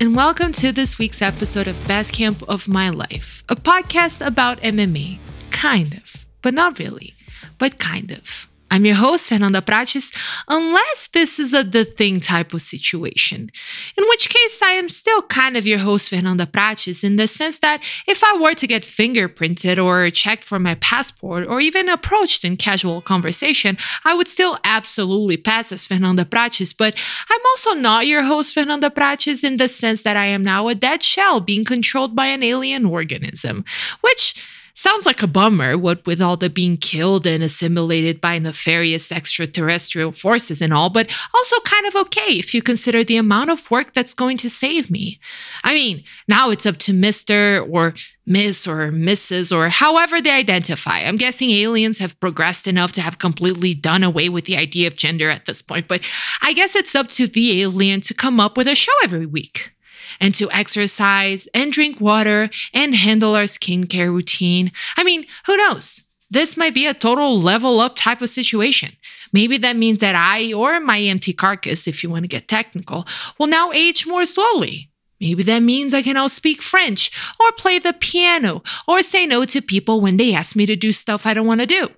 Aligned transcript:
And 0.00 0.14
welcome 0.14 0.52
to 0.52 0.70
this 0.70 0.96
week's 0.98 1.20
episode 1.20 1.66
of 1.66 1.84
Best 1.88 2.12
Camp 2.12 2.42
of 2.48 2.68
My 2.68 2.88
Life, 2.88 3.42
a 3.48 3.56
podcast 3.56 4.24
about 4.24 4.60
MMA. 4.60 5.18
Kind 5.50 5.94
of, 5.94 6.24
but 6.40 6.54
not 6.54 6.78
really, 6.78 7.14
but 7.58 7.80
kind 7.80 8.12
of. 8.12 8.47
I'm 8.70 8.84
your 8.84 8.96
host, 8.96 9.28
Fernanda 9.28 9.62
Prates, 9.62 10.12
unless 10.46 11.08
this 11.08 11.38
is 11.38 11.54
a 11.54 11.64
the 11.64 11.84
thing 11.84 12.20
type 12.20 12.52
of 12.52 12.60
situation. 12.60 13.50
In 13.96 14.04
which 14.08 14.28
case, 14.28 14.62
I 14.62 14.72
am 14.72 14.88
still 14.88 15.22
kind 15.22 15.56
of 15.56 15.66
your 15.66 15.78
host, 15.78 16.10
Fernanda 16.10 16.46
Prates, 16.46 17.02
in 17.02 17.16
the 17.16 17.26
sense 17.26 17.58
that 17.60 17.82
if 18.06 18.22
I 18.22 18.36
were 18.38 18.54
to 18.54 18.66
get 18.66 18.82
fingerprinted 18.82 19.82
or 19.82 20.10
checked 20.10 20.44
for 20.44 20.58
my 20.58 20.74
passport 20.76 21.46
or 21.46 21.60
even 21.60 21.88
approached 21.88 22.44
in 22.44 22.56
casual 22.56 23.00
conversation, 23.00 23.76
I 24.04 24.14
would 24.14 24.28
still 24.28 24.58
absolutely 24.64 25.36
pass 25.36 25.72
as 25.72 25.86
Fernanda 25.86 26.24
Prates. 26.24 26.72
But 26.72 26.94
I'm 27.30 27.40
also 27.50 27.74
not 27.74 28.06
your 28.06 28.24
host, 28.24 28.54
Fernanda 28.54 28.90
Prates, 28.90 29.44
in 29.44 29.56
the 29.56 29.68
sense 29.68 30.02
that 30.02 30.16
I 30.16 30.26
am 30.26 30.42
now 30.42 30.68
a 30.68 30.74
dead 30.74 31.02
shell 31.02 31.40
being 31.40 31.64
controlled 31.64 32.14
by 32.14 32.26
an 32.26 32.42
alien 32.42 32.84
organism, 32.84 33.64
which 34.00 34.44
Sounds 34.78 35.06
like 35.06 35.24
a 35.24 35.26
bummer, 35.26 35.76
what 35.76 36.06
with 36.06 36.22
all 36.22 36.36
the 36.36 36.48
being 36.48 36.76
killed 36.76 37.26
and 37.26 37.42
assimilated 37.42 38.20
by 38.20 38.38
nefarious 38.38 39.10
extraterrestrial 39.10 40.12
forces 40.12 40.62
and 40.62 40.72
all, 40.72 40.88
but 40.88 41.10
also 41.34 41.58
kind 41.64 41.84
of 41.86 41.96
okay 41.96 42.38
if 42.38 42.54
you 42.54 42.62
consider 42.62 43.02
the 43.02 43.16
amount 43.16 43.50
of 43.50 43.72
work 43.72 43.92
that's 43.92 44.14
going 44.14 44.36
to 44.36 44.48
save 44.48 44.88
me. 44.88 45.18
I 45.64 45.74
mean, 45.74 46.04
now 46.28 46.50
it's 46.50 46.64
up 46.64 46.76
to 46.76 46.92
Mr. 46.92 47.68
or 47.68 47.94
Miss 48.24 48.68
or 48.68 48.92
Mrs. 48.92 49.50
or 49.50 49.68
however 49.68 50.20
they 50.20 50.30
identify. 50.30 51.00
I'm 51.00 51.16
guessing 51.16 51.50
aliens 51.50 51.98
have 51.98 52.20
progressed 52.20 52.68
enough 52.68 52.92
to 52.92 53.00
have 53.00 53.18
completely 53.18 53.74
done 53.74 54.04
away 54.04 54.28
with 54.28 54.44
the 54.44 54.56
idea 54.56 54.86
of 54.86 54.94
gender 54.94 55.28
at 55.28 55.46
this 55.46 55.60
point, 55.60 55.88
but 55.88 56.08
I 56.40 56.52
guess 56.52 56.76
it's 56.76 56.94
up 56.94 57.08
to 57.08 57.26
the 57.26 57.62
alien 57.62 58.00
to 58.02 58.14
come 58.14 58.38
up 58.38 58.56
with 58.56 58.68
a 58.68 58.76
show 58.76 58.92
every 59.02 59.26
week 59.26 59.72
and 60.20 60.34
to 60.34 60.50
exercise 60.50 61.48
and 61.54 61.72
drink 61.72 62.00
water 62.00 62.50
and 62.74 62.94
handle 62.94 63.34
our 63.34 63.44
skincare 63.44 64.12
routine. 64.12 64.72
I 64.96 65.04
mean, 65.04 65.26
who 65.46 65.56
knows? 65.56 66.04
This 66.30 66.56
might 66.56 66.74
be 66.74 66.86
a 66.86 66.94
total 66.94 67.40
level 67.40 67.80
up 67.80 67.96
type 67.96 68.20
of 68.20 68.28
situation. 68.28 68.90
Maybe 69.32 69.58
that 69.58 69.76
means 69.76 69.98
that 69.98 70.14
I, 70.14 70.52
or 70.52 70.80
my 70.80 71.00
empty 71.00 71.32
carcass, 71.32 71.88
if 71.88 72.02
you 72.02 72.10
want 72.10 72.24
to 72.24 72.28
get 72.28 72.48
technical, 72.48 73.06
will 73.38 73.46
now 73.46 73.72
age 73.72 74.06
more 74.06 74.26
slowly. 74.26 74.90
Maybe 75.20 75.42
that 75.44 75.62
means 75.62 75.94
I 75.94 76.02
can 76.02 76.14
now 76.14 76.28
speak 76.28 76.62
French, 76.62 77.10
or 77.40 77.50
play 77.52 77.78
the 77.78 77.92
piano, 77.92 78.62
or 78.86 79.02
say 79.02 79.26
no 79.26 79.44
to 79.46 79.60
people 79.60 80.00
when 80.00 80.16
they 80.16 80.32
ask 80.32 80.54
me 80.54 80.64
to 80.66 80.76
do 80.76 80.92
stuff 80.92 81.26
I 81.26 81.34
don't 81.34 81.46
want 81.46 81.60
to 81.60 81.66
do. 81.66 81.88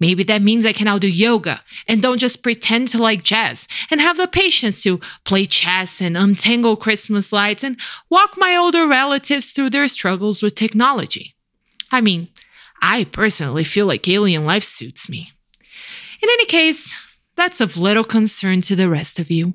Maybe 0.00 0.22
that 0.24 0.42
means 0.42 0.64
I 0.64 0.72
can 0.72 0.84
now 0.84 0.98
do 0.98 1.08
yoga 1.08 1.60
and 1.88 2.00
don't 2.00 2.18
just 2.18 2.42
pretend 2.42 2.88
to 2.88 3.02
like 3.02 3.24
jazz 3.24 3.66
and 3.90 4.00
have 4.00 4.16
the 4.16 4.28
patience 4.28 4.82
to 4.84 5.00
play 5.24 5.44
chess 5.46 6.00
and 6.00 6.16
untangle 6.16 6.76
Christmas 6.76 7.32
lights 7.32 7.64
and 7.64 7.80
walk 8.08 8.34
my 8.36 8.56
older 8.56 8.86
relatives 8.86 9.50
through 9.50 9.70
their 9.70 9.88
struggles 9.88 10.42
with 10.42 10.54
technology. 10.54 11.34
I 11.90 12.00
mean, 12.00 12.28
I 12.80 13.04
personally 13.04 13.64
feel 13.64 13.86
like 13.86 14.08
alien 14.08 14.44
life 14.44 14.62
suits 14.62 15.08
me. 15.08 15.32
In 16.22 16.28
any 16.28 16.46
case, 16.46 17.04
that's 17.34 17.60
of 17.60 17.78
little 17.78 18.04
concern 18.04 18.60
to 18.62 18.76
the 18.76 18.88
rest 18.88 19.18
of 19.18 19.30
you. 19.30 19.54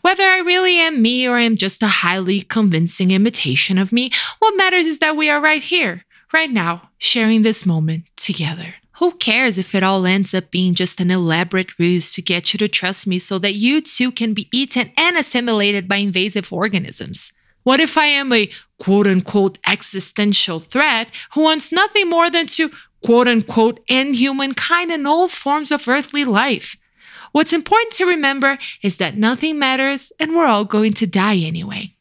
Whether 0.00 0.22
I 0.22 0.38
really 0.38 0.76
am 0.76 1.02
me 1.02 1.26
or 1.26 1.36
I 1.36 1.42
am 1.42 1.56
just 1.56 1.82
a 1.82 1.88
highly 1.88 2.40
convincing 2.40 3.10
imitation 3.10 3.78
of 3.78 3.92
me, 3.92 4.10
what 4.38 4.56
matters 4.56 4.86
is 4.86 5.00
that 5.00 5.16
we 5.16 5.28
are 5.28 5.40
right 5.40 5.62
here, 5.62 6.04
right 6.32 6.50
now, 6.50 6.90
sharing 6.98 7.42
this 7.42 7.66
moment 7.66 8.04
together. 8.16 8.74
Who 9.02 9.10
cares 9.10 9.58
if 9.58 9.74
it 9.74 9.82
all 9.82 10.06
ends 10.06 10.32
up 10.32 10.52
being 10.52 10.74
just 10.74 11.00
an 11.00 11.10
elaborate 11.10 11.76
ruse 11.76 12.14
to 12.14 12.22
get 12.22 12.54
you 12.54 12.58
to 12.58 12.68
trust 12.68 13.04
me 13.04 13.18
so 13.18 13.36
that 13.40 13.54
you 13.54 13.80
too 13.80 14.12
can 14.12 14.32
be 14.32 14.48
eaten 14.52 14.92
and 14.96 15.16
assimilated 15.16 15.88
by 15.88 15.96
invasive 15.96 16.52
organisms? 16.52 17.32
What 17.64 17.80
if 17.80 17.98
I 17.98 18.04
am 18.04 18.32
a 18.32 18.48
quote 18.78 19.08
unquote 19.08 19.58
existential 19.66 20.60
threat 20.60 21.10
who 21.34 21.40
wants 21.40 21.72
nothing 21.72 22.08
more 22.08 22.30
than 22.30 22.46
to 22.58 22.70
quote 23.04 23.26
unquote 23.26 23.80
end 23.88 24.14
humankind 24.14 24.92
and 24.92 25.04
all 25.04 25.26
forms 25.26 25.72
of 25.72 25.88
earthly 25.88 26.22
life? 26.24 26.76
What's 27.32 27.52
important 27.52 27.94
to 27.94 28.06
remember 28.06 28.56
is 28.84 28.98
that 28.98 29.16
nothing 29.16 29.58
matters 29.58 30.12
and 30.20 30.36
we're 30.36 30.46
all 30.46 30.64
going 30.64 30.92
to 30.92 31.08
die 31.08 31.38
anyway. 31.38 31.96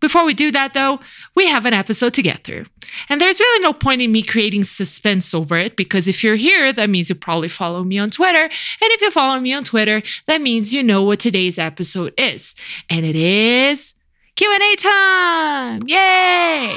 Before 0.00 0.24
we 0.24 0.34
do 0.34 0.50
that, 0.50 0.74
though, 0.74 1.00
we 1.34 1.46
have 1.46 1.64
an 1.64 1.72
episode 1.72 2.14
to 2.14 2.22
get 2.22 2.44
through. 2.44 2.64
And 3.08 3.20
there's 3.20 3.40
really 3.40 3.62
no 3.62 3.72
point 3.72 4.02
in 4.02 4.12
me 4.12 4.22
creating 4.22 4.64
suspense 4.64 5.32
over 5.34 5.56
it 5.56 5.76
because 5.76 6.08
if 6.08 6.22
you're 6.22 6.36
here, 6.36 6.72
that 6.72 6.90
means 6.90 7.08
you 7.08 7.14
probably 7.14 7.48
follow 7.48 7.82
me 7.82 7.98
on 7.98 8.10
Twitter. 8.10 8.42
And 8.42 8.50
if 8.80 9.00
you 9.00 9.10
follow 9.10 9.40
me 9.40 9.54
on 9.54 9.64
Twitter, 9.64 10.02
that 10.26 10.42
means 10.42 10.74
you 10.74 10.82
know 10.82 11.02
what 11.02 11.20
today's 11.20 11.58
episode 11.58 12.12
is. 12.18 12.54
And 12.90 13.04
it 13.04 13.16
is 13.16 13.94
Q&A 14.36 14.76
time. 14.76 15.82
Yay! 15.86 16.76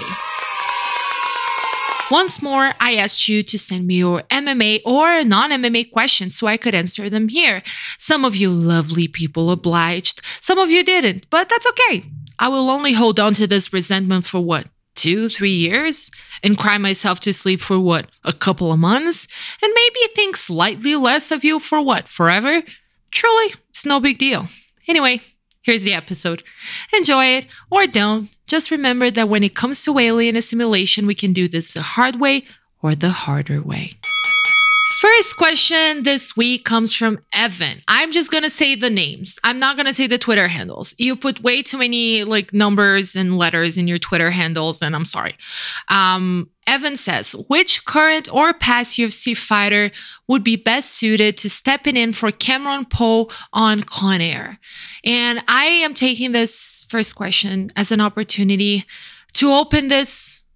Once 2.10 2.42
more, 2.42 2.72
I 2.80 2.96
asked 2.96 3.28
you 3.28 3.44
to 3.44 3.60
send 3.60 3.86
me 3.86 3.96
your 3.96 4.22
MMA 4.24 4.80
or 4.86 5.26
non 5.26 5.52
MMA 5.52 5.92
questions 5.92 6.38
so 6.38 6.48
I 6.48 6.56
could 6.56 6.74
answer 6.74 7.10
them 7.10 7.28
here. 7.28 7.62
Some 8.00 8.24
of 8.24 8.36
you 8.36 8.50
lovely 8.50 9.10
people 9.10 9.52
obliged, 9.52 10.22
some 10.42 10.58
of 10.58 10.70
you 10.70 10.84
didn't, 10.86 11.30
but 11.30 11.50
that's 11.50 11.68
okay. 11.68 12.04
I 12.40 12.50
will 12.50 12.70
only 12.70 12.94
hold 12.94 13.20
on 13.20 13.34
to 13.36 13.48
this 13.48 13.74
resentment 13.74 14.26
for 14.26 14.40
what, 14.40 14.68
two, 14.96 15.30
three 15.30 15.56
years? 15.56 16.12
And 16.44 16.58
cry 16.58 16.78
myself 16.78 17.20
to 17.22 17.34
sleep 17.34 17.62
for 17.62 17.80
what, 17.80 18.08
a 18.24 18.34
couple 18.34 18.72
of 18.72 18.80
months? 18.80 19.28
And 19.62 19.74
maybe 19.74 20.14
think 20.14 20.36
slightly 20.36 20.96
less 20.96 21.32
of 21.32 21.44
you 21.44 21.60
for 21.60 21.82
what, 21.82 22.08
forever? 22.08 22.62
Truly, 23.12 23.54
it's 23.70 23.86
no 23.86 24.00
big 24.00 24.18
deal. 24.18 24.48
Anyway, 24.88 25.22
here's 25.62 25.84
the 25.84 25.94
episode. 25.94 26.44
Enjoy 26.94 27.26
it 27.26 27.48
or 27.72 27.88
don't. 27.88 28.36
Just 28.46 28.72
remember 28.72 29.10
that 29.12 29.30
when 29.30 29.44
it 29.44 29.56
comes 29.56 29.84
to 29.84 29.98
alien 29.98 30.36
assimilation, 30.36 31.08
we 31.08 31.16
can 31.16 31.34
do 31.34 31.48
this 31.48 31.74
the 31.74 31.82
hard 31.82 32.20
way 32.20 32.44
or 32.82 32.96
the 32.96 33.10
harder 33.10 33.62
way. 33.62 33.92
First 35.00 35.38
question 35.38 36.02
this 36.02 36.36
week 36.36 36.64
comes 36.64 36.96
from 36.96 37.20
Evan. 37.32 37.84
I'm 37.88 38.12
just 38.12 38.32
gonna 38.32 38.50
say 38.50 38.74
the 38.74 38.90
names. 38.90 39.40
I'm 39.44 39.58
not 39.58 39.78
gonna 39.78 39.94
say 39.94 40.08
the 40.08 40.18
Twitter 40.18 40.48
handles. 40.48 40.96
You 40.98 41.16
put 41.16 41.44
way 41.44 41.62
too 41.62 41.78
many 41.78 42.24
like 42.24 42.52
numbers 42.52 43.16
and 43.16 43.38
letters 43.38 43.78
in 43.78 43.88
your 43.88 44.00
Twitter 44.00 44.32
handles, 44.32 44.82
and 44.82 44.96
I'm 44.96 45.06
sorry. 45.06 45.36
Um, 45.90 46.50
Evan 46.66 46.96
says, 46.96 47.36
which 47.48 47.86
current 47.86 48.28
or 48.34 48.54
past 48.54 48.98
UFC 48.98 49.38
fighter 49.38 49.92
would 50.28 50.44
be 50.44 50.56
best 50.56 50.90
suited 50.90 51.38
to 51.38 51.50
stepping 51.50 51.96
in 51.96 52.12
for 52.12 52.32
Cameron 52.32 52.86
Poe 52.86 53.30
on 53.54 53.84
Con 53.84 54.20
Air? 54.20 54.58
And 55.06 55.44
I 55.48 55.66
am 55.66 55.94
taking 55.94 56.32
this 56.32 56.88
first 56.90 57.16
question 57.16 57.72
as 57.76 57.92
an 57.92 58.02
opportunity 58.02 58.84
to 59.34 59.54
open 59.54 59.90
this 59.90 60.47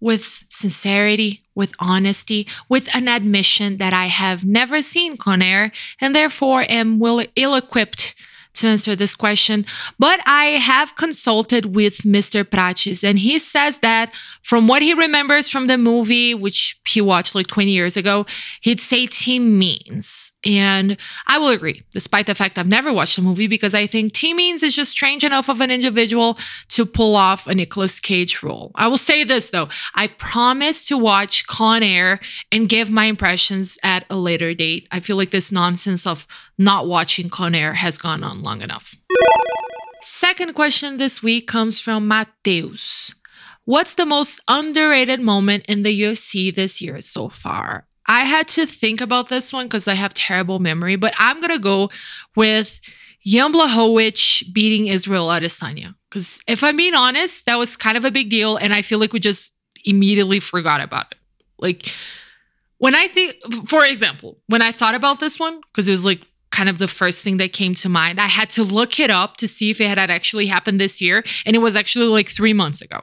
with 0.00 0.44
sincerity, 0.48 1.42
with 1.54 1.74
honesty, 1.78 2.46
with 2.68 2.88
an 2.94 3.08
admission 3.08 3.76
that 3.76 3.92
I 3.92 4.06
have 4.06 4.44
never 4.44 4.82
seen 4.82 5.16
Con 5.16 5.42
Air 5.42 5.72
and 6.00 6.14
therefore 6.14 6.64
am 6.68 6.98
well 6.98 7.22
ill 7.36 7.54
equipped 7.54 8.14
to 8.54 8.66
answer 8.66 8.94
this 8.94 9.14
question, 9.14 9.64
but 9.98 10.20
I 10.26 10.58
have 10.60 10.96
consulted 10.96 11.74
with 11.74 11.98
Mr. 11.98 12.48
Prates, 12.48 13.04
and 13.04 13.18
he 13.18 13.38
says 13.38 13.78
that 13.78 14.14
from 14.42 14.66
what 14.66 14.82
he 14.82 14.94
remembers 14.94 15.48
from 15.48 15.66
the 15.66 15.78
movie, 15.78 16.34
which 16.34 16.80
he 16.88 17.00
watched 17.00 17.34
like 17.34 17.46
20 17.46 17.70
years 17.70 17.96
ago, 17.96 18.26
he'd 18.62 18.80
say 18.80 19.06
Tim 19.06 19.58
Means. 19.58 20.32
And 20.44 20.96
I 21.26 21.38
will 21.38 21.48
agree, 21.48 21.82
despite 21.92 22.26
the 22.26 22.34
fact 22.34 22.58
I've 22.58 22.66
never 22.66 22.92
watched 22.92 23.16
the 23.16 23.22
movie, 23.22 23.46
because 23.46 23.74
I 23.74 23.86
think 23.86 24.12
Tim 24.12 24.36
Means 24.36 24.62
is 24.62 24.74
just 24.74 24.90
strange 24.90 25.24
enough 25.24 25.48
of 25.48 25.60
an 25.60 25.70
individual 25.70 26.38
to 26.68 26.86
pull 26.86 27.16
off 27.16 27.46
a 27.46 27.54
Nicolas 27.54 28.00
Cage 28.00 28.42
role. 28.42 28.72
I 28.74 28.88
will 28.88 28.96
say 28.96 29.24
this 29.24 29.50
though 29.50 29.68
I 29.94 30.08
promise 30.08 30.86
to 30.88 30.98
watch 30.98 31.46
Con 31.46 31.82
Air 31.82 32.18
and 32.50 32.68
give 32.68 32.90
my 32.90 33.04
impressions 33.04 33.78
at 33.82 34.04
a 34.10 34.16
later 34.16 34.54
date. 34.54 34.88
I 34.90 35.00
feel 35.00 35.16
like 35.16 35.30
this 35.30 35.52
nonsense 35.52 36.06
of 36.06 36.26
not 36.60 36.86
watching 36.86 37.30
Con 37.30 37.54
Air 37.54 37.72
has 37.72 37.96
gone 37.96 38.22
on 38.22 38.42
long 38.42 38.60
enough. 38.60 38.94
Second 40.02 40.54
question 40.54 40.98
this 40.98 41.22
week 41.22 41.48
comes 41.48 41.80
from 41.80 42.06
Mateus. 42.06 43.14
What's 43.64 43.94
the 43.94 44.04
most 44.04 44.42
underrated 44.46 45.20
moment 45.20 45.64
in 45.68 45.84
the 45.84 46.02
UFC 46.02 46.54
this 46.54 46.82
year 46.82 47.00
so 47.00 47.30
far? 47.30 47.86
I 48.06 48.24
had 48.24 48.46
to 48.48 48.66
think 48.66 49.00
about 49.00 49.30
this 49.30 49.52
one 49.52 49.66
because 49.66 49.88
I 49.88 49.94
have 49.94 50.12
terrible 50.12 50.58
memory, 50.58 50.96
but 50.96 51.14
I'm 51.18 51.40
gonna 51.40 51.58
go 51.58 51.88
with 52.36 52.80
Jan 53.24 53.52
Blachowicz 53.52 54.52
beating 54.52 54.86
Israel 54.86 55.28
Adesanya. 55.28 55.94
Because 56.10 56.42
if 56.46 56.62
I'm 56.62 56.76
being 56.76 56.94
honest, 56.94 57.46
that 57.46 57.58
was 57.58 57.76
kind 57.76 57.96
of 57.96 58.04
a 58.04 58.10
big 58.10 58.28
deal, 58.28 58.56
and 58.56 58.74
I 58.74 58.82
feel 58.82 58.98
like 58.98 59.12
we 59.12 59.20
just 59.20 59.58
immediately 59.84 60.40
forgot 60.40 60.82
about 60.82 61.06
it. 61.12 61.18
Like 61.58 61.90
when 62.78 62.94
I 62.94 63.06
think, 63.08 63.36
for 63.66 63.84
example, 63.84 64.38
when 64.48 64.62
I 64.62 64.72
thought 64.72 64.94
about 64.94 65.20
this 65.20 65.38
one, 65.38 65.60
because 65.60 65.88
it 65.88 65.92
was 65.92 66.04
like 66.04 66.20
kind 66.50 66.68
of 66.68 66.78
the 66.78 66.88
first 66.88 67.22
thing 67.22 67.36
that 67.36 67.52
came 67.52 67.74
to 67.76 67.88
mind. 67.88 68.20
I 68.20 68.26
had 68.26 68.50
to 68.50 68.64
look 68.64 68.98
it 68.98 69.10
up 69.10 69.36
to 69.36 69.46
see 69.46 69.70
if 69.70 69.80
it 69.80 69.86
had 69.86 70.10
actually 70.10 70.46
happened 70.46 70.80
this 70.80 71.00
year. 71.00 71.22
And 71.46 71.54
it 71.54 71.60
was 71.60 71.76
actually 71.76 72.06
like 72.06 72.28
three 72.28 72.52
months 72.52 72.82
ago. 72.82 73.02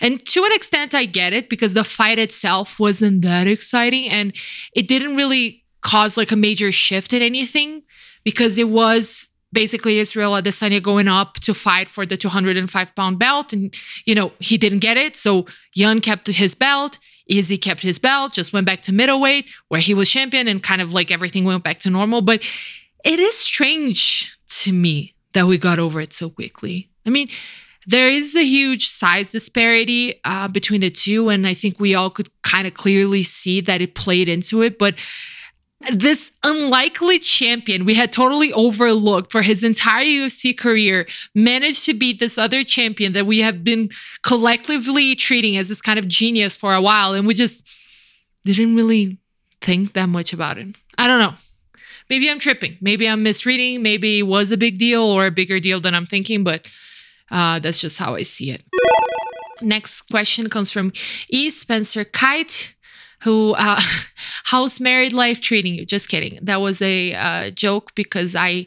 And 0.00 0.24
to 0.26 0.44
an 0.44 0.52
extent, 0.52 0.94
I 0.94 1.04
get 1.04 1.32
it 1.32 1.48
because 1.48 1.74
the 1.74 1.84
fight 1.84 2.18
itself 2.18 2.80
wasn't 2.80 3.22
that 3.22 3.46
exciting 3.46 4.08
and 4.08 4.34
it 4.74 4.88
didn't 4.88 5.16
really 5.16 5.64
cause 5.80 6.16
like 6.16 6.32
a 6.32 6.36
major 6.36 6.72
shift 6.72 7.12
in 7.12 7.22
anything 7.22 7.82
because 8.24 8.58
it 8.58 8.68
was 8.68 9.30
basically 9.52 9.98
Israel 9.98 10.32
Adesanya 10.32 10.82
going 10.82 11.08
up 11.08 11.34
to 11.34 11.54
fight 11.54 11.88
for 11.88 12.04
the 12.04 12.16
205 12.16 12.94
pound 12.94 13.18
belt. 13.18 13.52
And, 13.52 13.74
you 14.04 14.14
know, 14.14 14.32
he 14.38 14.58
didn't 14.58 14.80
get 14.80 14.96
it. 14.96 15.16
So 15.16 15.46
Yan 15.74 16.00
kept 16.00 16.26
his 16.26 16.54
belt. 16.54 16.98
Izzy 17.28 17.58
kept 17.58 17.82
his 17.82 17.98
belt, 17.98 18.32
just 18.32 18.52
went 18.52 18.66
back 18.66 18.80
to 18.82 18.92
middleweight 18.92 19.46
where 19.68 19.80
he 19.80 19.94
was 19.94 20.10
champion 20.10 20.48
and 20.48 20.62
kind 20.62 20.80
of 20.80 20.92
like 20.92 21.10
everything 21.10 21.44
went 21.44 21.62
back 21.62 21.78
to 21.80 21.90
normal. 21.90 22.22
But 22.22 22.40
it 23.04 23.18
is 23.18 23.36
strange 23.36 24.38
to 24.62 24.72
me 24.72 25.14
that 25.34 25.46
we 25.46 25.58
got 25.58 25.78
over 25.78 26.00
it 26.00 26.12
so 26.12 26.30
quickly. 26.30 26.88
I 27.06 27.10
mean, 27.10 27.28
there 27.86 28.08
is 28.08 28.36
a 28.36 28.44
huge 28.44 28.88
size 28.88 29.32
disparity 29.32 30.20
uh, 30.24 30.48
between 30.48 30.80
the 30.80 30.90
two, 30.90 31.28
and 31.28 31.46
I 31.46 31.54
think 31.54 31.78
we 31.78 31.94
all 31.94 32.10
could 32.10 32.28
kind 32.42 32.66
of 32.66 32.74
clearly 32.74 33.22
see 33.22 33.60
that 33.62 33.80
it 33.80 33.94
played 33.94 34.28
into 34.28 34.62
it. 34.62 34.78
But 34.78 34.94
this 35.92 36.32
unlikely 36.42 37.20
champion 37.20 37.84
we 37.84 37.94
had 37.94 38.12
totally 38.12 38.52
overlooked 38.52 39.30
for 39.30 39.42
his 39.42 39.62
entire 39.62 40.04
UFC 40.04 40.56
career 40.56 41.06
managed 41.34 41.84
to 41.84 41.94
beat 41.94 42.18
this 42.18 42.36
other 42.36 42.64
champion 42.64 43.12
that 43.12 43.26
we 43.26 43.38
have 43.40 43.62
been 43.62 43.88
collectively 44.22 45.14
treating 45.14 45.56
as 45.56 45.68
this 45.68 45.80
kind 45.80 45.98
of 45.98 46.08
genius 46.08 46.56
for 46.56 46.74
a 46.74 46.82
while. 46.82 47.14
And 47.14 47.26
we 47.26 47.34
just 47.34 47.68
didn't 48.44 48.74
really 48.74 49.18
think 49.60 49.92
that 49.92 50.08
much 50.08 50.32
about 50.32 50.58
it. 50.58 50.76
I 50.96 51.06
don't 51.06 51.20
know. 51.20 51.34
Maybe 52.10 52.28
I'm 52.28 52.38
tripping. 52.38 52.76
Maybe 52.80 53.08
I'm 53.08 53.22
misreading. 53.22 53.82
Maybe 53.82 54.20
it 54.20 54.26
was 54.26 54.50
a 54.50 54.56
big 54.56 54.78
deal 54.78 55.02
or 55.02 55.26
a 55.26 55.30
bigger 55.30 55.60
deal 55.60 55.80
than 55.80 55.94
I'm 55.94 56.06
thinking, 56.06 56.42
but 56.42 56.72
uh, 57.30 57.58
that's 57.60 57.80
just 57.80 57.98
how 57.98 58.14
I 58.14 58.22
see 58.22 58.50
it. 58.50 58.62
Next 59.60 60.02
question 60.02 60.48
comes 60.48 60.72
from 60.72 60.92
E. 61.28 61.50
Spencer 61.50 62.04
Kite 62.04 62.74
who 63.22 63.54
uh, 63.58 63.80
how's 64.44 64.80
married 64.80 65.12
life 65.12 65.40
treating 65.40 65.74
you. 65.74 65.84
Just 65.84 66.08
kidding. 66.08 66.38
That 66.42 66.60
was 66.60 66.82
a 66.82 67.14
uh, 67.14 67.50
joke 67.50 67.94
because 67.94 68.34
i 68.34 68.66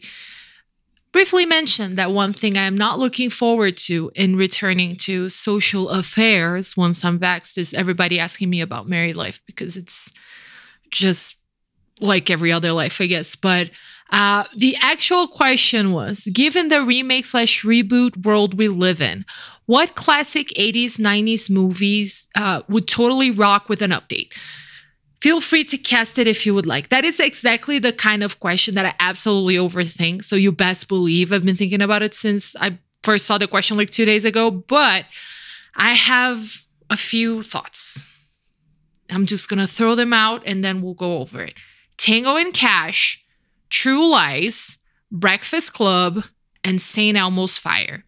briefly 1.11 1.45
mentioned 1.45 1.97
that 1.97 2.11
one 2.11 2.31
thing 2.31 2.57
i 2.57 2.63
am 2.63 2.75
not 2.75 2.97
looking 2.97 3.29
forward 3.29 3.75
to 3.75 4.11
in 4.15 4.35
returning 4.35 4.95
to 4.95 5.27
social 5.29 5.89
affairs 5.89 6.77
once 6.77 7.03
i'm 7.03 7.19
vaxxed 7.19 7.57
is 7.57 7.73
everybody 7.73 8.17
asking 8.17 8.49
me 8.49 8.61
about 8.61 8.87
married 8.87 9.15
life 9.15 9.41
because 9.45 9.75
it's 9.75 10.11
just 10.89 11.37
like 11.99 12.29
every 12.29 12.51
other 12.51 12.71
life 12.71 13.01
i 13.01 13.07
guess. 13.07 13.35
But 13.35 13.71
uh, 14.11 14.43
the 14.55 14.75
actual 14.81 15.27
question 15.27 15.93
was 15.93 16.27
given 16.33 16.67
the 16.67 16.83
remake 16.83 17.25
slash 17.25 17.63
reboot 17.63 18.25
world 18.25 18.55
we 18.55 18.67
live 18.67 19.01
in 19.01 19.25
what 19.71 19.95
classic 19.95 20.49
80s, 20.49 20.99
90s 20.99 21.49
movies 21.49 22.27
uh, 22.35 22.61
would 22.67 22.89
totally 22.89 23.31
rock 23.31 23.69
with 23.69 23.81
an 23.81 23.91
update? 23.91 24.33
Feel 25.21 25.39
free 25.39 25.63
to 25.63 25.77
cast 25.77 26.19
it 26.19 26.27
if 26.27 26.45
you 26.45 26.53
would 26.53 26.65
like. 26.65 26.89
That 26.89 27.05
is 27.05 27.21
exactly 27.21 27.79
the 27.79 27.93
kind 27.93 28.21
of 28.21 28.41
question 28.41 28.75
that 28.75 28.85
I 28.85 28.93
absolutely 28.99 29.55
overthink. 29.55 30.25
So 30.25 30.35
you 30.35 30.51
best 30.51 30.89
believe 30.89 31.31
I've 31.31 31.45
been 31.45 31.55
thinking 31.55 31.81
about 31.81 32.01
it 32.01 32.13
since 32.13 32.53
I 32.59 32.79
first 33.03 33.25
saw 33.25 33.37
the 33.37 33.47
question 33.47 33.77
like 33.77 33.91
two 33.91 34.03
days 34.03 34.25
ago. 34.25 34.51
But 34.51 35.05
I 35.77 35.93
have 35.93 36.63
a 36.89 36.97
few 36.97 37.41
thoughts. 37.41 38.13
I'm 39.09 39.25
just 39.25 39.47
going 39.47 39.61
to 39.61 39.67
throw 39.67 39.95
them 39.95 40.11
out 40.11 40.43
and 40.45 40.65
then 40.65 40.81
we'll 40.81 40.95
go 40.95 41.19
over 41.19 41.41
it. 41.41 41.53
Tango 41.95 42.35
and 42.35 42.53
Cash, 42.53 43.20
True 43.71 44.07
Lies, 44.07 44.77
Breakfast 45.11 45.73
Club, 45.73 46.25
and 46.63 46.79
St. 46.79 47.17
Elmo's 47.17 47.57
Fire. 47.57 48.05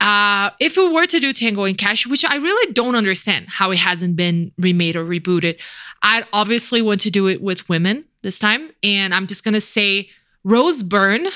Uh, 0.00 0.50
if 0.60 0.76
we 0.76 0.88
were 0.88 1.06
to 1.06 1.18
do 1.18 1.32
Tango 1.32 1.64
and 1.64 1.76
Cash, 1.76 2.06
which 2.06 2.24
I 2.24 2.36
really 2.36 2.72
don't 2.72 2.94
understand 2.94 3.46
how 3.48 3.70
it 3.70 3.78
hasn't 3.78 4.16
been 4.16 4.52
remade 4.58 4.94
or 4.94 5.04
rebooted, 5.04 5.60
I'd 6.02 6.26
obviously 6.32 6.82
want 6.82 7.00
to 7.00 7.10
do 7.10 7.26
it 7.28 7.42
with 7.42 7.68
women 7.68 8.04
this 8.22 8.38
time. 8.38 8.70
And 8.82 9.14
I'm 9.14 9.26
just 9.26 9.42
going 9.42 9.54
to 9.54 9.60
say 9.60 10.10
Rose 10.44 10.82
Byrne 10.82 11.26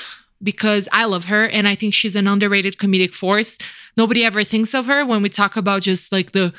because 0.43 0.87
I 0.91 1.05
love 1.05 1.25
her 1.25 1.45
and 1.47 1.67
I 1.67 1.75
think 1.75 1.93
she's 1.93 2.15
an 2.15 2.27
underrated 2.27 2.77
comedic 2.77 3.13
force. 3.13 3.57
Nobody 3.97 4.23
ever 4.23 4.43
thinks 4.43 4.73
of 4.73 4.87
her 4.87 5.05
when 5.05 5.21
we 5.21 5.29
talk 5.29 5.57
about 5.57 5.81
just 5.81 6.11
like 6.11 6.31
the 6.31 6.53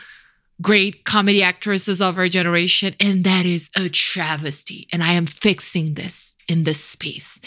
great 0.62 1.04
comedy 1.04 1.42
actresses 1.42 2.00
of 2.00 2.18
our 2.18 2.28
generation. 2.28 2.94
And 3.00 3.24
that 3.24 3.44
is 3.44 3.70
a 3.76 3.88
travesty. 3.88 4.86
And 4.92 5.02
I 5.02 5.12
am 5.12 5.26
fixing 5.26 5.94
this 5.94 6.36
in 6.48 6.64
this 6.64 6.82
space. 6.82 7.40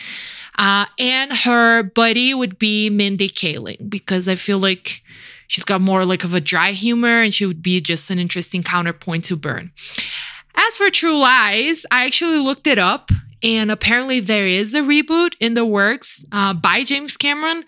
Uh, 0.58 0.86
and 1.00 1.32
her 1.32 1.84
buddy 1.84 2.34
would 2.34 2.60
be 2.60 2.90
Mindy 2.90 3.30
Kaling 3.30 3.90
because 3.90 4.28
I 4.28 4.36
feel 4.36 4.60
like 4.60 5.02
she's 5.48 5.66
got 5.66 5.82
more 5.82 6.06
like 6.06 6.24
of 6.24 6.34
a 6.34 6.42
dry 6.42 6.72
humor 6.72 7.22
and 7.22 7.34
she 7.34 7.46
would 7.46 7.64
be 7.64 7.82
just 7.82 8.12
an 8.12 8.20
interesting 8.20 8.64
counterpoint 8.64 9.24
to 9.26 9.36
Byrne. 9.36 9.72
As 10.56 10.78
for 10.78 10.90
True 10.90 11.18
Lies, 11.18 11.86
I 11.92 12.06
actually 12.06 12.40
looked 12.40 12.68
it 12.68 12.80
up 12.80 13.12
and 13.44 13.70
apparently 13.70 14.20
there 14.20 14.48
is 14.48 14.74
a 14.74 14.82
reboot 14.82 15.36
in 15.40 15.54
the 15.54 15.66
works 15.66 16.26
uh, 16.32 16.54
by 16.54 16.84
James 16.84 17.18
Cameron. 17.18 17.66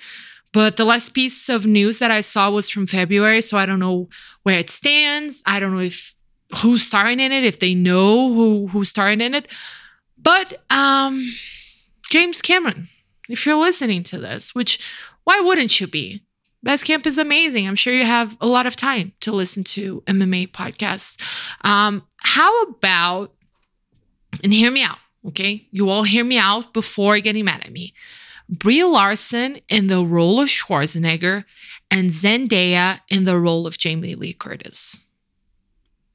But 0.54 0.78
the 0.78 0.86
last 0.86 1.14
piece 1.14 1.50
of 1.50 1.66
news 1.66 2.00
that 2.00 2.12
I 2.12 2.22
saw 2.22 2.50
was 2.50 2.70
from 2.70 2.88
February, 2.88 3.42
so 3.42 3.58
I 3.58 3.66
don't 3.66 3.80
know 3.80 4.10
where 4.44 4.60
it 4.60 4.70
stands. 4.70 5.44
I 5.46 5.60
don't 5.60 5.74
know 5.74 5.82
if 5.82 6.16
who's 6.62 6.84
starring 6.84 7.20
in 7.20 7.32
it, 7.32 7.44
if 7.44 7.60
they 7.60 7.76
know 7.76 8.34
who 8.34 8.68
who's 8.68 8.90
starring 8.90 9.22
in 9.22 9.34
it. 9.34 9.52
But 10.18 10.54
um 10.70 11.22
James 12.10 12.42
Cameron, 12.42 12.88
if 13.28 13.46
you're 13.46 13.58
listening 13.58 14.04
to 14.04 14.18
this, 14.18 14.56
which 14.56 14.80
why 15.26 15.40
wouldn't 15.42 15.80
you 15.80 15.88
be? 15.88 16.24
Best 16.64 16.86
Camp 16.86 17.06
is 17.06 17.18
amazing. 17.18 17.68
I'm 17.68 17.76
sure 17.76 17.94
you 17.94 18.06
have 18.06 18.38
a 18.42 18.48
lot 18.48 18.66
of 18.66 18.76
time 18.76 19.14
to 19.22 19.32
listen 19.32 19.64
to 19.66 20.02
MMA 20.08 20.52
podcasts. 20.52 21.18
Um, 21.64 22.04
how 22.18 22.64
about, 22.64 23.34
and 24.44 24.54
hear 24.54 24.72
me 24.72 24.84
out, 24.84 24.98
okay? 25.28 25.68
You 25.72 25.90
all 25.90 26.04
hear 26.04 26.24
me 26.24 26.38
out 26.38 26.74
before 26.74 27.20
getting 27.20 27.46
mad 27.46 27.64
at 27.64 27.72
me. 27.72 27.94
Brie 28.50 28.84
Larson 28.84 29.60
in 29.68 29.88
the 29.88 30.04
role 30.04 30.40
of 30.40 30.50
Schwarzenegger 30.50 31.44
and 31.92 32.10
Zendaya 32.10 33.02
in 33.10 33.26
the 33.26 33.40
role 33.40 33.68
of 33.68 33.78
Jamie 33.78 34.16
Lee 34.16 34.34
Curtis. 34.34 35.04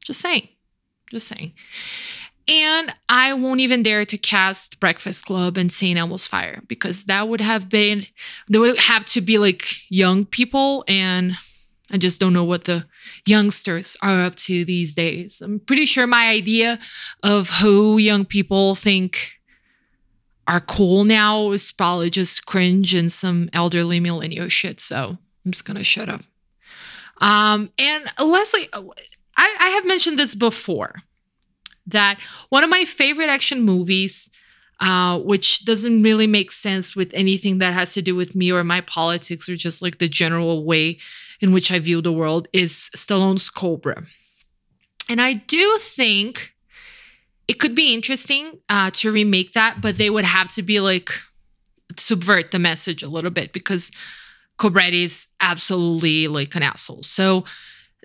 Just 0.04 0.20
saying. 0.20 0.48
Just 1.10 1.28
saying. 1.28 1.52
And 2.48 2.94
I 3.08 3.34
won't 3.34 3.60
even 3.60 3.82
dare 3.82 4.04
to 4.04 4.18
cast 4.18 4.80
Breakfast 4.80 5.26
Club 5.26 5.56
and 5.56 5.70
St. 5.70 5.98
Elmo's 5.98 6.26
Fire 6.26 6.62
because 6.66 7.04
that 7.04 7.28
would 7.28 7.40
have 7.40 7.68
been, 7.68 8.04
they 8.50 8.58
would 8.58 8.78
have 8.78 9.04
to 9.06 9.20
be 9.20 9.38
like 9.38 9.90
young 9.90 10.24
people. 10.24 10.84
And 10.88 11.34
I 11.92 11.98
just 11.98 12.18
don't 12.18 12.32
know 12.32 12.44
what 12.44 12.64
the 12.64 12.86
youngsters 13.26 13.96
are 14.02 14.24
up 14.24 14.34
to 14.36 14.64
these 14.64 14.94
days. 14.94 15.40
I'm 15.40 15.60
pretty 15.60 15.84
sure 15.84 16.06
my 16.06 16.28
idea 16.28 16.80
of 17.22 17.48
who 17.60 17.98
young 17.98 18.24
people 18.24 18.74
think 18.74 19.38
are 20.46 20.61
cool 20.61 21.04
now 21.04 21.50
is 21.50 21.72
probably 21.72 22.11
just 22.11 22.46
cringe 22.46 22.94
and 22.94 23.11
some 23.11 23.49
elderly 23.52 24.00
millennial 24.00 24.49
shit. 24.49 24.80
So 24.80 25.18
I'm 25.44 25.52
just 25.52 25.66
to 25.66 25.84
shut 25.84 26.08
up. 26.08 26.22
Um, 27.18 27.70
and 27.78 28.04
Leslie, 28.18 28.68
I, 28.72 28.87
I 29.37 29.68
have 29.68 29.87
mentioned 29.87 30.18
this 30.18 30.34
before 30.34 31.02
that 31.87 32.20
one 32.49 32.64
of 32.64 32.70
my 32.70 32.84
favorite 32.84 33.28
action 33.28 33.62
movies 33.62 34.30
uh, 34.80 35.20
which 35.20 35.64
doesn't 35.64 36.02
really 36.02 36.26
make 36.26 36.50
sense 36.50 36.96
with 36.96 37.14
anything 37.14 37.58
that 37.58 37.72
has 37.72 37.94
to 37.94 38.02
do 38.02 38.16
with 38.16 38.34
me 38.34 38.50
or 38.50 38.64
my 38.64 38.80
politics 38.80 39.49
or 39.49 39.54
just 39.54 39.80
like 39.80 39.99
the 39.99 40.08
general 40.08 40.64
way 40.64 40.99
in 41.42 41.52
which 41.52 41.70
I 41.70 41.80
view 41.80 42.00
the 42.00 42.12
world, 42.12 42.49
is 42.52 42.88
Stallone's 42.96 43.50
Cobra. 43.50 44.04
And 45.11 45.20
I 45.20 45.34
do 45.34 45.76
think 45.78 46.51
it 47.49 47.54
could 47.54 47.75
be 47.75 47.94
interesting 47.94 48.58
uh, 48.68 48.90
to 48.94 49.12
remake 49.12 49.52
that, 49.52 49.80
but 49.80 49.96
they 49.96 50.11
would 50.11 50.25
have 50.25 50.49
to 50.54 50.62
be 50.62 50.80
like 50.80 51.11
subvert 51.96 52.50
the 52.50 52.58
message 52.58 53.02
a 53.02 53.08
little 53.08 53.30
bit 53.30 53.52
because 53.52 53.90
Cobretti 54.58 55.04
is 55.04 55.28
absolutely 55.40 56.28
like 56.28 56.54
an 56.54 56.62
asshole. 56.62 57.02
So 57.02 57.44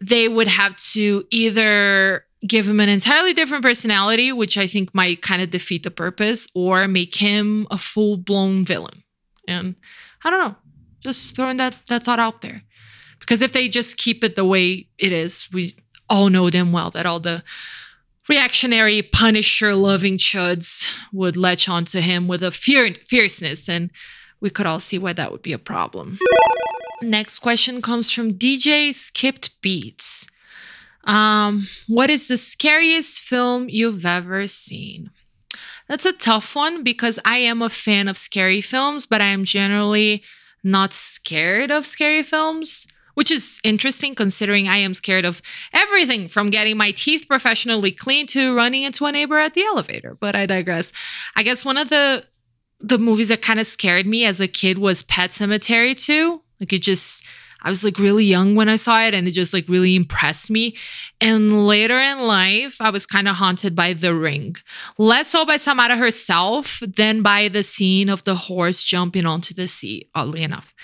they 0.01 0.27
would 0.27 0.47
have 0.47 0.75
to 0.93 1.23
either 1.31 2.25
give 2.45 2.67
him 2.67 2.79
an 2.79 2.89
entirely 2.89 3.33
different 3.33 3.63
personality, 3.63 4.31
which 4.31 4.57
I 4.57 4.67
think 4.67 4.93
might 4.93 5.21
kind 5.21 5.41
of 5.41 5.49
defeat 5.49 5.83
the 5.83 5.91
purpose, 5.91 6.47
or 6.53 6.87
make 6.87 7.15
him 7.15 7.67
a 7.71 7.77
full 7.77 8.17
blown 8.17 8.65
villain. 8.65 9.03
And 9.47 9.75
I 10.23 10.29
don't 10.29 10.47
know, 10.47 10.55
just 10.99 11.35
throwing 11.35 11.57
that 11.57 11.77
that 11.89 12.03
thought 12.03 12.19
out 12.19 12.41
there. 12.41 12.63
Because 13.19 13.41
if 13.41 13.53
they 13.53 13.67
just 13.67 13.97
keep 13.97 14.23
it 14.23 14.35
the 14.35 14.45
way 14.45 14.87
it 14.97 15.11
is, 15.11 15.47
we 15.51 15.75
all 16.09 16.29
know 16.29 16.49
them 16.49 16.71
well 16.71 16.91
that 16.91 17.05
all 17.05 17.19
the 17.19 17.43
reactionary 18.29 19.01
punisher 19.01 19.73
loving 19.75 20.17
chuds 20.17 20.97
would 21.13 21.37
latch 21.37 21.69
onto 21.69 21.99
him 21.99 22.27
with 22.27 22.43
a 22.43 22.51
fear- 22.51 22.93
fierceness 22.93 23.69
and 23.69 23.91
we 24.39 24.49
could 24.49 24.65
all 24.65 24.79
see 24.79 24.99
why 24.99 25.13
that 25.13 25.31
would 25.31 25.41
be 25.41 25.53
a 25.53 25.57
problem. 25.57 26.19
Next 27.01 27.39
question 27.39 27.81
comes 27.81 28.11
from 28.11 28.33
dj 28.33 28.93
skipped 28.93 29.61
beats. 29.61 30.27
Um, 31.03 31.67
what 31.87 32.09
is 32.09 32.27
the 32.27 32.37
scariest 32.37 33.21
film 33.21 33.67
you've 33.69 34.05
ever 34.05 34.45
seen? 34.47 35.11
That's 35.87 36.05
a 36.05 36.11
tough 36.13 36.55
one 36.55 36.83
because 36.83 37.17
i 37.23 37.37
am 37.37 37.61
a 37.61 37.69
fan 37.69 38.07
of 38.07 38.17
scary 38.17 38.61
films 38.61 39.05
but 39.05 39.21
i 39.21 39.25
am 39.27 39.45
generally 39.45 40.21
not 40.63 40.91
scared 40.93 41.71
of 41.71 41.85
scary 41.85 42.23
films 42.23 42.87
which 43.17 43.31
is 43.31 43.59
interesting 43.63 44.13
considering 44.13 44.67
I 44.67 44.77
am 44.77 44.93
scared 44.93 45.25
of 45.25 45.41
everything 45.73 46.27
from 46.27 46.51
getting 46.51 46.77
my 46.77 46.91
teeth 46.91 47.25
professionally 47.27 47.91
cleaned 47.91 48.29
to 48.29 48.55
running 48.55 48.83
into 48.83 49.07
a 49.07 49.11
neighbor 49.11 49.39
at 49.39 49.55
the 49.55 49.63
elevator. 49.63 50.15
But 50.19 50.35
I 50.35 50.45
digress. 50.45 50.93
I 51.35 51.41
guess 51.41 51.65
one 51.65 51.77
of 51.77 51.89
the 51.89 52.23
the 52.79 52.99
movies 52.99 53.29
that 53.29 53.41
kind 53.41 53.59
of 53.59 53.65
scared 53.65 54.05
me 54.05 54.23
as 54.23 54.39
a 54.39 54.47
kid 54.47 54.77
was 54.77 55.01
Pet 55.01 55.31
Sematary 55.31 55.99
2. 55.99 56.39
Like 56.59 56.71
it 56.71 56.83
just 56.83 57.25
I 57.63 57.69
was 57.69 57.83
like 57.83 57.97
really 57.97 58.23
young 58.23 58.53
when 58.53 58.69
I 58.69 58.75
saw 58.75 59.01
it 59.01 59.15
and 59.15 59.27
it 59.27 59.31
just 59.31 59.51
like 59.51 59.67
really 59.67 59.95
impressed 59.95 60.51
me. 60.51 60.75
And 61.19 61.65
later 61.65 61.97
in 61.97 62.27
life, 62.27 62.79
I 62.79 62.91
was 62.91 63.07
kind 63.07 63.27
of 63.27 63.37
haunted 63.37 63.75
by 63.75 63.93
The 63.93 64.13
Ring. 64.13 64.57
Less 64.99 65.29
so 65.29 65.43
by 65.43 65.57
Samara 65.57 65.97
herself 65.97 66.83
than 66.85 67.23
by 67.23 67.47
the 67.47 67.63
scene 67.63 68.09
of 68.09 68.25
the 68.25 68.35
horse 68.35 68.83
jumping 68.83 69.25
onto 69.25 69.55
the 69.55 69.67
sea, 69.67 70.07
oddly 70.13 70.43
enough. 70.43 70.75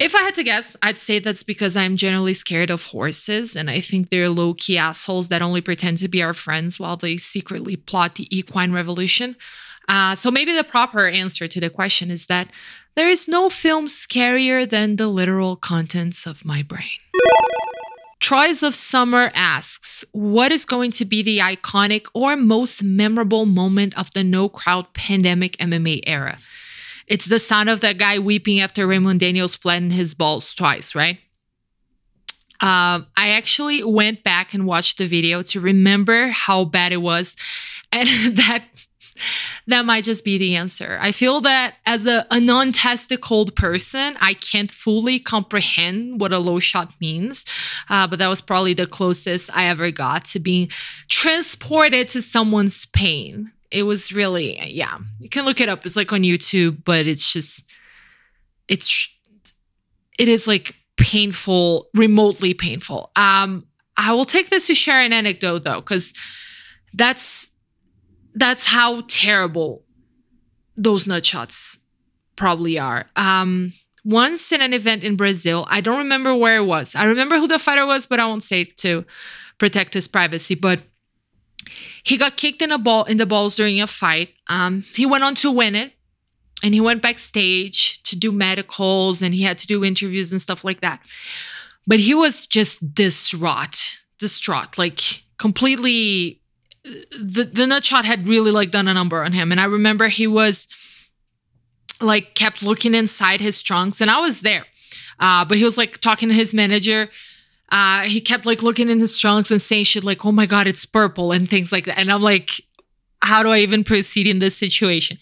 If 0.00 0.14
I 0.14 0.22
had 0.22 0.34
to 0.34 0.42
guess, 0.42 0.76
I'd 0.82 0.98
say 0.98 1.20
that's 1.20 1.44
because 1.44 1.76
I'm 1.76 1.96
generally 1.96 2.32
scared 2.32 2.70
of 2.70 2.86
horses, 2.86 3.54
and 3.54 3.70
I 3.70 3.80
think 3.80 4.08
they're 4.08 4.28
low 4.28 4.54
key 4.54 4.76
assholes 4.76 5.28
that 5.28 5.40
only 5.40 5.60
pretend 5.60 5.98
to 5.98 6.08
be 6.08 6.22
our 6.22 6.34
friends 6.34 6.80
while 6.80 6.96
they 6.96 7.16
secretly 7.16 7.76
plot 7.76 8.16
the 8.16 8.26
equine 8.36 8.72
revolution. 8.72 9.36
Uh, 9.88 10.16
so 10.16 10.30
maybe 10.30 10.54
the 10.54 10.64
proper 10.64 11.06
answer 11.06 11.46
to 11.46 11.60
the 11.60 11.70
question 11.70 12.10
is 12.10 12.26
that 12.26 12.48
there 12.96 13.08
is 13.08 13.28
no 13.28 13.48
film 13.48 13.86
scarier 13.86 14.68
than 14.68 14.96
the 14.96 15.08
literal 15.08 15.54
contents 15.54 16.26
of 16.26 16.44
my 16.44 16.62
brain. 16.62 16.98
Troyes 18.18 18.62
of 18.62 18.74
Summer 18.74 19.30
asks, 19.34 20.04
What 20.12 20.50
is 20.50 20.64
going 20.64 20.90
to 20.92 21.04
be 21.04 21.22
the 21.22 21.38
iconic 21.38 22.06
or 22.14 22.36
most 22.36 22.82
memorable 22.82 23.46
moment 23.46 23.96
of 23.98 24.10
the 24.12 24.24
no 24.24 24.48
crowd 24.48 24.92
pandemic 24.94 25.56
MMA 25.58 26.00
era? 26.06 26.38
It's 27.06 27.26
the 27.26 27.38
sound 27.38 27.68
of 27.68 27.80
that 27.80 27.98
guy 27.98 28.18
weeping 28.18 28.60
after 28.60 28.86
Raymond 28.86 29.20
Daniels 29.20 29.56
flattened 29.56 29.92
his 29.92 30.14
balls 30.14 30.54
twice, 30.54 30.94
right? 30.94 31.18
Um, 32.60 33.06
I 33.16 33.30
actually 33.30 33.84
went 33.84 34.22
back 34.22 34.54
and 34.54 34.66
watched 34.66 34.98
the 34.98 35.06
video 35.06 35.42
to 35.42 35.60
remember 35.60 36.28
how 36.28 36.64
bad 36.64 36.92
it 36.92 37.02
was, 37.02 37.36
and 37.92 38.08
that 38.36 38.64
that 39.66 39.84
might 39.84 40.04
just 40.04 40.24
be 40.24 40.38
the 40.38 40.56
answer. 40.56 40.98
I 41.00 41.12
feel 41.12 41.40
that 41.42 41.76
as 41.86 42.06
a, 42.06 42.26
a 42.30 42.40
non 42.40 42.72
testicled 42.72 43.54
person, 43.56 44.16
I 44.20 44.34
can't 44.34 44.70
fully 44.70 45.18
comprehend 45.18 46.20
what 46.20 46.32
a 46.32 46.38
low 46.38 46.58
shot 46.58 46.94
means, 47.00 47.44
uh, 47.88 48.06
but 48.06 48.18
that 48.18 48.28
was 48.28 48.40
probably 48.40 48.74
the 48.74 48.86
closest 48.86 49.54
I 49.56 49.66
ever 49.66 49.90
got 49.90 50.24
to 50.26 50.40
being 50.40 50.68
transported 51.08 52.08
to 52.08 52.22
someone's 52.22 52.86
pain 52.86 53.52
it 53.70 53.82
was 53.84 54.12
really 54.12 54.58
yeah. 54.66 54.98
You 55.18 55.28
can 55.28 55.44
look 55.44 55.60
it 55.60 55.68
up. 55.68 55.84
It's 55.84 55.96
like 55.96 56.12
on 56.12 56.22
youtube 56.22 56.84
but 56.84 57.06
it's 57.06 57.32
just 57.32 57.70
it's 58.68 59.08
it 60.18 60.28
is 60.28 60.46
like 60.46 60.74
painful 60.96 61.88
remotely 61.94 62.54
painful. 62.54 63.10
Um 63.16 63.66
i 63.96 64.12
will 64.12 64.24
take 64.24 64.48
this 64.50 64.66
to 64.68 64.74
share 64.74 65.00
an 65.00 65.12
anecdote 65.12 65.64
though 65.64 65.80
because 65.80 66.14
that's 66.92 67.50
that's 68.34 68.66
how 68.66 69.02
terrible 69.08 69.84
those 70.76 71.06
nut 71.06 71.24
shots 71.24 71.80
probably 72.36 72.78
are. 72.78 73.06
Um 73.16 73.72
once 74.04 74.52
in 74.52 74.60
an 74.60 74.74
event 74.74 75.02
in 75.02 75.16
brazil 75.16 75.66
i 75.70 75.80
don't 75.80 75.96
remember 75.98 76.34
where 76.36 76.58
it 76.58 76.66
was. 76.66 76.94
I 76.94 77.06
remember 77.06 77.36
who 77.38 77.48
the 77.48 77.58
fighter 77.58 77.86
was 77.86 78.06
but 78.06 78.20
i 78.20 78.26
won't 78.26 78.42
say 78.42 78.62
it 78.62 78.76
to 78.78 79.04
protect 79.58 79.94
his 79.94 80.08
privacy 80.08 80.54
but 80.54 80.82
he 82.04 82.18
got 82.18 82.36
kicked 82.36 82.62
in 82.62 82.70
a 82.70 82.78
ball 82.78 83.04
in 83.04 83.16
the 83.16 83.26
balls 83.26 83.56
during 83.56 83.80
a 83.80 83.86
fight. 83.86 84.34
Um, 84.48 84.82
he 84.94 85.06
went 85.06 85.24
on 85.24 85.34
to 85.36 85.50
win 85.50 85.74
it, 85.74 85.92
and 86.62 86.74
he 86.74 86.80
went 86.80 87.02
backstage 87.02 88.02
to 88.04 88.16
do 88.16 88.30
medicals, 88.30 89.22
and 89.22 89.34
he 89.34 89.42
had 89.42 89.58
to 89.58 89.66
do 89.66 89.82
interviews 89.82 90.30
and 90.30 90.40
stuff 90.40 90.64
like 90.64 90.82
that. 90.82 91.00
But 91.86 92.00
he 92.00 92.14
was 92.14 92.46
just 92.46 92.94
distraught, 92.94 94.02
distraught, 94.18 94.78
like 94.78 95.00
completely. 95.38 96.40
The 96.84 97.44
the 97.50 97.66
nut 97.66 97.82
shot 97.82 98.04
had 98.04 98.28
really 98.28 98.50
like 98.50 98.70
done 98.70 98.88
a 98.88 98.94
number 98.94 99.24
on 99.24 99.32
him, 99.32 99.50
and 99.50 99.60
I 99.60 99.64
remember 99.64 100.08
he 100.08 100.26
was 100.26 100.68
like 102.02 102.34
kept 102.34 102.62
looking 102.62 102.94
inside 102.94 103.40
his 103.40 103.62
trunks, 103.62 104.02
and 104.02 104.10
I 104.10 104.20
was 104.20 104.42
there. 104.42 104.66
Uh, 105.18 105.46
but 105.46 105.56
he 105.56 105.64
was 105.64 105.78
like 105.78 105.98
talking 105.98 106.28
to 106.28 106.34
his 106.34 106.54
manager 106.54 107.08
uh, 107.74 108.02
he 108.04 108.20
kept 108.20 108.46
like 108.46 108.62
looking 108.62 108.88
in 108.88 109.00
his 109.00 109.18
trunks 109.18 109.50
and 109.50 109.60
saying 109.60 109.82
shit 109.82 110.04
like, 110.04 110.24
oh 110.24 110.30
my 110.30 110.46
God, 110.46 110.68
it's 110.68 110.86
purple 110.86 111.32
and 111.32 111.50
things 111.50 111.72
like 111.72 111.86
that. 111.86 111.98
And 111.98 112.08
I'm 112.08 112.22
like, 112.22 112.60
how 113.20 113.42
do 113.42 113.50
I 113.50 113.58
even 113.58 113.82
proceed 113.82 114.28
in 114.28 114.38
this 114.38 114.56
situation? 114.56 115.16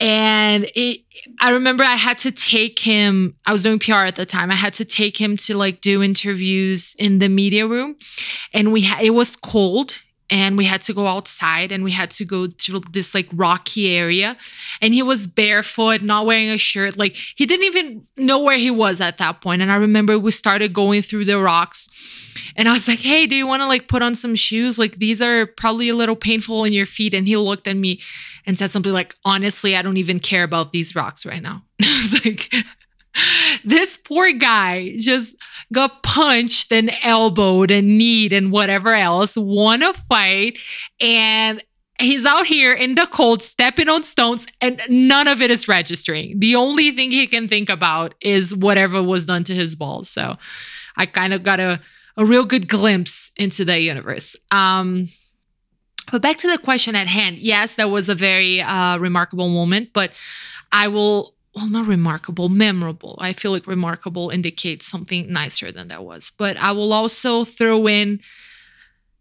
And 0.00 0.64
it, 0.74 1.02
I 1.42 1.50
remember 1.50 1.84
I 1.84 1.96
had 1.96 2.16
to 2.20 2.32
take 2.32 2.78
him, 2.78 3.36
I 3.46 3.52
was 3.52 3.62
doing 3.62 3.78
PR 3.78 4.06
at 4.06 4.16
the 4.16 4.24
time. 4.24 4.50
I 4.50 4.54
had 4.54 4.72
to 4.74 4.86
take 4.86 5.20
him 5.20 5.36
to 5.36 5.58
like 5.58 5.82
do 5.82 6.02
interviews 6.02 6.96
in 6.98 7.18
the 7.18 7.28
media 7.28 7.66
room. 7.66 7.96
And 8.54 8.72
we 8.72 8.80
had, 8.80 9.02
it 9.02 9.10
was 9.10 9.36
cold 9.36 10.00
and 10.30 10.56
we 10.56 10.64
had 10.64 10.80
to 10.82 10.94
go 10.94 11.06
outside 11.06 11.70
and 11.70 11.84
we 11.84 11.92
had 11.92 12.10
to 12.12 12.24
go 12.24 12.46
to 12.46 12.80
this 12.90 13.14
like 13.14 13.28
rocky 13.32 13.96
area. 13.96 14.36
And 14.80 14.94
he 14.94 15.02
was 15.02 15.26
barefoot 15.26 16.02
not 16.02 16.26
wearing 16.26 16.50
a 16.50 16.58
shirt. 16.58 16.96
Like 16.96 17.14
he 17.14 17.46
didn't 17.46 17.66
even 17.66 18.02
know 18.16 18.42
where 18.42 18.56
he 18.56 18.70
was 18.70 19.00
at 19.00 19.18
that 19.18 19.40
point. 19.40 19.62
And 19.62 19.70
i 19.70 19.76
remember 19.76 20.18
we 20.18 20.30
started 20.30 20.72
going 20.72 21.02
through 21.02 21.26
the 21.26 21.38
rocks. 21.38 21.90
And 22.56 22.68
i 22.68 22.72
was 22.72 22.88
like 22.88 23.00
hey 23.00 23.26
do 23.26 23.36
you 23.36 23.46
want 23.46 23.60
to 23.60 23.66
like 23.66 23.88
put 23.88 24.02
on 24.02 24.14
some 24.14 24.34
shoes? 24.34 24.78
Like 24.78 24.96
these 24.96 25.20
are 25.20 25.46
probably 25.46 25.88
a 25.88 25.94
little 25.94 26.16
painful 26.16 26.64
in 26.64 26.72
your 26.72 26.86
feet. 26.86 27.14
And 27.14 27.26
he 27.26 27.36
looked 27.36 27.68
at 27.68 27.76
me 27.76 28.00
and 28.46 28.56
said 28.58 28.70
something 28.70 28.92
like 28.92 29.14
honestly 29.24 29.76
i 29.76 29.82
don't 29.82 29.98
even 29.98 30.20
care 30.20 30.44
about 30.44 30.72
these 30.72 30.94
rocks 30.94 31.26
right 31.26 31.42
now. 31.42 31.62
I 31.82 32.00
was 32.00 32.24
like 32.24 32.52
this 33.64 33.96
poor 33.96 34.32
guy 34.32 34.94
just 34.98 35.36
got 35.72 36.02
punched 36.02 36.72
and 36.72 36.90
elbowed 37.02 37.70
and 37.70 37.98
kneed 37.98 38.32
and 38.32 38.50
whatever 38.50 38.94
else, 38.94 39.36
won 39.36 39.82
a 39.82 39.92
fight, 39.92 40.58
and 41.00 41.62
he's 42.00 42.24
out 42.24 42.46
here 42.46 42.72
in 42.72 42.94
the 42.96 43.06
cold 43.06 43.40
stepping 43.40 43.88
on 43.88 44.02
stones 44.02 44.46
and 44.60 44.80
none 44.88 45.28
of 45.28 45.40
it 45.40 45.50
is 45.50 45.68
registering. 45.68 46.38
The 46.40 46.56
only 46.56 46.90
thing 46.90 47.10
he 47.10 47.26
can 47.26 47.48
think 47.48 47.70
about 47.70 48.14
is 48.20 48.54
whatever 48.54 49.02
was 49.02 49.26
done 49.26 49.44
to 49.44 49.54
his 49.54 49.76
balls. 49.76 50.08
So 50.08 50.36
I 50.96 51.06
kind 51.06 51.32
of 51.32 51.42
got 51.42 51.60
a, 51.60 51.80
a 52.16 52.24
real 52.24 52.44
good 52.44 52.68
glimpse 52.68 53.30
into 53.36 53.64
the 53.64 53.80
universe. 53.80 54.36
Um, 54.50 55.08
but 56.10 56.20
back 56.20 56.36
to 56.38 56.50
the 56.50 56.58
question 56.58 56.94
at 56.96 57.06
hand. 57.06 57.38
Yes, 57.38 57.76
that 57.76 57.90
was 57.90 58.08
a 58.08 58.14
very 58.14 58.60
uh, 58.60 58.98
remarkable 58.98 59.48
moment, 59.48 59.90
but 59.92 60.12
I 60.70 60.88
will 60.88 61.34
well, 61.54 61.70
not 61.70 61.86
remarkable, 61.86 62.48
memorable. 62.48 63.16
I 63.20 63.32
feel 63.32 63.52
like 63.52 63.66
remarkable 63.66 64.30
indicates 64.30 64.86
something 64.86 65.32
nicer 65.32 65.70
than 65.70 65.88
that 65.88 66.04
was. 66.04 66.32
But 66.36 66.56
I 66.56 66.72
will 66.72 66.92
also 66.92 67.44
throw 67.44 67.86
in 67.86 68.20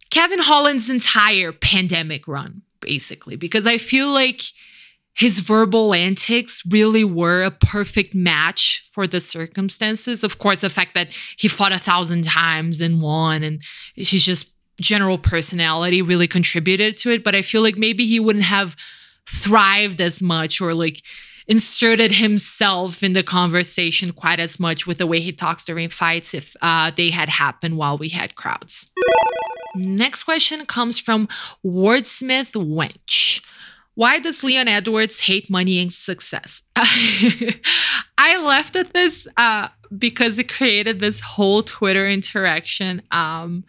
Kevin 0.10 0.40
Holland's 0.40 0.90
entire 0.90 1.52
pandemic 1.52 2.28
run, 2.28 2.63
basically, 2.80 3.36
because 3.36 3.68
I 3.68 3.78
feel 3.78 4.10
like 4.10 4.42
his 5.16 5.42
verbal 5.42 5.94
antics 5.94 6.63
really 6.68 7.04
were 7.04 7.44
a 7.44 7.52
perfect 7.52 8.16
match 8.16 8.90
for 8.92 9.06
the 9.06 9.20
circumstances. 9.20 10.24
Of 10.24 10.40
course, 10.40 10.62
the 10.62 10.70
fact 10.70 10.96
that 10.96 11.10
he 11.38 11.48
fought 11.48 11.72
a 11.72 11.78
thousand 11.78 12.24
times 12.24 12.82
and 12.82 13.00
won, 13.00 13.44
and 13.44 13.62
he's 13.94 14.25
just 14.25 14.56
general 14.82 15.20
personality 15.20 16.02
really 16.02 16.28
contributed 16.28 16.98
to 16.98 17.12
it. 17.12 17.24
But 17.24 17.36
I 17.36 17.44
feel 17.44 17.62
like 17.62 17.78
maybe 17.78 18.06
he 18.06 18.20
wouldn't 18.20 18.46
have 18.46 18.75
thrived 19.30 20.02
as 20.02 20.22
much 20.22 20.60
or 20.60 20.74
like 20.74 21.04
inserted 21.47 22.13
himself 22.15 23.03
in 23.03 23.13
the 23.13 23.23
conversation 23.23 24.12
quite 24.13 24.39
as 24.39 24.59
much 24.59 24.88
with 24.88 24.97
the 24.97 25.07
way 25.07 25.19
he 25.19 25.31
talks 25.31 25.65
during 25.65 25.89
fights 25.89 26.33
if 26.33 26.55
uh, 26.62 26.91
they 26.95 27.09
had 27.09 27.29
happened 27.29 27.77
while 27.77 27.97
we 27.97 28.09
had 28.09 28.35
crowds. 28.35 28.91
Next 29.75 30.23
question 30.23 30.65
comes 30.65 31.01
from 31.01 31.27
Wordsmith 31.65 32.53
Wench. 32.53 33.43
Why 33.95 34.19
does 34.19 34.43
Leon 34.43 34.67
Edwards 34.67 35.21
hate 35.21 35.50
money 35.50 35.79
and 35.79 35.93
success? 35.93 36.63
I 38.17 38.43
left 38.43 38.75
at 38.75 38.93
this 38.93 39.27
uh, 39.38 39.67
because 39.95 40.39
it 40.39 40.51
created 40.51 41.00
this 41.00 41.19
whole 41.19 41.62
Twitter 41.62 42.07
interaction. 42.07 43.03
Um, 43.12 43.65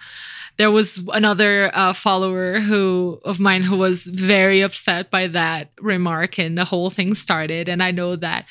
there 0.56 0.70
was 0.70 1.06
another 1.12 1.70
uh, 1.72 1.92
follower 1.92 2.60
who 2.60 3.20
of 3.24 3.40
mine 3.40 3.62
who 3.62 3.76
was 3.76 4.06
very 4.06 4.60
upset 4.60 5.10
by 5.10 5.26
that 5.28 5.70
remark, 5.80 6.38
and 6.38 6.56
the 6.56 6.64
whole 6.64 6.90
thing 6.90 7.14
started. 7.14 7.68
And 7.68 7.82
I 7.82 7.90
know 7.90 8.16
that 8.16 8.46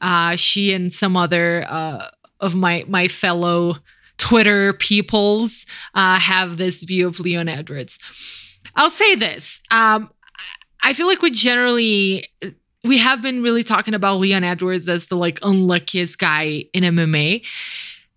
uh, 0.00 0.36
she 0.36 0.72
and 0.72 0.92
some 0.92 1.16
other 1.16 1.64
uh, 1.68 2.06
of 2.40 2.54
my 2.54 2.84
my 2.88 3.08
fellow 3.08 3.76
Twitter 4.18 4.72
peoples 4.74 5.66
uh, 5.94 6.18
have 6.18 6.56
this 6.56 6.84
view 6.84 7.08
of 7.08 7.20
Leon 7.20 7.48
Edwards. 7.48 7.98
I'll 8.76 8.90
say 8.90 9.14
this. 9.14 9.60
Um, 9.70 10.10
I 10.82 10.92
feel 10.92 11.06
like 11.06 11.22
we 11.22 11.30
generally 11.30 12.24
we 12.84 12.98
have 12.98 13.22
been 13.22 13.42
really 13.42 13.62
talking 13.62 13.94
about 13.94 14.16
Leon 14.16 14.44
Edwards 14.44 14.88
as 14.88 15.08
the 15.08 15.16
like 15.16 15.38
unluckiest 15.42 16.18
guy 16.18 16.64
in 16.72 16.84
MMA. 16.84 17.46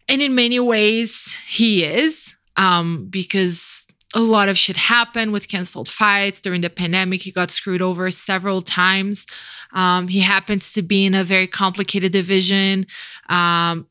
And 0.08 0.22
in 0.22 0.36
many 0.36 0.60
ways, 0.60 1.40
he 1.48 1.84
is, 1.84 2.35
um, 2.58 3.08
because 3.10 3.88
a 4.16 4.22
lot 4.22 4.48
of 4.48 4.58
shit 4.58 4.78
happened 4.78 5.34
with 5.34 5.50
canceled 5.50 5.90
fights 5.90 6.42
during 6.42 6.62
the 6.62 6.70
pandemic. 6.70 7.22
He 7.22 7.32
got 7.32 7.52
screwed 7.52 7.82
over 7.82 8.10
several 8.12 8.62
times. 8.62 9.28
Um, 9.74 10.08
he 10.08 10.22
happens 10.22 10.74
to 10.74 10.82
be 10.82 11.06
in 11.06 11.14
a 11.14 11.24
very 11.24 11.48
complicated 11.48 12.14
division 12.14 12.88
um, 13.28 13.88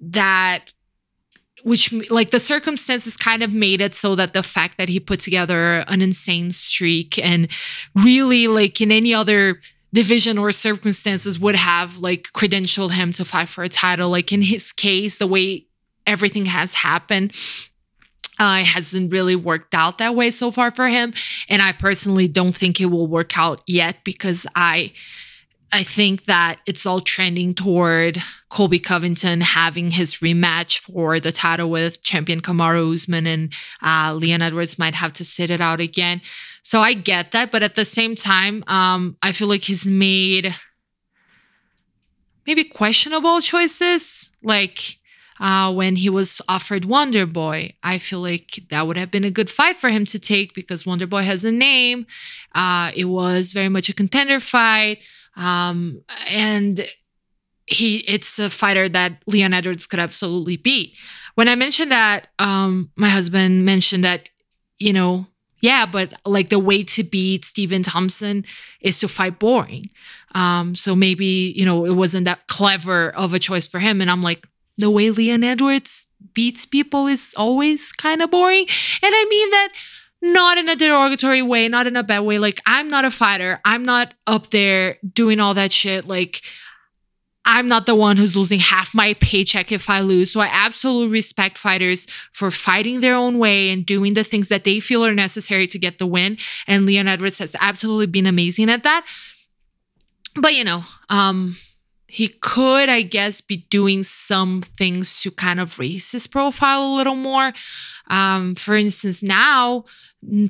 that 0.00 0.72
which 1.64 1.92
like 2.10 2.30
the 2.30 2.40
circumstances 2.40 3.16
kind 3.16 3.42
of 3.42 3.54
made 3.54 3.80
it 3.80 3.94
so 3.94 4.14
that 4.16 4.32
the 4.32 4.42
fact 4.42 4.78
that 4.78 4.88
he 4.88 4.98
put 4.98 5.20
together 5.20 5.84
an 5.86 6.02
insane 6.02 6.50
streak 6.50 7.24
and 7.24 7.48
really 7.94 8.48
like 8.48 8.80
in 8.80 8.90
any 8.90 9.14
other 9.14 9.60
division 9.92 10.38
or 10.38 10.50
circumstances 10.50 11.38
would 11.38 11.54
have 11.54 11.98
like 11.98 12.24
credentialed 12.32 12.92
him 12.92 13.12
to 13.12 13.24
fight 13.24 13.48
for 13.48 13.62
a 13.62 13.68
title 13.68 14.10
like 14.10 14.32
in 14.32 14.42
his 14.42 14.72
case 14.72 15.18
the 15.18 15.26
way 15.26 15.66
everything 16.06 16.46
has 16.46 16.74
happened 16.74 17.32
uh, 18.42 18.58
it 18.60 18.66
hasn't 18.66 19.12
really 19.12 19.36
worked 19.36 19.74
out 19.74 19.98
that 19.98 20.16
way 20.16 20.30
so 20.30 20.50
far 20.50 20.70
for 20.70 20.88
him 20.88 21.12
and 21.48 21.62
i 21.62 21.70
personally 21.72 22.26
don't 22.26 22.54
think 22.54 22.80
it 22.80 22.86
will 22.86 23.06
work 23.06 23.38
out 23.38 23.62
yet 23.66 23.96
because 24.04 24.46
i 24.56 24.92
I 25.72 25.82
think 25.82 26.24
that 26.24 26.60
it's 26.66 26.84
all 26.84 27.00
trending 27.00 27.54
toward 27.54 28.18
Colby 28.50 28.78
Covington 28.78 29.40
having 29.40 29.90
his 29.90 30.16
rematch 30.16 30.80
for 30.80 31.18
the 31.18 31.32
title 31.32 31.70
with 31.70 32.02
champion 32.02 32.42
Kamaru 32.42 32.94
Usman, 32.94 33.26
and 33.26 33.54
uh, 33.82 34.12
Leon 34.14 34.42
Edwards 34.42 34.78
might 34.78 34.94
have 34.94 35.14
to 35.14 35.24
sit 35.24 35.48
it 35.48 35.62
out 35.62 35.80
again. 35.80 36.20
So 36.62 36.82
I 36.82 36.92
get 36.92 37.32
that, 37.32 37.50
but 37.50 37.62
at 37.62 37.74
the 37.74 37.86
same 37.86 38.14
time, 38.14 38.62
um, 38.66 39.16
I 39.22 39.32
feel 39.32 39.48
like 39.48 39.62
he's 39.62 39.90
made 39.90 40.54
maybe 42.46 42.64
questionable 42.64 43.40
choices, 43.40 44.30
like. 44.42 44.98
Uh, 45.42 45.72
when 45.74 45.96
he 45.96 46.08
was 46.08 46.40
offered 46.48 46.84
Wonder 46.84 47.26
Boy. 47.26 47.74
I 47.82 47.98
feel 47.98 48.20
like 48.20 48.60
that 48.70 48.86
would 48.86 48.96
have 48.96 49.10
been 49.10 49.24
a 49.24 49.30
good 49.30 49.50
fight 49.50 49.74
for 49.74 49.90
him 49.90 50.04
to 50.04 50.20
take 50.20 50.54
because 50.54 50.86
Wonder 50.86 51.04
Boy 51.04 51.22
has 51.22 51.44
a 51.44 51.50
name. 51.50 52.06
Uh, 52.54 52.92
it 52.94 53.06
was 53.06 53.52
very 53.52 53.68
much 53.68 53.88
a 53.88 53.92
contender 53.92 54.38
fight. 54.38 55.04
Um, 55.34 56.04
and 56.30 56.80
he 57.66 58.04
it's 58.06 58.38
a 58.38 58.50
fighter 58.50 58.88
that 58.90 59.20
Leon 59.26 59.52
Edwards 59.52 59.88
could 59.88 59.98
absolutely 59.98 60.56
beat. 60.56 60.94
When 61.34 61.48
I 61.48 61.56
mentioned 61.56 61.90
that, 61.90 62.28
um, 62.38 62.92
my 62.94 63.08
husband 63.08 63.64
mentioned 63.64 64.04
that, 64.04 64.30
you 64.78 64.92
know, 64.92 65.26
yeah, 65.60 65.86
but 65.86 66.14
like 66.24 66.50
the 66.50 66.58
way 66.60 66.84
to 66.84 67.02
beat 67.02 67.44
Stephen 67.44 67.82
Thompson 67.82 68.44
is 68.80 69.00
to 69.00 69.08
fight 69.08 69.40
boring. 69.40 69.90
Um, 70.36 70.76
so 70.76 70.94
maybe, 70.94 71.52
you 71.56 71.64
know, 71.64 71.84
it 71.84 71.94
wasn't 71.94 72.26
that 72.26 72.46
clever 72.46 73.10
of 73.10 73.34
a 73.34 73.40
choice 73.40 73.66
for 73.66 73.80
him. 73.80 74.00
And 74.00 74.08
I'm 74.08 74.22
like, 74.22 74.46
the 74.82 74.90
way 74.90 75.10
Leon 75.10 75.44
Edwards 75.44 76.08
beats 76.34 76.66
people 76.66 77.06
is 77.06 77.34
always 77.38 77.92
kind 77.92 78.20
of 78.20 78.30
boring. 78.30 78.66
And 79.02 79.14
I 79.14 79.26
mean 79.30 79.50
that 79.50 79.68
not 80.20 80.58
in 80.58 80.68
a 80.68 80.76
derogatory 80.76 81.42
way, 81.42 81.68
not 81.68 81.86
in 81.86 81.96
a 81.96 82.02
bad 82.02 82.20
way. 82.20 82.38
Like, 82.38 82.60
I'm 82.66 82.88
not 82.88 83.04
a 83.04 83.10
fighter. 83.10 83.60
I'm 83.64 83.84
not 83.84 84.14
up 84.26 84.48
there 84.48 84.98
doing 85.14 85.40
all 85.40 85.54
that 85.54 85.72
shit. 85.72 86.06
Like, 86.06 86.42
I'm 87.44 87.66
not 87.66 87.86
the 87.86 87.94
one 87.94 88.16
who's 88.16 88.36
losing 88.36 88.60
half 88.60 88.94
my 88.94 89.14
paycheck 89.14 89.72
if 89.72 89.90
I 89.90 90.00
lose. 90.00 90.32
So 90.32 90.40
I 90.40 90.48
absolutely 90.50 91.12
respect 91.12 91.58
fighters 91.58 92.06
for 92.32 92.50
fighting 92.52 93.00
their 93.00 93.14
own 93.14 93.38
way 93.38 93.70
and 93.70 93.84
doing 93.84 94.14
the 94.14 94.22
things 94.24 94.48
that 94.48 94.64
they 94.64 94.78
feel 94.78 95.04
are 95.04 95.14
necessary 95.14 95.66
to 95.68 95.78
get 95.78 95.98
the 95.98 96.06
win. 96.06 96.38
And 96.68 96.86
Leon 96.86 97.08
Edwards 97.08 97.38
has 97.38 97.56
absolutely 97.60 98.06
been 98.06 98.26
amazing 98.26 98.70
at 98.70 98.84
that. 98.84 99.04
But 100.36 100.54
you 100.54 100.64
know, 100.64 100.82
um, 101.08 101.54
he 102.12 102.28
could, 102.28 102.90
I 102.90 103.00
guess, 103.00 103.40
be 103.40 103.64
doing 103.70 104.02
some 104.02 104.60
things 104.60 105.22
to 105.22 105.30
kind 105.30 105.58
of 105.58 105.78
raise 105.78 106.12
his 106.12 106.26
profile 106.26 106.82
a 106.82 106.94
little 106.94 107.14
more. 107.14 107.54
Um, 108.08 108.54
for 108.54 108.74
instance, 108.74 109.22
now 109.22 109.84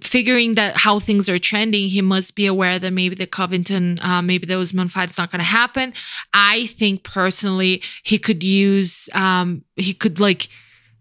figuring 0.00 0.56
that 0.56 0.78
how 0.78 0.98
things 0.98 1.28
are 1.28 1.38
trending, 1.38 1.88
he 1.88 2.02
must 2.02 2.34
be 2.34 2.46
aware 2.46 2.80
that 2.80 2.92
maybe 2.92 3.14
the 3.14 3.28
Covington, 3.28 4.00
uh, 4.02 4.22
maybe 4.22 4.44
the 4.44 4.58
Usman 4.58 4.88
fight 4.88 5.10
is 5.10 5.18
not 5.18 5.30
going 5.30 5.38
to 5.38 5.44
happen. 5.44 5.92
I 6.34 6.66
think 6.66 7.04
personally, 7.04 7.80
he 8.02 8.18
could 8.18 8.42
use, 8.42 9.08
um, 9.14 9.64
he 9.76 9.94
could 9.94 10.18
like 10.18 10.48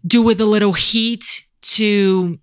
do 0.06 0.22
with 0.22 0.40
a 0.40 0.44
little 0.44 0.74
heat 0.74 1.44
to 1.62 2.38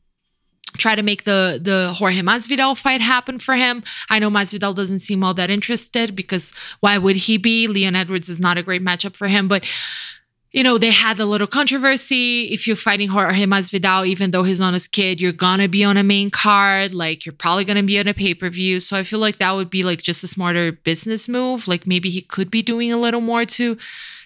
try 0.78 0.96
to 0.96 1.04
make 1.04 1.24
the 1.24 1.60
the 1.62 1.94
Jorge 1.96 2.22
Masvidal 2.22 2.78
fight 2.78 3.02
happen 3.02 3.40
for 3.40 3.56
him. 3.56 3.84
I 4.10 4.20
know 4.20 4.30
Masvidal 4.30 4.76
doesn't 4.76 5.00
seem 5.00 5.24
all 5.24 5.34
that 5.36 5.50
interested 5.50 6.16
because 6.16 6.54
why 6.80 6.98
would 6.98 7.16
he 7.16 7.38
be? 7.38 7.68
Leon 7.68 7.96
Edwards 7.96 8.30
is 8.30 8.40
not 8.40 8.58
a 8.58 8.64
great 8.64 8.84
matchup 8.84 9.16
for 9.16 9.28
him, 9.28 9.48
but 9.48 9.66
you 10.52 10.64
know, 10.64 10.80
they 10.80 10.90
had 10.90 11.20
a 11.20 11.26
little 11.26 11.46
controversy. 11.46 12.46
If 12.46 12.66
you're 12.66 12.76
fighting 12.76 13.10
Jorge 13.10 13.46
Masvidal, 13.46 14.08
even 14.08 14.32
though 14.32 14.42
he's 14.42 14.60
not 14.60 14.74
his 14.74 14.88
kid, 14.88 15.22
you're 15.22 15.32
gonna 15.32 15.68
be 15.68 15.84
on 15.84 15.96
a 15.96 16.04
main 16.04 16.32
card. 16.32 16.92
Like 16.92 17.26
you're 17.26 17.34
probably 17.34 17.66
gonna 17.66 17.84
be 17.84 18.00
on 18.00 18.08
a 18.08 18.16
pay 18.16 18.34
per 18.34 18.50
view. 18.50 18.80
So 18.80 18.98
I 18.98 19.04
feel 19.04 19.20
like 19.20 19.38
that 19.38 19.52
would 19.52 19.70
be 19.70 19.84
like 19.84 20.02
just 20.02 20.24
a 20.24 20.28
smarter 20.28 20.72
business 20.72 21.30
move. 21.30 21.68
Like 21.68 21.86
maybe 21.86 22.10
he 22.10 22.22
could 22.22 22.50
be 22.50 22.64
doing 22.64 22.92
a 22.92 22.98
little 22.98 23.22
more 23.22 23.46
to 23.46 23.78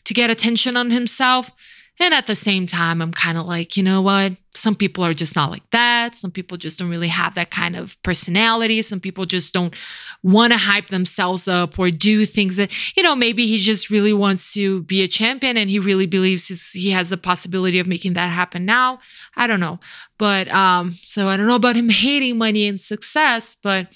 to 0.06 0.14
get 0.14 0.30
attention 0.30 0.78
on 0.78 0.92
himself. 0.92 1.52
And 2.00 2.14
at 2.14 2.26
the 2.26 2.36
same 2.36 2.66
time, 2.66 3.02
I'm 3.02 3.12
kind 3.12 3.38
of 3.38 3.46
like, 3.46 3.78
you 3.78 3.84
know 3.84 4.02
what? 4.02 4.34
Some 4.56 4.74
people 4.74 5.04
are 5.04 5.14
just 5.14 5.36
not 5.36 5.52
like 5.52 5.68
that. 5.70 6.16
Some 6.16 6.32
people 6.32 6.58
just 6.58 6.80
don't 6.80 6.90
really 6.90 7.08
have 7.08 7.36
that 7.36 7.52
kind 7.52 7.76
of 7.76 8.02
personality. 8.02 8.82
Some 8.82 9.00
people 9.00 9.26
just 9.26 9.54
don't 9.54 9.76
want 10.24 10.54
to 10.54 10.60
hype 10.60 10.88
themselves 10.88 11.48
up 11.48 11.78
or 11.78 11.92
do 11.92 12.26
things 12.26 12.58
that, 12.58 12.98
you 12.98 13.04
know, 13.04 13.16
maybe 13.16 13.46
he 13.46 13.60
just 13.60 13.92
really 13.92 14.14
wants 14.14 14.54
to 14.56 14.82
be 14.84 15.04
a 15.04 15.08
champion 15.08 15.56
and 15.56 15.70
he 15.70 15.78
really 15.78 16.08
believes 16.08 16.74
he 16.74 16.90
has 16.92 17.12
the 17.12 17.18
possibility 17.18 17.80
of 17.80 17.88
making 17.88 18.14
that 18.14 18.28
happen 18.28 18.66
now. 18.66 18.98
I 19.36 19.46
don't 19.46 19.60
know. 19.60 19.80
But 20.18 20.48
um, 20.52 20.92
so 20.92 21.28
I 21.28 21.38
don't 21.38 21.48
know 21.48 21.56
about 21.56 21.76
him 21.76 21.90
hating 21.90 22.40
money 22.40 22.68
and 22.68 22.80
success, 22.80 23.56
but 23.62 23.88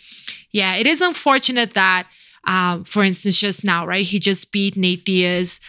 yeah, 0.52 0.76
it 0.76 0.86
is 0.86 1.02
unfortunate 1.02 1.74
that, 1.74 2.08
uh, 2.46 2.84
for 2.84 3.04
instance, 3.04 3.40
just 3.40 3.66
now, 3.66 3.88
right? 3.88 4.06
He 4.06 4.20
just 4.20 4.52
beat 4.52 4.78
Nate 4.78 5.04
Diaz 5.04 5.60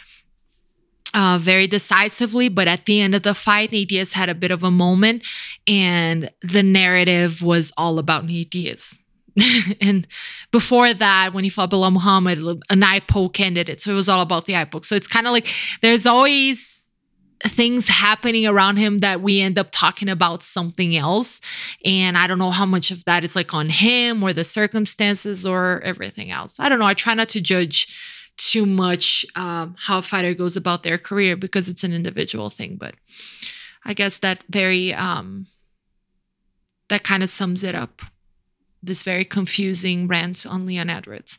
uh, 1.14 1.38
very 1.40 1.66
decisively, 1.66 2.48
but 2.48 2.68
at 2.68 2.84
the 2.84 3.00
end 3.00 3.14
of 3.14 3.22
the 3.22 3.34
fight, 3.34 3.72
Nate 3.72 3.88
Diaz 3.88 4.12
had 4.12 4.28
a 4.28 4.34
bit 4.34 4.50
of 4.50 4.62
a 4.62 4.70
moment, 4.70 5.26
and 5.66 6.30
the 6.42 6.62
narrative 6.62 7.42
was 7.42 7.72
all 7.76 7.98
about 7.98 8.24
Nate 8.24 8.50
Diaz. 8.50 9.00
and 9.80 10.06
before 10.50 10.92
that, 10.94 11.32
when 11.32 11.44
he 11.44 11.50
fought 11.50 11.70
Belal 11.70 11.92
Muhammad, 11.92 12.38
an 12.70 12.82
eye 12.82 13.00
poke 13.00 13.40
ended 13.40 13.68
it. 13.68 13.80
So 13.80 13.92
it 13.92 13.94
was 13.94 14.08
all 14.08 14.20
about 14.20 14.46
the 14.46 14.56
eye 14.56 14.64
poke. 14.64 14.84
So 14.84 14.96
it's 14.96 15.08
kind 15.08 15.26
of 15.26 15.32
like 15.32 15.48
there's 15.80 16.06
always 16.06 16.88
things 17.40 17.88
happening 17.88 18.46
around 18.46 18.78
him 18.78 18.98
that 18.98 19.20
we 19.20 19.40
end 19.40 19.58
up 19.58 19.68
talking 19.70 20.08
about 20.08 20.42
something 20.42 20.96
else. 20.96 21.40
And 21.84 22.18
I 22.18 22.26
don't 22.26 22.38
know 22.38 22.50
how 22.50 22.66
much 22.66 22.90
of 22.90 23.04
that 23.04 23.22
is 23.22 23.36
like 23.36 23.54
on 23.54 23.68
him 23.68 24.22
or 24.22 24.32
the 24.32 24.44
circumstances 24.44 25.46
or 25.46 25.80
everything 25.82 26.30
else. 26.30 26.58
I 26.58 26.68
don't 26.68 26.78
know. 26.78 26.86
I 26.86 26.94
try 26.94 27.14
not 27.14 27.28
to 27.30 27.40
judge 27.40 28.17
too 28.38 28.64
much 28.64 29.26
um, 29.36 29.76
how 29.78 29.98
a 29.98 30.02
fighter 30.02 30.32
goes 30.32 30.56
about 30.56 30.82
their 30.82 30.96
career 30.96 31.36
because 31.36 31.68
it's 31.68 31.84
an 31.84 31.92
individual 31.92 32.48
thing. 32.48 32.76
But 32.76 32.94
I 33.84 33.92
guess 33.92 34.20
that 34.20 34.44
very 34.48 34.94
um, 34.94 35.46
that 36.88 37.02
kind 37.02 37.22
of 37.22 37.28
sums 37.28 37.62
it 37.62 37.74
up. 37.74 38.00
This 38.82 39.02
very 39.02 39.24
confusing 39.24 40.06
rant 40.06 40.46
on 40.46 40.64
Leon 40.64 40.88
Edwards. 40.88 41.36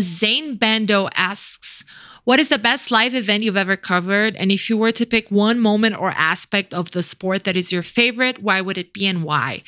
Zane 0.00 0.56
Bando 0.56 1.08
asks, 1.16 1.84
"What 2.22 2.38
is 2.38 2.48
the 2.48 2.58
best 2.58 2.90
live 2.90 3.14
event 3.14 3.42
you've 3.42 3.56
ever 3.56 3.76
covered? 3.76 4.36
And 4.36 4.52
if 4.52 4.70
you 4.70 4.76
were 4.76 4.92
to 4.92 5.04
pick 5.04 5.30
one 5.30 5.58
moment 5.58 5.98
or 5.98 6.10
aspect 6.10 6.72
of 6.72 6.92
the 6.92 7.02
sport 7.02 7.44
that 7.44 7.56
is 7.56 7.72
your 7.72 7.82
favorite, 7.82 8.42
why 8.42 8.60
would 8.60 8.78
it 8.78 8.94
be 8.94 9.06
and 9.06 9.24
why?" 9.24 9.62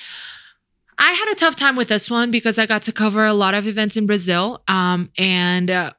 I 0.99 1.13
had 1.13 1.31
a 1.31 1.35
tough 1.35 1.57
time 1.57 1.77
with 1.77 1.89
this 1.89 2.11
one 2.11 2.31
because 2.31 2.59
I 2.59 2.65
got 2.65 2.83
to 2.85 2.93
cover 2.93 3.25
a 3.27 3.35
lot 3.35 3.53
of 3.53 3.67
events 3.67 3.99
in 3.99 4.07
Brazil. 4.07 4.63
Um, 4.67 5.11
and 5.19 5.71
uh, 5.71 5.93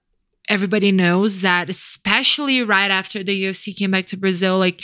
everybody 0.48 0.92
knows 0.92 1.42
that, 1.42 1.70
especially 1.70 2.64
right 2.64 2.92
after 2.92 3.24
the 3.24 3.44
UFC 3.44 3.78
came 3.78 3.92
back 3.92 4.06
to 4.08 4.18
Brazil, 4.18 4.58
like 4.58 4.82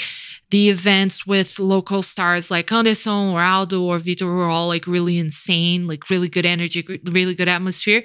the 0.52 0.69
events 0.69 1.26
with 1.26 1.60
local 1.60 2.02
stars 2.02 2.52
like 2.52 2.71
Anderson 2.71 3.34
or 3.34 3.41
Aldo 3.41 3.82
or 3.82 3.97
Vitor 3.97 4.26
were 4.26 4.45
all 4.45 4.67
like 4.67 4.86
really 4.86 5.17
insane, 5.17 5.88
like 5.88 6.10
really 6.10 6.30
good 6.30 6.45
energy, 6.45 6.86
really 7.06 7.34
good 7.34 7.47
atmosphere. 7.47 8.04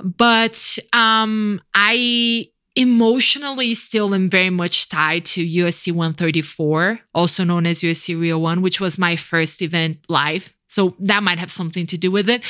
But 0.00 0.78
um, 0.92 1.60
I 1.74 2.48
emotionally 2.74 3.74
still 3.74 4.14
am 4.14 4.30
very 4.30 4.50
much 4.50 4.88
tied 4.88 5.24
to 5.26 5.46
UFC 5.46 5.92
134, 5.92 7.00
also 7.14 7.44
known 7.44 7.66
as 7.66 7.80
UFC 7.80 8.18
Rio 8.18 8.38
1, 8.38 8.62
which 8.62 8.80
was 8.80 8.98
my 8.98 9.16
first 9.16 9.62
event 9.62 9.98
live. 10.08 10.52
So 10.66 10.96
that 11.00 11.22
might 11.22 11.38
have 11.38 11.50
something 11.50 11.86
to 11.86 11.98
do 11.98 12.10
with 12.10 12.30
it. 12.30 12.42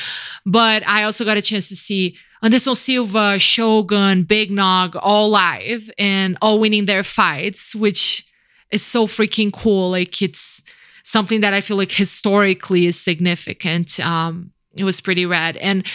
But 0.47 0.87
I 0.87 1.03
also 1.03 1.25
got 1.25 1.37
a 1.37 1.43
chance 1.43 1.69
to 1.71 1.77
see 1.77 2.17
Anderson 2.43 2.75
Silva, 2.75 3.39
Shogun, 3.39 4.25
Big 4.25 4.51
Nog 4.51 4.97
all 4.97 5.31
live 5.31 5.89
and 5.97 6.37
all 6.43 6.59
winning 6.59 6.87
their 6.87 7.05
fights, 7.05 7.75
which 7.75 8.27
is 8.73 8.85
so 8.85 9.07
freaking 9.07 9.53
cool. 9.53 9.91
Like 9.91 10.21
it's 10.21 10.63
something 11.05 11.41
that 11.43 11.55
I 11.55 11.61
feel 11.61 11.77
like 11.77 11.93
historically 11.93 12.87
is 12.87 13.01
significant. 13.01 14.01
Um, 14.01 14.51
it 14.75 14.85
was 14.85 15.01
pretty 15.01 15.27
rad. 15.27 15.57
And 15.59 15.87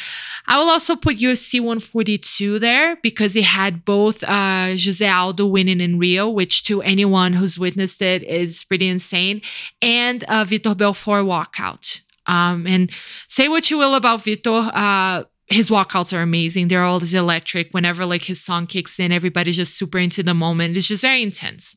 I 0.47 0.59
will 0.59 0.69
also 0.69 0.95
put 0.95 1.17
UFC 1.17 1.59
142 1.59 2.59
there 2.59 2.95
because 2.97 3.35
it 3.35 3.43
had 3.43 3.83
both 3.83 4.23
uh, 4.23 4.67
Jose 4.69 5.07
Aldo 5.07 5.45
winning 5.47 5.81
in 5.81 5.97
Rio, 5.99 6.29
which 6.29 6.63
to 6.65 6.81
anyone 6.81 7.33
who's 7.33 7.57
witnessed 7.57 8.01
it 8.01 8.23
is 8.23 8.63
pretty 8.63 8.87
insane, 8.87 9.41
and 9.81 10.23
uh, 10.25 10.45
Vitor 10.45 10.77
Belfort 10.77 11.25
walkout. 11.25 12.01
Um, 12.27 12.67
and 12.67 12.91
say 13.27 13.47
what 13.47 13.71
you 13.71 13.77
will 13.77 13.95
about 13.95 14.19
Vitor. 14.19 14.69
Uh, 14.73 15.23
his 15.47 15.69
walkouts 15.69 16.17
are 16.17 16.21
amazing. 16.21 16.67
They're 16.67 16.83
always 16.83 17.13
electric. 17.13 17.71
Whenever 17.71 18.05
like 18.05 18.23
his 18.23 18.41
song 18.41 18.67
kicks 18.67 18.99
in, 18.99 19.11
everybody's 19.11 19.55
just 19.55 19.77
super 19.77 19.97
into 19.97 20.21
the 20.21 20.33
moment. 20.33 20.75
It's 20.75 20.87
just 20.87 21.03
very 21.03 21.21
intense. 21.21 21.75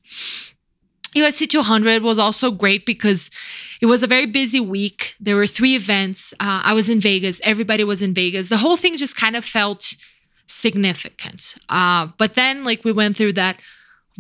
UFC 1.15 1.49
200 1.49 2.03
was 2.03 2.19
also 2.19 2.51
great 2.51 2.87
because 2.87 3.31
it 3.81 3.87
was 3.87 4.03
a 4.03 4.07
very 4.07 4.27
busy 4.27 4.61
week. 4.61 5.15
There 5.21 5.37
were 5.37 5.47
three 5.47 5.75
events. 5.75 6.33
Uh, 6.35 6.63
I 6.65 6.73
was 6.73 6.89
in 6.89 7.01
Vegas. 7.01 7.41
Everybody 7.47 7.83
was 7.83 8.03
in 8.03 8.15
Vegas. 8.15 8.49
The 8.49 8.59
whole 8.59 8.77
thing 8.77 8.97
just 8.97 9.17
kind 9.17 9.35
of 9.35 9.45
felt 9.45 9.95
significant. 10.47 11.57
Uh, 11.69 12.09
but 12.17 12.35
then, 12.35 12.63
like, 12.65 12.85
we 12.85 12.93
went 12.93 13.17
through 13.17 13.33
that 13.35 13.61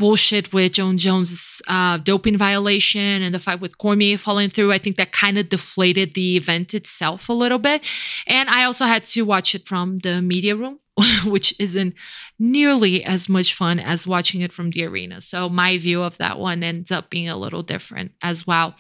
bullshit 0.01 0.53
with 0.53 0.73
Jon 0.73 0.99
Jones' 0.99 1.63
uh, 1.69 1.99
doping 1.99 2.37
violation 2.37 3.23
and 3.23 3.33
the 3.33 3.39
fight 3.39 3.61
with 3.61 3.79
Cormier 3.79 4.19
falling 4.19 4.49
through. 4.49 4.73
I 4.73 4.79
think 4.79 4.97
that 4.97 5.13
kind 5.13 5.39
of 5.39 5.49
deflated 5.49 6.15
the 6.15 6.37
event 6.37 6.75
itself 6.75 7.29
a 7.29 7.33
little 7.33 7.59
bit. 7.59 7.87
And 8.27 8.49
I 8.49 8.65
also 8.65 8.87
had 8.87 9.05
to 9.05 9.23
watch 9.23 9.55
it 9.55 9.69
from 9.69 9.99
the 9.99 10.21
media 10.21 10.57
room. 10.57 10.81
which 11.25 11.55
isn't 11.59 11.95
nearly 12.39 13.03
as 13.05 13.29
much 13.29 13.55
fun 13.55 13.79
as 13.79 14.07
watching 14.07 14.43
it 14.43 14.53
from 14.53 14.71
the 14.71 14.85
arena. 14.85 15.21
So 15.21 15.49
my 15.49 15.79
view 15.79 16.03
of 16.03 16.19
that 16.19 16.39
one 16.39 16.63
ends 16.63 16.91
up 16.91 17.09
being 17.09 17.29
a 17.29 17.39
little 17.39 17.63
different 17.63 18.13
as 18.23 18.47
well. 18.47 18.75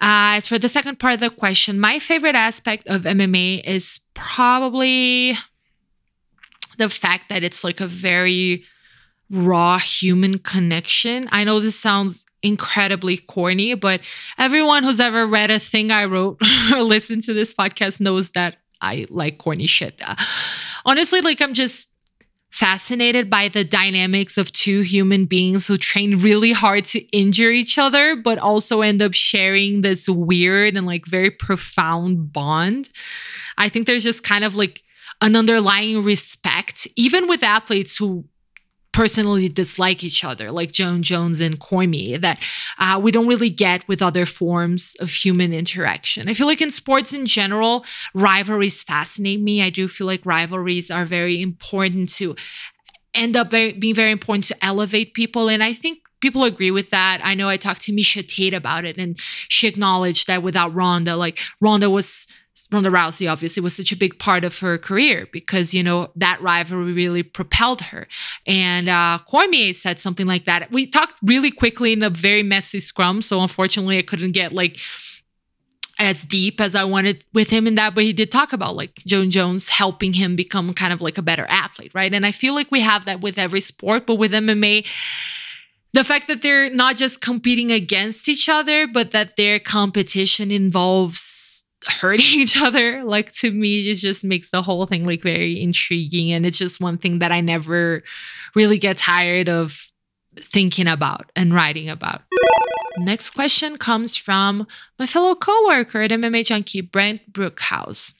Uh, 0.00 0.34
as 0.38 0.48
for 0.48 0.58
the 0.58 0.68
second 0.68 0.98
part 0.98 1.14
of 1.14 1.20
the 1.20 1.30
question, 1.30 1.78
my 1.78 2.00
favorite 2.00 2.34
aspect 2.34 2.88
of 2.88 3.02
MMA 3.02 3.62
is 3.64 4.00
probably 4.14 5.34
the 6.78 6.88
fact 6.88 7.28
that 7.28 7.44
it's 7.44 7.62
like 7.62 7.80
a 7.80 7.86
very 7.86 8.64
raw 9.30 9.78
human 9.78 10.38
connection. 10.38 11.28
I 11.30 11.44
know 11.44 11.60
this 11.60 11.78
sounds 11.78 12.24
incredibly 12.42 13.16
corny, 13.16 13.74
but 13.74 14.00
everyone 14.38 14.82
who's 14.82 15.00
ever 15.00 15.26
read 15.26 15.50
a 15.50 15.58
thing 15.58 15.90
I 15.90 16.06
wrote 16.06 16.40
or 16.72 16.82
listened 16.82 17.22
to 17.24 17.34
this 17.34 17.52
podcast 17.52 18.00
knows 18.00 18.32
that 18.32 18.56
I 18.80 19.06
like 19.10 19.38
corny 19.38 19.66
shit. 19.66 20.00
Uh, 20.06 20.14
honestly, 20.84 21.20
like 21.20 21.42
I'm 21.42 21.54
just 21.54 21.92
fascinated 22.50 23.28
by 23.28 23.48
the 23.48 23.64
dynamics 23.64 24.38
of 24.38 24.50
two 24.52 24.80
human 24.80 25.26
beings 25.26 25.66
who 25.66 25.76
train 25.76 26.18
really 26.18 26.52
hard 26.52 26.84
to 26.86 27.00
injure 27.16 27.50
each 27.50 27.76
other, 27.76 28.16
but 28.16 28.38
also 28.38 28.80
end 28.80 29.02
up 29.02 29.14
sharing 29.14 29.82
this 29.82 30.08
weird 30.08 30.76
and 30.76 30.86
like 30.86 31.06
very 31.06 31.30
profound 31.30 32.32
bond. 32.32 32.88
I 33.58 33.68
think 33.68 33.86
there's 33.86 34.04
just 34.04 34.24
kind 34.24 34.44
of 34.44 34.56
like 34.56 34.82
an 35.20 35.36
underlying 35.36 36.02
respect, 36.02 36.88
even 36.96 37.28
with 37.28 37.42
athletes 37.42 37.96
who 37.96 38.24
personally 38.98 39.48
dislike 39.48 40.02
each 40.02 40.24
other, 40.24 40.50
like 40.50 40.72
Jon 40.72 41.04
Jones 41.04 41.40
and 41.40 41.60
Cormier, 41.60 42.18
that 42.18 42.44
uh, 42.80 42.98
we 43.00 43.12
don't 43.12 43.28
really 43.28 43.48
get 43.48 43.86
with 43.86 44.02
other 44.02 44.26
forms 44.26 44.96
of 44.98 45.08
human 45.08 45.52
interaction. 45.52 46.28
I 46.28 46.34
feel 46.34 46.48
like 46.48 46.60
in 46.60 46.72
sports 46.72 47.12
in 47.12 47.24
general, 47.24 47.84
rivalries 48.12 48.82
fascinate 48.82 49.40
me. 49.40 49.62
I 49.62 49.70
do 49.70 49.86
feel 49.86 50.08
like 50.08 50.26
rivalries 50.26 50.90
are 50.90 51.04
very 51.04 51.40
important 51.40 52.08
to 52.16 52.34
end 53.14 53.36
up 53.36 53.52
very, 53.52 53.72
being 53.72 53.94
very 53.94 54.10
important 54.10 54.46
to 54.46 54.64
elevate 54.64 55.14
people. 55.14 55.48
And 55.48 55.62
I 55.62 55.74
think 55.74 55.98
people 56.18 56.42
agree 56.42 56.72
with 56.72 56.90
that. 56.90 57.20
I 57.22 57.36
know 57.36 57.48
I 57.48 57.56
talked 57.56 57.82
to 57.82 57.92
Miesha 57.92 58.26
Tate 58.26 58.52
about 58.52 58.84
it, 58.84 58.98
and 58.98 59.16
she 59.16 59.68
acknowledged 59.68 60.26
that 60.26 60.42
without 60.42 60.74
Ronda, 60.74 61.14
like 61.14 61.38
Ronda 61.60 61.88
was 61.88 62.26
Ronda 62.72 62.90
Rousey 62.90 63.30
obviously 63.30 63.62
was 63.62 63.76
such 63.76 63.92
a 63.92 63.96
big 63.96 64.18
part 64.18 64.44
of 64.44 64.58
her 64.60 64.78
career 64.78 65.26
because 65.32 65.74
you 65.74 65.82
know 65.82 66.10
that 66.16 66.40
rivalry 66.40 66.92
really 66.92 67.22
propelled 67.22 67.82
her. 67.82 68.06
And 68.46 68.88
uh, 68.88 69.18
Cormier 69.28 69.72
said 69.72 69.98
something 69.98 70.26
like 70.26 70.44
that. 70.46 70.72
We 70.72 70.86
talked 70.86 71.18
really 71.22 71.50
quickly 71.50 71.92
in 71.92 72.02
a 72.02 72.10
very 72.10 72.42
messy 72.42 72.80
scrum, 72.80 73.22
so 73.22 73.40
unfortunately 73.40 73.98
I 73.98 74.02
couldn't 74.02 74.32
get 74.32 74.52
like 74.52 74.78
as 75.98 76.22
deep 76.22 76.60
as 76.60 76.74
I 76.74 76.84
wanted 76.84 77.24
with 77.34 77.50
him 77.50 77.66
in 77.66 77.74
that, 77.74 77.94
but 77.94 78.04
he 78.04 78.12
did 78.12 78.30
talk 78.30 78.52
about 78.52 78.76
like 78.76 78.94
Jon 79.06 79.30
Jones 79.30 79.68
helping 79.68 80.12
him 80.12 80.36
become 80.36 80.72
kind 80.72 80.92
of 80.92 81.00
like 81.00 81.18
a 81.18 81.22
better 81.22 81.46
athlete, 81.48 81.92
right? 81.94 82.12
And 82.12 82.24
I 82.24 82.30
feel 82.30 82.54
like 82.54 82.70
we 82.70 82.80
have 82.80 83.04
that 83.06 83.20
with 83.20 83.36
every 83.36 83.60
sport, 83.60 84.06
but 84.06 84.14
with 84.14 84.32
MMA, 84.32 84.86
the 85.92 86.04
fact 86.04 86.28
that 86.28 86.42
they're 86.42 86.70
not 86.70 86.96
just 86.96 87.20
competing 87.20 87.72
against 87.72 88.28
each 88.28 88.48
other, 88.48 88.86
but 88.86 89.10
that 89.10 89.36
their 89.36 89.58
competition 89.58 90.50
involves 90.50 91.57
hurting 91.86 92.26
each 92.40 92.60
other 92.60 93.04
like 93.04 93.30
to 93.30 93.50
me 93.52 93.90
it 93.90 93.94
just 93.94 94.24
makes 94.24 94.50
the 94.50 94.62
whole 94.62 94.84
thing 94.84 95.06
like 95.06 95.22
very 95.22 95.60
intriguing 95.62 96.32
and 96.32 96.44
it's 96.44 96.58
just 96.58 96.80
one 96.80 96.98
thing 96.98 97.20
that 97.20 97.30
i 97.30 97.40
never 97.40 98.02
really 98.54 98.78
get 98.78 98.96
tired 98.96 99.48
of 99.48 99.92
thinking 100.38 100.86
about 100.86 101.30
and 101.36 101.52
writing 101.52 101.88
about. 101.88 102.22
Next 102.98 103.30
question 103.30 103.76
comes 103.76 104.16
from 104.16 104.66
my 104.98 105.06
fellow 105.06 105.34
coworker 105.34 106.02
at 106.02 106.10
mma 106.10 106.44
junkie 106.44 106.80
brent 106.80 107.32
brookhouse. 107.32 108.14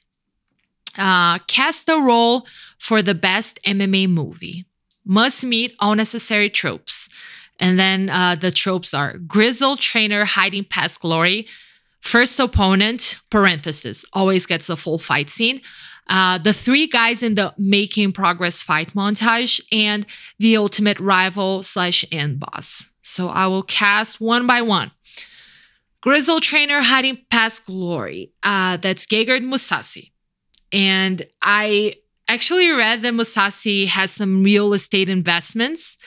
Uh, 0.96 1.38
cast 1.46 1.88
a 1.88 2.00
role 2.00 2.46
for 2.78 3.02
the 3.02 3.14
best 3.14 3.58
mma 3.64 4.08
movie. 4.08 4.66
Must 5.04 5.44
meet 5.44 5.74
all 5.80 5.94
necessary 5.94 6.50
tropes. 6.50 7.08
And 7.60 7.78
then 7.78 8.08
uh, 8.08 8.36
the 8.36 8.52
tropes 8.52 8.94
are 8.94 9.18
grizzled 9.18 9.80
trainer 9.80 10.24
hiding 10.24 10.64
past 10.64 11.00
glory 11.00 11.46
First 12.08 12.40
opponent, 12.40 13.18
parenthesis, 13.28 14.06
always 14.14 14.46
gets 14.46 14.70
a 14.70 14.76
full 14.76 14.98
fight 14.98 15.28
scene. 15.28 15.60
Uh, 16.08 16.38
the 16.38 16.54
three 16.54 16.86
guys 16.86 17.22
in 17.22 17.34
the 17.34 17.52
making 17.58 18.12
progress 18.12 18.62
fight 18.62 18.94
montage 18.94 19.60
and 19.70 20.06
the 20.38 20.56
ultimate 20.56 20.98
rival 21.00 21.62
slash 21.62 22.06
end 22.10 22.40
boss. 22.40 22.90
So 23.02 23.28
I 23.28 23.46
will 23.48 23.62
cast 23.62 24.22
one 24.22 24.46
by 24.46 24.62
one. 24.62 24.90
Grizzle 26.00 26.40
trainer 26.40 26.80
hiding 26.80 27.18
past 27.28 27.66
glory. 27.66 28.32
Uh, 28.42 28.78
that's 28.78 29.06
Gegard 29.06 29.42
Mousasi. 29.42 30.10
And 30.72 31.26
I 31.42 31.96
actually 32.26 32.70
read 32.70 33.02
that 33.02 33.12
Mousasi 33.12 33.86
has 33.86 34.12
some 34.12 34.42
real 34.42 34.72
estate 34.72 35.10
investments. 35.10 35.98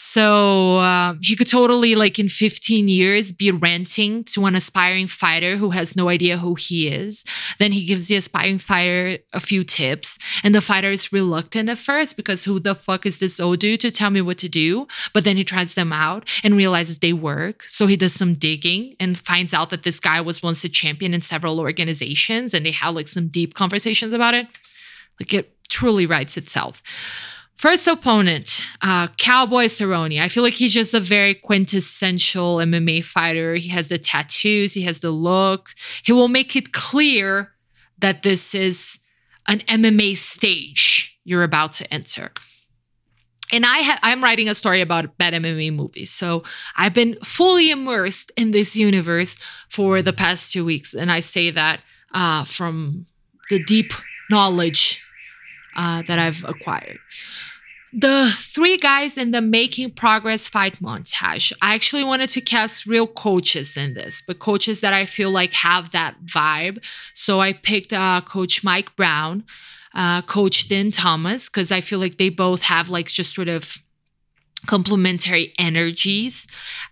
So 0.00 0.78
um, 0.78 1.18
he 1.20 1.34
could 1.34 1.48
totally, 1.48 1.96
like 1.96 2.20
in 2.20 2.28
15 2.28 2.86
years, 2.86 3.32
be 3.32 3.50
renting 3.50 4.22
to 4.24 4.46
an 4.46 4.54
aspiring 4.54 5.08
fighter 5.08 5.56
who 5.56 5.70
has 5.70 5.96
no 5.96 6.08
idea 6.08 6.36
who 6.36 6.54
he 6.54 6.86
is. 6.86 7.24
Then 7.58 7.72
he 7.72 7.84
gives 7.84 8.06
the 8.06 8.14
aspiring 8.14 8.58
fighter 8.58 9.18
a 9.32 9.40
few 9.40 9.64
tips, 9.64 10.20
and 10.44 10.54
the 10.54 10.60
fighter 10.60 10.92
is 10.92 11.12
reluctant 11.12 11.68
at 11.68 11.78
first 11.78 12.16
because 12.16 12.44
who 12.44 12.60
the 12.60 12.76
fuck 12.76 13.06
is 13.06 13.18
this 13.18 13.40
old 13.40 13.58
dude 13.58 13.80
to 13.80 13.90
tell 13.90 14.10
me 14.10 14.20
what 14.20 14.38
to 14.38 14.48
do? 14.48 14.86
But 15.12 15.24
then 15.24 15.36
he 15.36 15.42
tries 15.42 15.74
them 15.74 15.92
out 15.92 16.30
and 16.44 16.54
realizes 16.54 17.00
they 17.00 17.12
work. 17.12 17.64
So 17.64 17.88
he 17.88 17.96
does 17.96 18.12
some 18.12 18.34
digging 18.34 18.94
and 19.00 19.18
finds 19.18 19.52
out 19.52 19.70
that 19.70 19.82
this 19.82 19.98
guy 19.98 20.20
was 20.20 20.44
once 20.44 20.62
a 20.62 20.68
champion 20.68 21.12
in 21.12 21.22
several 21.22 21.58
organizations, 21.58 22.54
and 22.54 22.64
they 22.64 22.70
have 22.70 22.94
like 22.94 23.08
some 23.08 23.26
deep 23.26 23.54
conversations 23.54 24.12
about 24.12 24.34
it. 24.34 24.46
Like 25.18 25.34
it 25.34 25.68
truly 25.68 26.06
writes 26.06 26.36
itself. 26.36 26.84
First 27.58 27.88
opponent, 27.88 28.64
uh, 28.82 29.08
Cowboy 29.18 29.64
Cerrone. 29.64 30.20
I 30.20 30.28
feel 30.28 30.44
like 30.44 30.54
he's 30.54 30.72
just 30.72 30.94
a 30.94 31.00
very 31.00 31.34
quintessential 31.34 32.58
MMA 32.58 33.04
fighter. 33.04 33.56
He 33.56 33.68
has 33.70 33.88
the 33.88 33.98
tattoos, 33.98 34.74
he 34.74 34.82
has 34.82 35.00
the 35.00 35.10
look. 35.10 35.70
He 36.04 36.12
will 36.12 36.28
make 36.28 36.54
it 36.54 36.72
clear 36.72 37.54
that 37.98 38.22
this 38.22 38.54
is 38.54 39.00
an 39.48 39.58
MMA 39.60 40.16
stage 40.16 41.18
you're 41.24 41.42
about 41.42 41.72
to 41.72 41.92
enter. 41.92 42.30
And 43.52 43.66
I 43.66 43.78
ha- 43.78 43.98
I'm 44.04 44.22
writing 44.22 44.48
a 44.48 44.54
story 44.54 44.80
about 44.80 45.18
bad 45.18 45.34
MMA 45.34 45.74
movies. 45.74 46.12
So 46.12 46.44
I've 46.76 46.94
been 46.94 47.16
fully 47.24 47.72
immersed 47.72 48.30
in 48.36 48.52
this 48.52 48.76
universe 48.76 49.36
for 49.68 50.00
the 50.00 50.12
past 50.12 50.52
two 50.52 50.64
weeks. 50.64 50.94
And 50.94 51.10
I 51.10 51.18
say 51.18 51.50
that 51.50 51.82
uh, 52.14 52.44
from 52.44 53.06
the 53.50 53.64
deep 53.64 53.92
knowledge 54.30 55.02
uh, 55.76 56.02
that 56.02 56.18
I've 56.18 56.44
acquired. 56.44 56.98
The 57.92 58.30
three 58.34 58.76
guys 58.76 59.16
in 59.16 59.30
the 59.30 59.40
making 59.40 59.92
progress 59.92 60.50
fight 60.50 60.74
montage. 60.74 61.52
I 61.62 61.74
actually 61.74 62.04
wanted 62.04 62.28
to 62.30 62.42
cast 62.42 62.84
real 62.84 63.06
coaches 63.06 63.76
in 63.78 63.94
this, 63.94 64.22
but 64.26 64.40
coaches 64.40 64.82
that 64.82 64.92
I 64.92 65.06
feel 65.06 65.30
like 65.30 65.54
have 65.54 65.90
that 65.92 66.16
vibe. 66.26 66.84
So 67.14 67.40
I 67.40 67.54
picked 67.54 67.94
uh, 67.94 68.20
Coach 68.20 68.62
Mike 68.62 68.94
Brown, 68.94 69.44
uh, 69.94 70.20
Coach 70.22 70.68
Din 70.68 70.90
Thomas, 70.90 71.48
because 71.48 71.72
I 71.72 71.80
feel 71.80 71.98
like 71.98 72.18
they 72.18 72.28
both 72.28 72.62
have 72.64 72.90
like 72.90 73.06
just 73.06 73.34
sort 73.34 73.48
of 73.48 73.78
complementary 74.66 75.52
energies 75.56 76.48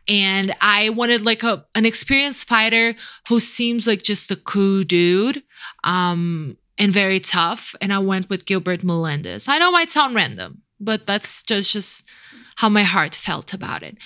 and 0.07 0.55
i 0.61 0.89
wanted 0.91 1.23
like 1.23 1.43
a 1.43 1.67
an 1.75 1.85
experienced 1.85 2.47
fighter 2.47 2.95
who 3.29 3.41
seems 3.41 3.89
like 3.89 4.03
just 4.03 4.31
a 4.31 4.37
cool 4.37 4.85
dude 4.85 5.43
um 5.83 6.57
and 6.79 6.93
very 6.93 7.19
tough 7.19 7.75
and 7.81 7.93
i 7.93 7.99
went 7.99 8.29
with 8.29 8.47
gilbert 8.47 8.85
melendez. 8.85 9.49
I 9.49 9.59
know 9.59 9.69
it 9.69 9.73
might 9.73 9.91
sound 9.91 10.15
random 10.15 10.63
but 10.81 11.07
that's 11.07 11.43
just 11.43 11.73
just 11.73 12.11
how 12.57 12.69
my 12.71 12.85
heart 12.85 13.15
felt 13.15 13.53
about 13.53 13.83
it. 13.83 13.99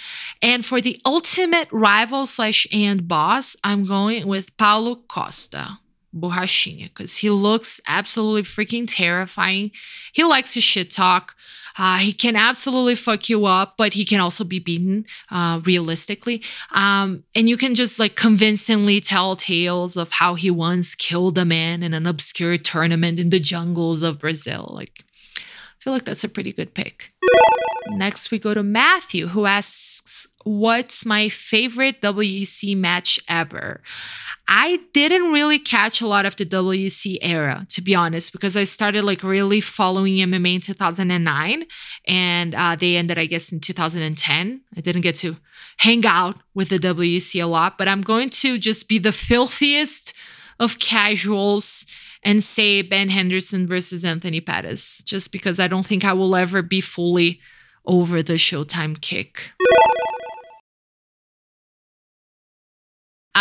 And 0.42 0.66
for 0.66 0.80
the 0.80 0.98
ultimate 1.06 1.68
rival 1.70 2.26
slash 2.26 2.66
and 2.72 3.06
boss 3.06 3.56
i'm 3.64 3.84
going 3.84 4.26
with 4.26 4.56
paulo 4.56 4.96
costa 5.08 5.78
borrachinha 6.14 6.84
because 6.84 7.18
he 7.18 7.30
looks 7.30 7.80
absolutely 7.86 8.42
freaking 8.42 8.86
terrifying 8.86 9.70
he 10.12 10.24
likes 10.24 10.54
to 10.54 10.60
shit 10.60 10.90
talk 10.90 11.36
uh, 11.78 11.96
he 11.98 12.12
can 12.12 12.36
absolutely 12.36 12.94
fuck 12.94 13.28
you 13.28 13.46
up, 13.46 13.74
but 13.76 13.94
he 13.94 14.04
can 14.04 14.20
also 14.20 14.44
be 14.44 14.58
beaten 14.58 15.06
uh, 15.30 15.60
realistically. 15.64 16.42
Um, 16.72 17.24
and 17.34 17.48
you 17.48 17.56
can 17.56 17.74
just 17.74 17.98
like 17.98 18.16
convincingly 18.16 19.00
tell 19.00 19.36
tales 19.36 19.96
of 19.96 20.12
how 20.12 20.34
he 20.34 20.50
once 20.50 20.94
killed 20.94 21.38
a 21.38 21.44
man 21.44 21.82
in 21.82 21.94
an 21.94 22.06
obscure 22.06 22.58
tournament 22.58 23.18
in 23.18 23.30
the 23.30 23.40
jungles 23.40 24.02
of 24.02 24.18
Brazil. 24.18 24.70
Like, 24.74 25.04
I 25.36 25.78
feel 25.78 25.92
like 25.92 26.04
that's 26.04 26.24
a 26.24 26.28
pretty 26.28 26.52
good 26.52 26.74
pick. 26.74 27.12
Next, 27.96 28.30
we 28.30 28.38
go 28.38 28.54
to 28.54 28.62
Matthew, 28.62 29.28
who 29.28 29.46
asks, 29.46 30.26
What's 30.44 31.04
my 31.04 31.28
favorite 31.28 32.00
WEC 32.00 32.76
match 32.76 33.20
ever? 33.28 33.82
I 34.48 34.80
didn't 34.92 35.32
really 35.32 35.58
catch 35.58 36.00
a 36.00 36.06
lot 36.06 36.24
of 36.24 36.34
the 36.36 36.46
WEC 36.46 37.18
era, 37.20 37.66
to 37.68 37.82
be 37.82 37.94
honest, 37.94 38.32
because 38.32 38.56
I 38.56 38.64
started 38.64 39.04
like 39.04 39.22
really 39.22 39.60
following 39.60 40.16
MMA 40.16 40.54
in 40.56 40.60
2009 40.60 41.64
and 42.08 42.54
uh, 42.54 42.74
they 42.74 42.96
ended, 42.96 43.18
I 43.18 43.26
guess, 43.26 43.52
in 43.52 43.60
2010. 43.60 44.62
I 44.76 44.80
didn't 44.80 45.02
get 45.02 45.16
to 45.16 45.36
hang 45.78 46.06
out 46.06 46.36
with 46.54 46.70
the 46.70 46.78
WEC 46.78 47.42
a 47.42 47.46
lot, 47.46 47.76
but 47.76 47.86
I'm 47.86 48.02
going 48.02 48.30
to 48.30 48.58
just 48.58 48.88
be 48.88 48.98
the 48.98 49.12
filthiest 49.12 50.14
of 50.58 50.78
casuals 50.78 51.86
and 52.22 52.42
say 52.42 52.82
Ben 52.82 53.08
Henderson 53.08 53.66
versus 53.66 54.04
Anthony 54.04 54.40
Pettis, 54.40 55.02
just 55.02 55.32
because 55.32 55.60
I 55.60 55.68
don't 55.68 55.86
think 55.86 56.04
I 56.04 56.12
will 56.12 56.36
ever 56.36 56.62
be 56.62 56.80
fully 56.80 57.40
over 57.86 58.22
the 58.22 58.34
Showtime 58.34 59.00
kick. 59.00 59.52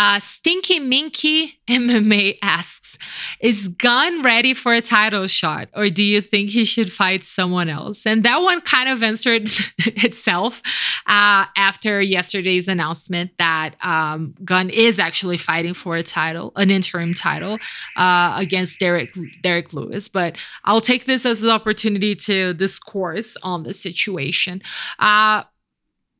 Uh, 0.02 0.18
Stinky 0.18 0.80
Minky 0.80 1.60
MMA 1.68 2.38
asks, 2.40 2.96
is 3.38 3.68
Gane 3.68 4.22
ready 4.22 4.54
for 4.54 4.72
a 4.72 4.80
title 4.80 5.26
shot 5.26 5.68
or 5.74 5.90
do 5.90 6.02
you 6.02 6.22
think 6.22 6.48
he 6.48 6.64
should 6.64 6.90
fight 6.90 7.22
someone 7.22 7.68
else? 7.68 8.06
And 8.06 8.22
that 8.22 8.38
one 8.38 8.62
kind 8.62 8.88
of 8.88 9.02
answered 9.02 9.42
itself 9.78 10.62
uh, 11.06 11.44
after 11.54 12.00
yesterday's 12.00 12.66
announcement 12.66 13.36
that 13.36 13.74
um, 13.84 14.34
Gane 14.42 14.70
is 14.70 14.98
actually 14.98 15.36
fighting 15.36 15.74
for 15.74 15.96
a 15.96 16.02
title, 16.02 16.52
an 16.56 16.70
interim 16.70 17.12
title 17.12 17.58
uh, 17.94 18.36
against 18.38 18.80
Derrick, 18.80 19.12
Derrick 19.42 19.74
Lewis. 19.74 20.08
But 20.08 20.38
I'll 20.64 20.80
take 20.80 21.04
this 21.04 21.26
as 21.26 21.44
an 21.44 21.50
opportunity 21.50 22.14
to 22.14 22.54
discourse 22.54 23.36
on 23.42 23.64
the 23.64 23.74
situation. 23.74 24.62
Uh, 24.98 25.42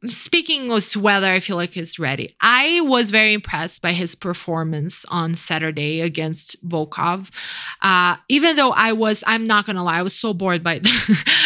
speaking 0.06 0.70
of 0.70 0.96
whether 0.96 1.30
I 1.30 1.40
feel 1.40 1.56
like 1.56 1.74
he's 1.74 1.98
ready, 1.98 2.34
I 2.40 2.80
was 2.80 3.10
very 3.10 3.34
impressed 3.34 3.82
by 3.82 3.92
his 3.92 4.14
performance 4.14 5.04
on 5.10 5.34
Saturday 5.34 6.00
against 6.00 6.66
Volkov. 6.66 7.30
Uh, 7.82 8.16
even 8.28 8.56
though 8.56 8.70
I 8.70 8.92
was, 8.92 9.22
I'm 9.26 9.44
not 9.44 9.66
gonna 9.66 9.84
lie, 9.84 9.98
I 9.98 10.02
was 10.02 10.18
so 10.18 10.32
bored 10.32 10.64
by. 10.64 10.80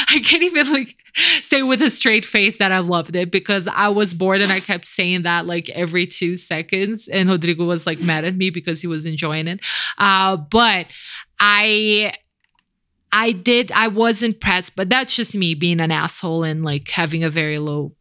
I 0.09 0.21
can't 0.25 0.45
even 0.45 0.73
like 0.73 0.95
say 1.43 1.63
with 1.63 1.83
a 1.83 1.91
straight 1.91 2.25
face 2.25 2.59
that 2.59 2.71
I 2.71 2.79
loved 2.79 3.17
it 3.17 3.33
because 3.33 3.67
I 3.67 3.89
was 3.89 4.15
bored 4.15 4.41
and 4.41 4.53
I 4.53 4.61
kept 4.61 4.87
saying 4.87 5.23
that 5.23 5.47
like 5.47 5.69
every 5.71 6.07
two 6.07 6.37
seconds. 6.37 7.09
And 7.09 7.29
Rodrigo 7.29 7.65
was 7.65 7.87
like 7.87 8.01
mad 8.01 8.25
at 8.25 8.37
me 8.37 8.51
because 8.51 8.81
he 8.81 8.87
was 8.87 9.05
enjoying 9.05 9.49
it. 9.49 9.65
Uh, 9.99 10.37
but 10.37 10.87
I 11.41 12.15
I 13.11 13.33
did 13.33 13.73
I 13.73 13.89
was 13.89 14.23
impressed, 14.23 14.77
but 14.77 14.91
that's 14.91 15.17
just 15.17 15.37
me 15.37 15.55
being 15.55 15.81
an 15.81 15.91
asshole 15.91 16.45
and 16.45 16.65
like 16.65 16.89
having 16.91 17.25
a 17.25 17.31
very 17.31 17.59
low 17.59 17.95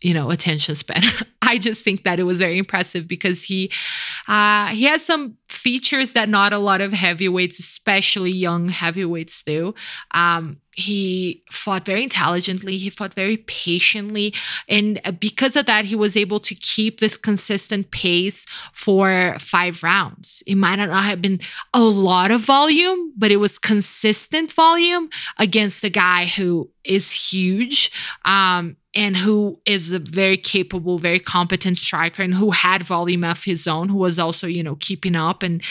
you 0.00 0.14
know 0.14 0.30
attention 0.30 0.74
span. 0.74 1.02
I 1.42 1.58
just 1.58 1.82
think 1.82 2.04
that 2.04 2.20
it 2.20 2.24
was 2.24 2.40
very 2.40 2.58
impressive 2.58 3.08
because 3.08 3.42
he 3.44 3.70
uh, 4.28 4.68
he 4.68 4.84
has 4.84 5.04
some 5.04 5.36
features 5.48 6.12
that 6.12 6.28
not 6.28 6.52
a 6.52 6.58
lot 6.58 6.80
of 6.80 6.92
heavyweights 6.92 7.58
especially 7.58 8.30
young 8.30 8.68
heavyweights 8.68 9.42
do. 9.42 9.74
Um, 10.12 10.60
he 10.76 11.42
fought 11.50 11.84
very 11.84 12.02
intelligently. 12.02 12.78
He 12.78 12.90
fought 12.90 13.12
very 13.12 13.36
patiently. 13.36 14.32
And 14.68 15.00
because 15.18 15.56
of 15.56 15.66
that 15.66 15.84
he 15.84 15.96
was 15.96 16.16
able 16.16 16.38
to 16.40 16.54
keep 16.54 17.00
this 17.00 17.16
consistent 17.16 17.90
pace 17.90 18.46
for 18.72 19.34
five 19.38 19.82
rounds. 19.82 20.42
It 20.46 20.54
might 20.54 20.76
not 20.76 21.04
have 21.04 21.20
been 21.20 21.40
a 21.74 21.82
lot 21.82 22.30
of 22.30 22.40
volume 22.42 23.12
but 23.16 23.30
it 23.30 23.36
was 23.36 23.58
consistent 23.58 24.52
volume 24.52 25.10
against 25.38 25.84
a 25.84 25.90
guy 25.90 26.26
who 26.26 26.70
is 26.84 27.12
huge. 27.12 27.90
Um, 28.24 28.76
and 28.94 29.16
who 29.16 29.60
is 29.66 29.92
a 29.92 29.98
very 29.98 30.36
capable, 30.36 30.98
very 30.98 31.20
competent 31.20 31.78
striker 31.78 32.22
and 32.22 32.34
who 32.34 32.50
had 32.50 32.82
volume 32.82 33.22
of 33.22 33.44
his 33.44 33.66
own, 33.68 33.88
who 33.88 33.96
was 33.96 34.18
also, 34.18 34.46
you 34.46 34.62
know, 34.62 34.76
keeping 34.80 35.14
up 35.14 35.42
and 35.42 35.62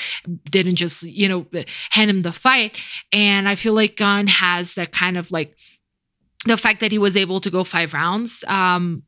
didn't 0.50 0.76
just, 0.76 1.04
you 1.04 1.28
know, 1.28 1.46
hand 1.92 2.10
him 2.10 2.22
the 2.22 2.32
fight. 2.32 2.82
And 3.12 3.50
I 3.50 3.56
feel 3.56 3.74
like 3.74 3.98
Gane 3.98 4.28
has 4.28 4.76
that 4.76 4.92
kind 4.92 5.18
of 5.18 5.32
like 5.32 5.58
the 6.46 6.58
fact 6.58 6.80
that 6.80 6.94
he 6.94 6.98
was 6.98 7.18
able 7.18 7.42
to 7.42 7.50
go 7.50 7.66
five 7.66 7.94
rounds, 7.94 8.46
um, 8.48 9.04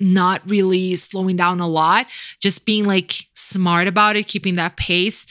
not 0.00 0.40
really 0.48 0.96
slowing 0.96 1.36
down 1.36 1.60
a 1.60 1.68
lot, 1.68 2.06
just 2.40 2.64
being 2.64 2.84
like 2.84 3.12
smart 3.34 3.86
about 3.86 4.16
it, 4.16 4.28
keeping 4.28 4.54
that 4.54 4.76
pace. 4.76 5.26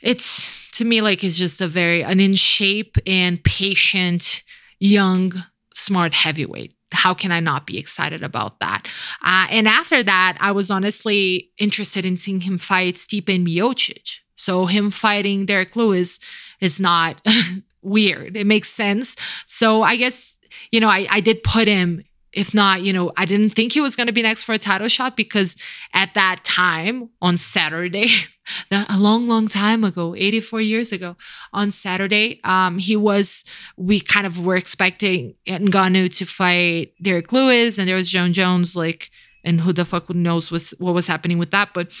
It's 0.00 0.70
to 0.72 0.84
me 0.84 1.00
like 1.00 1.24
it's 1.24 1.38
just 1.38 1.60
a 1.60 1.66
very 1.66 2.02
an 2.02 2.20
in 2.20 2.34
shape 2.34 2.96
and 3.06 3.42
patient 3.42 4.42
young 4.78 5.32
smart 5.72 6.12
heavyweight 6.12 6.74
how 6.94 7.14
can 7.14 7.32
I 7.32 7.40
not 7.40 7.66
be 7.66 7.78
excited 7.78 8.22
about 8.22 8.60
that? 8.60 8.88
Uh, 9.22 9.46
and 9.50 9.68
after 9.68 10.02
that, 10.02 10.36
I 10.40 10.52
was 10.52 10.70
honestly 10.70 11.50
interested 11.58 12.06
in 12.06 12.16
seeing 12.16 12.40
him 12.42 12.58
fight 12.58 12.94
Stipe 12.94 13.26
Miocic. 13.26 14.20
So 14.36 14.66
him 14.66 14.90
fighting 14.90 15.46
Derrick 15.46 15.76
Lewis 15.76 16.18
is 16.60 16.80
not 16.80 17.20
weird. 17.82 18.36
It 18.36 18.46
makes 18.46 18.68
sense. 18.68 19.16
So 19.46 19.82
I 19.82 19.96
guess, 19.96 20.40
you 20.70 20.80
know, 20.80 20.88
I, 20.88 21.06
I 21.10 21.20
did 21.20 21.42
put 21.42 21.68
him 21.68 22.02
if 22.34 22.54
not, 22.54 22.82
you 22.82 22.92
know, 22.92 23.12
I 23.16 23.24
didn't 23.24 23.50
think 23.50 23.72
he 23.72 23.80
was 23.80 23.96
going 23.96 24.08
to 24.08 24.12
be 24.12 24.22
next 24.22 24.42
for 24.42 24.52
a 24.52 24.58
title 24.58 24.88
shot 24.88 25.16
because 25.16 25.56
at 25.92 26.14
that 26.14 26.44
time 26.44 27.10
on 27.22 27.36
Saturday, 27.36 28.08
a 28.70 28.98
long, 28.98 29.26
long 29.26 29.46
time 29.46 29.84
ago, 29.84 30.14
84 30.16 30.60
years 30.60 30.92
ago, 30.92 31.16
on 31.52 31.70
Saturday, 31.70 32.40
um, 32.44 32.78
he 32.78 32.96
was, 32.96 33.44
we 33.76 34.00
kind 34.00 34.26
of 34.26 34.44
were 34.44 34.56
expecting 34.56 35.34
Ngannou 35.46 36.14
to 36.18 36.26
fight 36.26 36.92
Derrick 37.00 37.32
Lewis 37.32 37.78
and 37.78 37.88
there 37.88 37.96
was 37.96 38.10
Jon 38.10 38.32
Jones, 38.32 38.76
like, 38.76 39.10
and 39.44 39.60
who 39.60 39.72
the 39.72 39.84
fuck 39.84 40.12
knows 40.14 40.50
was, 40.50 40.74
what 40.78 40.94
was 40.94 41.06
happening 41.06 41.38
with 41.38 41.50
that. 41.52 41.74
But 41.74 41.92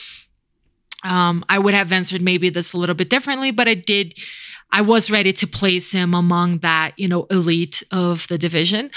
um, 1.04 1.44
I 1.48 1.58
would 1.58 1.74
have 1.74 1.92
answered 1.92 2.22
maybe 2.22 2.48
this 2.48 2.72
a 2.72 2.78
little 2.78 2.94
bit 2.94 3.10
differently, 3.10 3.50
but 3.50 3.68
I 3.68 3.74
did. 3.74 4.18
I 4.72 4.80
was 4.80 5.10
ready 5.10 5.32
to 5.34 5.46
place 5.46 5.92
him 5.92 6.14
among 6.14 6.58
that, 6.58 6.92
you 6.96 7.06
know, 7.06 7.26
elite 7.30 7.82
of 7.92 8.26
the 8.26 8.38
division. 8.38 8.90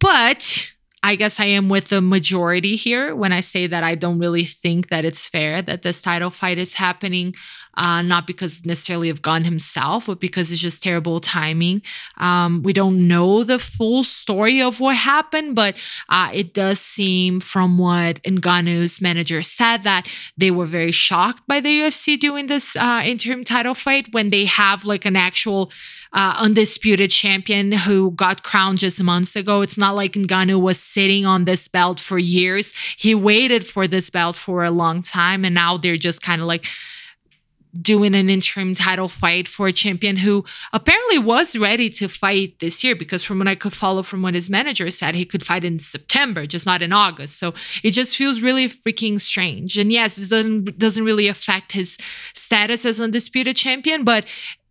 But 0.00 0.72
I 1.02 1.14
guess 1.14 1.38
I 1.40 1.46
am 1.46 1.68
with 1.68 1.88
the 1.88 2.00
majority 2.00 2.76
here 2.76 3.14
when 3.14 3.32
I 3.32 3.40
say 3.40 3.66
that 3.66 3.84
I 3.84 3.94
don't 3.94 4.18
really 4.18 4.44
think 4.44 4.88
that 4.88 5.04
it's 5.04 5.28
fair 5.28 5.62
that 5.62 5.82
this 5.82 6.02
title 6.02 6.30
fight 6.30 6.58
is 6.58 6.74
happening, 6.74 7.34
uh, 7.78 8.02
not 8.02 8.26
because 8.26 8.66
necessarily 8.66 9.08
of 9.08 9.22
Gane 9.22 9.44
himself, 9.44 10.06
but 10.06 10.18
because 10.18 10.50
it's 10.50 10.60
just 10.60 10.82
terrible 10.82 11.20
timing. 11.20 11.80
Um, 12.16 12.62
we 12.64 12.72
don't 12.72 13.06
know 13.06 13.44
the 13.44 13.58
full 13.58 14.02
story 14.02 14.60
of 14.60 14.80
what 14.80 14.96
happened, 14.96 15.54
but 15.54 15.80
uh, 16.08 16.28
it 16.34 16.52
does 16.52 16.80
seem 16.80 17.38
from 17.38 17.78
what 17.78 18.20
Ngannou's 18.24 19.00
manager 19.00 19.42
said 19.42 19.84
that 19.84 20.08
they 20.36 20.50
were 20.50 20.66
very 20.66 20.90
shocked 20.90 21.46
by 21.46 21.60
the 21.60 21.80
UFC 21.80 22.18
doing 22.18 22.48
this 22.48 22.74
uh, 22.74 23.02
interim 23.04 23.44
title 23.44 23.74
fight 23.74 24.08
when 24.12 24.30
they 24.30 24.44
have 24.44 24.84
like 24.84 25.04
an 25.04 25.14
actual 25.14 25.70
uh, 26.12 26.36
undisputed 26.40 27.10
champion 27.10 27.72
who 27.72 28.10
got 28.12 28.42
crowned 28.42 28.78
just 28.78 29.02
months 29.02 29.36
ago. 29.36 29.62
It's 29.62 29.78
not 29.78 29.94
like 29.94 30.12
Ngannou 30.12 30.60
was 30.60 30.80
sitting 30.80 31.26
on 31.26 31.44
this 31.44 31.68
belt 31.68 32.00
for 32.00 32.18
years. 32.18 32.72
He 32.98 33.14
waited 33.14 33.64
for 33.64 33.86
this 33.86 34.10
belt 34.10 34.36
for 34.36 34.64
a 34.64 34.70
long 34.70 35.02
time, 35.02 35.44
and 35.44 35.54
now 35.54 35.76
they're 35.76 35.96
just 35.96 36.22
kind 36.22 36.40
of 36.40 36.48
like 36.48 36.64
doing 37.80 38.14
an 38.14 38.28
interim 38.28 38.74
title 38.74 39.08
fight 39.08 39.46
for 39.46 39.66
a 39.66 39.72
champion 39.72 40.16
who 40.16 40.44
apparently 40.72 41.18
was 41.18 41.56
ready 41.56 41.88
to 41.90 42.08
fight 42.08 42.58
this 42.58 42.82
year 42.82 42.96
because 42.96 43.24
from 43.24 43.38
what 43.38 43.48
I 43.48 43.54
could 43.54 43.72
follow 43.72 44.02
from 44.02 44.22
what 44.22 44.34
his 44.34 44.50
manager 44.50 44.90
said, 44.90 45.14
he 45.14 45.24
could 45.24 45.42
fight 45.42 45.64
in 45.64 45.78
September, 45.78 46.46
just 46.46 46.66
not 46.66 46.82
in 46.82 46.92
August. 46.92 47.38
So 47.38 47.54
it 47.82 47.92
just 47.92 48.16
feels 48.16 48.42
really 48.42 48.66
freaking 48.66 49.20
strange. 49.20 49.78
And 49.78 49.92
yes, 49.92 50.16
this 50.16 50.30
doesn't 50.30 50.78
doesn't 50.78 51.04
really 51.04 51.28
affect 51.28 51.72
his 51.72 51.96
status 52.34 52.84
as 52.84 53.00
undisputed 53.00 53.56
champion, 53.56 54.04
but 54.04 54.26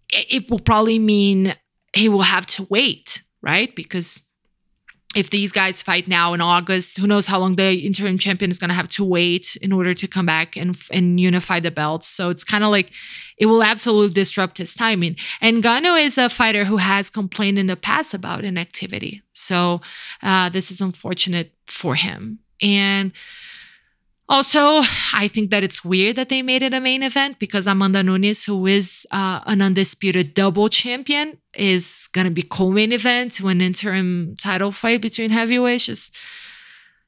it 0.09 0.49
will 0.49 0.59
probably 0.59 0.99
mean 0.99 1.53
he 1.93 2.09
will 2.09 2.21
have 2.21 2.45
to 2.45 2.63
wait, 2.69 3.21
right? 3.41 3.75
Because 3.75 4.26
if 5.17 5.31
these 5.31 5.51
guys 5.51 5.81
fight 5.81 6.07
now 6.07 6.33
in 6.33 6.41
August, 6.41 6.99
who 6.99 7.07
knows 7.07 7.25
how 7.25 7.39
long 7.39 7.55
the 7.55 7.73
interim 7.73 8.19
champion 8.19 8.51
is 8.51 8.59
going 8.59 8.69
to 8.69 8.75
have 8.75 8.87
to 8.87 9.03
wait 9.03 9.57
in 9.63 9.73
order 9.73 9.95
to 9.95 10.07
come 10.07 10.27
back 10.27 10.55
and 10.55 10.79
and 10.91 11.19
unify 11.19 11.59
the 11.59 11.71
belts. 11.71 12.05
So 12.05 12.29
it's 12.29 12.43
kind 12.43 12.63
of 12.63 12.69
like 12.69 12.91
it 13.39 13.47
will 13.47 13.63
absolutely 13.63 14.13
disrupt 14.13 14.59
his 14.59 14.75
timing. 14.75 15.15
And 15.41 15.63
Ngannou 15.63 15.99
is 15.99 16.19
a 16.19 16.29
fighter 16.29 16.65
who 16.65 16.77
has 16.77 17.09
complained 17.09 17.57
in 17.57 17.65
the 17.65 17.75
past 17.75 18.13
about 18.13 18.43
inactivity. 18.43 19.23
So 19.33 19.81
uh, 20.21 20.49
this 20.49 20.69
is 20.69 20.81
unfortunate 20.81 21.51
for 21.65 21.95
him. 21.95 22.39
And 22.61 23.11
also, 24.29 24.81
I 25.13 25.29
think 25.29 25.51
that 25.51 25.63
it's 25.63 25.85
weird 25.85 26.17
that 26.17 26.27
they 26.29 26.41
made 26.41 26.61
it 26.61 26.73
a 26.73 26.81
main 26.81 27.01
event 27.01 27.39
because 27.39 27.65
Amanda 27.65 28.03
Nunes, 28.03 28.43
who 28.43 28.67
is 28.67 29.07
uh, 29.09 29.39
an 29.45 29.61
undisputed 29.61 30.33
double 30.33 30.67
champion, 30.67 31.37
is 31.57 32.09
to 32.13 32.29
be 32.29 32.41
co-main 32.43 32.91
event 32.91 33.33
to 33.33 33.47
an 33.47 33.61
interim 33.61 34.35
title 34.39 34.71
fight 34.71 35.01
between 35.01 35.29
heavyweights. 35.29 35.85
Just, 35.87 36.17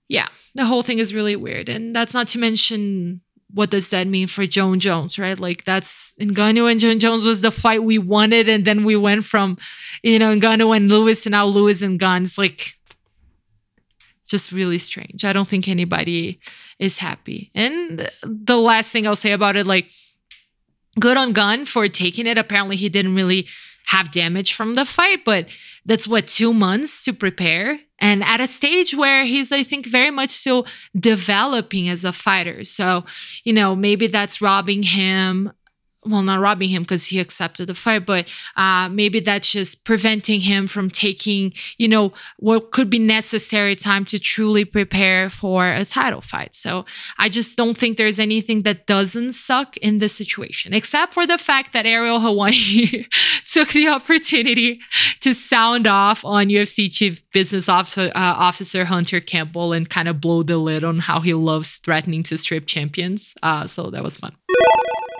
yeah, 0.07 0.27
the 0.55 0.65
whole 0.65 0.83
thing 0.83 0.99
is 0.99 1.13
really 1.13 1.35
weird. 1.35 1.69
And 1.69 1.95
that's 1.95 2.13
not 2.13 2.27
to 2.29 2.39
mention 2.39 3.21
what 3.51 3.71
does 3.71 3.89
that 3.89 4.05
mean 4.05 4.27
for 4.27 4.45
Jon 4.45 4.79
Jones, 4.79 5.17
right? 5.17 5.39
Like 5.39 5.63
that's 5.63 6.15
Ngannou 6.17 6.69
and 6.69 6.79
Jon 6.79 6.99
Jones 6.99 7.25
was 7.25 7.41
the 7.41 7.49
fight 7.49 7.83
we 7.83 7.97
wanted, 7.97 8.47
and 8.47 8.63
then 8.63 8.83
we 8.83 8.95
went 8.95 9.25
from, 9.25 9.57
you 10.03 10.19
know, 10.19 10.35
Ngannou 10.35 10.75
and 10.75 10.91
Lewis 10.91 11.23
to 11.23 11.31
now 11.31 11.45
Lewis 11.45 11.81
and 11.81 11.99
Gane. 11.99 12.27
Like 12.37 12.73
just 14.27 14.51
really 14.51 14.77
strange. 14.77 15.25
I 15.25 15.33
don't 15.33 15.47
think 15.47 15.67
anybody 15.67 16.39
is 16.77 16.99
happy. 16.99 17.49
And 17.55 18.07
the 18.23 18.57
last 18.57 18.91
thing 18.91 19.07
I'll 19.07 19.15
say 19.15 19.31
about 19.31 19.55
it, 19.55 19.65
like, 19.65 19.89
good 20.99 21.17
on 21.17 21.33
Gane 21.33 21.65
for 21.65 21.87
taking 21.87 22.27
it. 22.27 22.37
Apparently, 22.37 22.75
he 22.75 22.89
didn't 22.89 23.15
really 23.15 23.47
have 23.87 24.11
damage 24.11 24.53
from 24.53 24.75
the 24.75 24.85
fight, 24.85 25.25
but 25.25 25.49
that's 25.85 26.07
what 26.07 26.27
two 26.27 26.53
months 26.53 27.03
to 27.05 27.13
prepare. 27.13 27.79
And 27.99 28.23
at 28.23 28.39
a 28.39 28.47
stage 28.47 28.93
where 28.93 29.25
he's, 29.25 29.51
I 29.51 29.63
think, 29.63 29.85
very 29.85 30.11
much 30.11 30.29
still 30.29 30.65
developing 30.97 31.89
as 31.89 32.05
a 32.05 32.13
fighter. 32.13 32.63
So, 32.63 33.03
you 33.43 33.51
know, 33.51 33.75
maybe 33.75 34.07
that's 34.07 34.41
robbing 34.41 34.83
him 34.83 35.51
well, 36.05 36.21
not 36.21 36.39
robbing 36.39 36.69
him 36.69 36.83
because 36.83 37.07
he 37.07 37.19
accepted 37.19 37.67
the 37.67 37.73
fight, 37.73 38.05
but 38.05 38.33
uh, 38.55 38.87
maybe 38.89 39.19
that's 39.19 39.51
just 39.51 39.83
preventing 39.83 40.39
him 40.41 40.65
from 40.65 40.89
taking, 40.89 41.53
you 41.77 41.89
know, 41.89 42.13
what 42.37 42.71
could 42.71 42.89
be 42.89 42.99
necessary 42.99 43.75
time 43.75 44.05
to 44.05 44.17
truly 44.17 44.63
prepare 44.63 45.29
for 45.29 45.67
a 45.67 45.83
title 45.83 46.21
fight. 46.21 46.55
So 46.55 46.85
I 47.17 47.27
just 47.27 47.57
don't 47.57 47.75
think 47.75 47.97
there's 47.97 48.19
anything 48.19 48.61
that 48.63 48.87
doesn't 48.87 49.33
suck 49.33 49.75
in 49.77 49.97
this 49.97 50.13
situation, 50.13 50.73
except 50.73 51.13
for 51.13 51.27
the 51.27 51.37
fact 51.37 51.73
that 51.73 51.85
Ariel 51.85 52.19
Helwani 52.19 53.05
took 53.45 53.69
the 53.69 53.89
opportunity 53.89 54.79
to 55.19 55.33
sound 55.33 55.85
off 55.85 56.23
on 56.23 56.47
UFC 56.47 56.91
Chief 56.91 57.29
Business 57.31 57.67
Officer, 57.67 58.09
uh, 58.15 58.35
Officer 58.37 58.85
Hunter 58.85 59.19
Campbell 59.19 59.73
and 59.73 59.89
kind 59.89 60.07
of 60.07 60.21
blow 60.21 60.43
the 60.43 60.57
lid 60.57 60.85
on 60.85 60.99
how 60.99 61.19
he 61.19 61.33
loves 61.33 61.75
threatening 61.77 62.23
to 62.23 62.37
strip 62.37 62.67
champions. 62.67 63.35
Uh, 63.43 63.67
so 63.67 63.89
that 63.89 64.01
was 64.01 64.17
fun. 64.17 64.38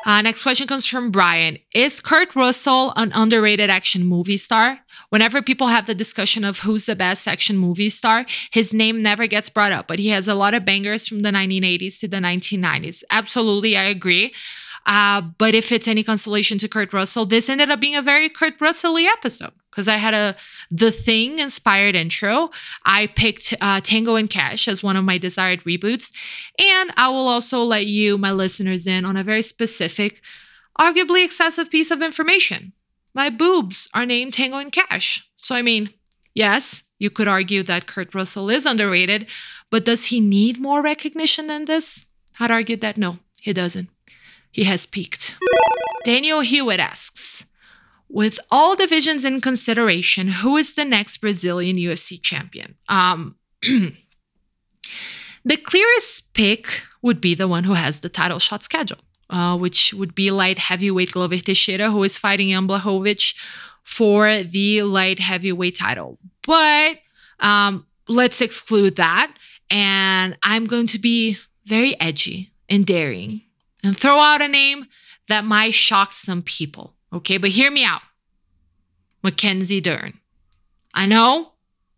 Uh, 0.09 0.23
next 0.23 0.41
question 0.41 0.65
comes 0.65 0.87
from 0.87 1.11
Brian. 1.11 1.59
Is 1.71 2.01
Kurt 2.01 2.35
Russell 2.35 2.93
an 2.95 3.11
underrated 3.13 3.69
action 3.69 4.07
movie 4.07 4.37
star? 4.37 4.79
Whenever 5.09 5.39
people 5.39 5.67
have 5.67 5.85
the 5.85 5.93
discussion 5.93 6.43
of 6.43 6.61
who's 6.61 6.87
the 6.87 6.95
best 6.95 7.27
action 7.27 7.59
movie 7.59 7.89
star, 7.89 8.25
his 8.51 8.73
name 8.73 8.99
never 9.03 9.27
gets 9.27 9.51
brought 9.51 9.71
up, 9.71 9.87
but 9.87 9.99
he 9.99 10.07
has 10.07 10.27
a 10.27 10.33
lot 10.33 10.55
of 10.55 10.65
bangers 10.65 11.07
from 11.07 11.19
the 11.19 11.29
1980s 11.29 11.99
to 11.99 12.07
the 12.07 12.17
1990s. 12.17 13.03
Absolutely, 13.11 13.77
I 13.77 13.83
agree. 13.83 14.33
Uh, 14.87 15.21
but 15.37 15.53
if 15.53 15.71
it's 15.71 15.87
any 15.87 16.01
consolation 16.01 16.57
to 16.57 16.67
Kurt 16.67 16.91
Russell, 16.91 17.27
this 17.27 17.47
ended 17.47 17.69
up 17.69 17.79
being 17.79 17.95
a 17.95 18.01
very 18.01 18.29
Kurt 18.29 18.59
Russell 18.59 18.97
episode 18.97 19.53
because 19.79 19.87
I 19.87 19.95
had 19.95 20.13
a 20.13 20.35
The 20.69 20.91
Thing 20.91 21.39
inspired 21.39 21.95
intro. 21.95 22.49
I 22.83 23.07
picked 23.07 23.53
uh, 23.61 23.79
Tango 23.79 24.15
and 24.15 24.29
Cash 24.29 24.67
as 24.67 24.83
one 24.83 24.97
of 24.97 25.05
my 25.05 25.17
desired 25.17 25.63
reboots. 25.63 26.11
And 26.59 26.91
I 26.97 27.07
will 27.07 27.29
also 27.29 27.63
let 27.63 27.85
you, 27.85 28.17
my 28.17 28.33
listeners, 28.33 28.85
in 28.85 29.05
on 29.05 29.15
a 29.15 29.23
very 29.23 29.41
specific, 29.41 30.21
arguably 30.77 31.23
excessive 31.23 31.69
piece 31.69 31.91
of 31.91 32.01
information. 32.01 32.73
My 33.13 33.29
boobs 33.29 33.87
are 33.93 34.05
named 34.05 34.33
Tango 34.33 34.57
and 34.57 34.69
Cash. 34.69 35.25
So, 35.37 35.55
I 35.55 35.61
mean, 35.61 35.91
yes, 36.35 36.83
you 36.99 37.09
could 37.09 37.29
argue 37.29 37.63
that 37.63 37.87
Kurt 37.87 38.13
Russell 38.13 38.49
is 38.49 38.65
underrated, 38.65 39.27
but 39.71 39.85
does 39.85 40.07
he 40.07 40.19
need 40.19 40.59
more 40.59 40.83
recognition 40.83 41.47
than 41.47 41.65
this? 41.65 42.09
I'd 42.37 42.51
argue 42.51 42.75
that 42.75 42.97
no, 42.97 43.19
he 43.39 43.53
doesn't. 43.53 43.87
He 44.51 44.65
has 44.65 44.85
peaked. 44.85 45.37
Daniel 46.03 46.41
Hewitt 46.41 46.81
asks, 46.81 47.45
with 48.09 48.39
all 48.51 48.75
divisions 48.75 49.23
in 49.23 49.39
consideration, 49.39 50.27
who 50.27 50.57
is 50.57 50.75
the 50.75 50.85
next 50.85 51.17
Brazilian 51.17 51.77
UFC 51.77 52.21
champion? 52.21 52.75
Um, 52.87 53.35
the 53.61 55.57
clearest 55.63 56.33
pick 56.33 56.83
would 57.01 57.21
be 57.21 57.35
the 57.35 57.47
one 57.47 57.63
who 57.63 57.73
has 57.73 58.01
the 58.01 58.09
title 58.09 58.39
shot 58.39 58.63
schedule, 58.63 58.97
uh, 59.29 59.57
which 59.57 59.93
would 59.93 60.15
be 60.15 60.31
light 60.31 60.57
heavyweight 60.57 61.11
Glover 61.11 61.37
Teixeira, 61.37 61.91
who 61.91 62.03
is 62.03 62.17
fighting 62.17 62.49
Jan 62.49 62.67
Blachowicz 62.67 63.35
for 63.83 64.43
the 64.43 64.83
light 64.83 65.19
heavyweight 65.19 65.77
title. 65.77 66.17
But 66.45 66.97
um, 67.39 67.85
let's 68.07 68.41
exclude 68.41 68.95
that. 68.95 69.31
And 69.71 70.37
I'm 70.41 70.65
going 70.65 70.87
to 70.87 70.99
be 70.99 71.37
very 71.65 71.99
edgy 72.01 72.51
and 72.67 72.85
daring 72.85 73.41
and 73.83 73.95
throw 73.95 74.19
out 74.19 74.41
a 74.41 74.47
name 74.47 74.87
that 75.27 75.45
might 75.45 75.75
shock 75.75 76.11
some 76.11 76.41
people. 76.41 76.95
Okay, 77.11 77.37
but 77.37 77.49
hear 77.49 77.71
me 77.71 77.83
out. 77.83 78.01
Mackenzie 79.23 79.81
Dern. 79.81 80.19
I 80.93 81.05
know, 81.05 81.53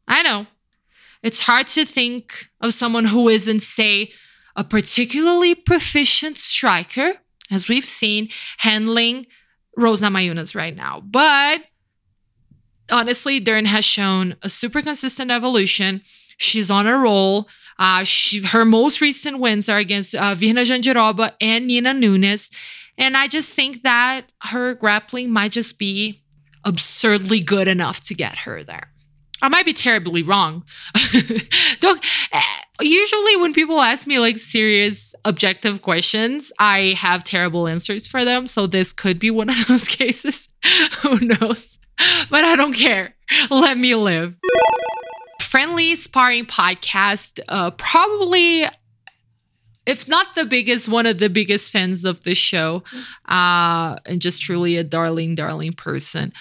I 0.07 0.21
know. 0.23 0.47
It's 1.23 1.41
hard 1.41 1.67
to 1.67 1.85
think 1.85 2.49
of 2.59 2.73
someone 2.73 3.05
who 3.05 3.29
isn't, 3.29 3.61
say, 3.61 4.11
a 4.55 4.63
particularly 4.63 5.55
proficient 5.55 6.37
striker, 6.37 7.13
as 7.49 7.69
we've 7.69 7.85
seen, 7.85 8.29
handling 8.57 9.27
Rose 9.77 10.01
Namajunas 10.01 10.55
right 10.55 10.75
now. 10.75 11.01
But 11.01 11.61
honestly, 12.91 13.39
Dern 13.39 13.65
has 13.65 13.85
shown 13.85 14.35
a 14.41 14.49
super 14.49 14.81
consistent 14.81 15.31
evolution. 15.31 16.01
She's 16.37 16.71
on 16.71 16.87
a 16.87 16.97
roll. 16.97 17.47
Uh, 17.77 18.03
she, 18.03 18.41
her 18.47 18.65
most 18.65 18.99
recent 18.99 19.39
wins 19.39 19.69
are 19.69 19.77
against 19.77 20.15
uh, 20.15 20.35
Virna 20.35 20.65
Jandiroba 20.65 21.33
and 21.39 21.67
Nina 21.67 21.93
Nunes. 21.93 22.49
And 22.97 23.17
I 23.17 23.27
just 23.27 23.53
think 23.55 23.81
that 23.83 24.31
her 24.43 24.75
grappling 24.75 25.31
might 25.31 25.51
just 25.51 25.79
be 25.79 26.21
absurdly 26.63 27.39
good 27.41 27.67
enough 27.67 28.01
to 28.03 28.13
get 28.13 28.39
her 28.39 28.63
there. 28.63 28.91
I 29.41 29.49
might 29.49 29.65
be 29.65 29.73
terribly 29.73 30.21
wrong. 30.21 30.63
Don't 31.79 32.05
eh, 32.31 32.41
usually 32.81 33.37
when 33.37 33.53
people 33.53 33.81
ask 33.81 34.07
me 34.07 34.19
like 34.19 34.37
serious 34.37 35.15
objective 35.25 35.81
questions, 35.81 36.51
I 36.59 36.93
have 36.97 37.23
terrible 37.23 37.67
answers 37.67 38.07
for 38.07 38.23
them. 38.23 38.45
So 38.45 38.67
this 38.67 38.93
could 38.93 39.17
be 39.17 39.31
one 39.31 39.49
of 39.49 39.55
those 39.67 39.87
cases. 39.87 40.47
Who 41.01 41.17
knows? 41.19 41.79
But 42.29 42.43
I 42.43 42.55
don't 42.55 42.73
care. 42.73 43.15
Let 43.49 43.77
me 43.77 43.93
live. 43.95 44.39
Friendly 45.39 45.95
Sparring 45.95 46.45
Podcast, 46.45 47.39
uh, 47.47 47.71
probably 47.71 48.65
if 49.85 50.07
not 50.07 50.35
the 50.35 50.45
biggest, 50.45 50.87
one 50.89 51.05
of 51.05 51.17
the 51.17 51.29
biggest 51.29 51.71
fans 51.71 52.05
of 52.05 52.23
the 52.23 52.35
show, 52.35 52.83
uh, 53.27 53.97
and 54.05 54.21
just 54.21 54.41
truly 54.41 54.77
a 54.77 54.83
darling, 54.83 55.35
darling 55.35 55.73
person. 55.73 56.33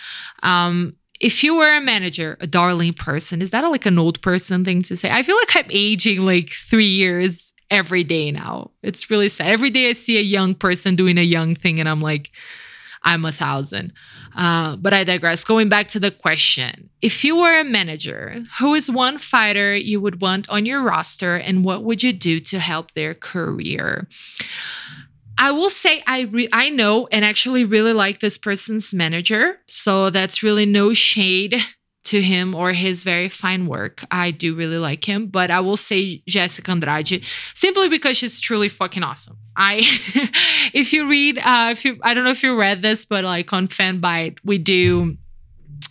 Um, 0.43 0.97
if 1.21 1.45
you 1.45 1.57
were 1.57 1.77
a 1.77 1.81
manager, 1.81 2.39
a 2.41 2.47
darling 2.47 2.95
person, 2.95 3.43
is 3.43 3.51
that 3.51 3.63
like 3.65 3.87
an 3.87 3.99
old 3.99 4.23
person 4.23 4.65
thing 4.65 4.83
to 4.83 4.97
say? 4.97 5.11
I 5.11 5.23
feel 5.23 5.37
like 5.37 5.57
I'm 5.57 5.71
aging 5.71 6.23
like 6.23 6.49
three 6.51 6.87
years 6.87 7.53
every 7.71 8.05
day 8.05 8.31
now. 8.31 8.71
It's 8.83 9.11
really 9.11 9.29
sad. 9.29 9.49
Every 9.49 9.71
day 9.71 9.91
I 9.91 9.93
see 9.93 10.19
a 10.19 10.23
young 10.23 10.55
person 10.55 10.97
doing 10.97 11.19
a 11.19 11.23
young 11.23 11.55
thing, 11.55 11.79
and 11.79 11.89
I'm 11.89 12.01
like, 12.01 12.31
I'm 13.03 13.25
a 13.25 13.33
thousand. 13.33 13.93
Uh, 14.37 14.77
but 14.77 14.93
I 14.93 15.05
digress. 15.05 15.45
Going 15.45 15.69
back 15.69 15.89
to 15.89 16.01
the 16.01 16.11
question 16.11 16.91
if 17.01 17.25
you 17.25 17.39
were 17.39 17.59
a 17.59 17.65
manager, 17.65 18.45
who 18.59 18.75
is 18.75 18.91
one 18.91 19.19
fighter 19.19 19.75
you 19.75 20.01
would 20.01 20.21
want 20.21 20.49
on 20.51 20.67
your 20.67 20.83
roster 20.83 21.37
and 21.37 21.65
what 21.65 21.83
would 21.83 22.03
you 22.03 22.13
do 22.13 22.41
to 22.41 22.59
help 22.59 22.93
their 22.93 23.15
career? 23.15 24.07
I 25.39 25.53
will 25.53 25.71
say 25.71 26.03
I 26.07 26.23
re- 26.23 26.51
I 26.53 26.69
know 26.69 27.09
and 27.11 27.25
actually 27.25 27.65
really 27.65 27.95
like 27.95 28.21
this 28.21 28.37
person's 28.37 28.93
manager, 28.93 29.61
so 29.67 30.11
that's 30.11 30.43
really 30.43 30.67
no 30.67 30.93
shade 30.93 31.57
to 32.05 32.21
him 32.21 32.55
or 32.55 32.73
his 32.73 33.05
very 33.05 33.31
fine 33.31 33.67
work. 33.67 34.03
I 34.11 34.33
do 34.33 34.55
really 34.55 34.77
like 34.77 35.09
him, 35.09 35.29
but 35.29 35.51
I 35.51 35.61
will 35.61 35.79
say 35.79 36.23
Jessica 36.29 36.71
Andrade 36.71 37.25
simply 37.55 37.89
because 37.89 38.19
she's 38.19 38.41
truly 38.41 38.69
fucking 38.69 39.03
awesome. 39.03 39.39
I 39.57 39.77
if 40.73 40.93
you 40.93 41.09
read 41.09 41.39
uh 41.39 41.69
if 41.73 41.85
you 41.85 41.99
I 42.03 42.15
don't 42.15 42.25
know 42.25 42.31
if 42.31 42.43
you 42.43 42.59
read 42.59 42.83
this, 42.83 43.05
but 43.05 43.25
like 43.25 43.53
on 43.53 43.69
Fanbyte, 43.69 44.39
we 44.45 44.59
do 44.59 45.17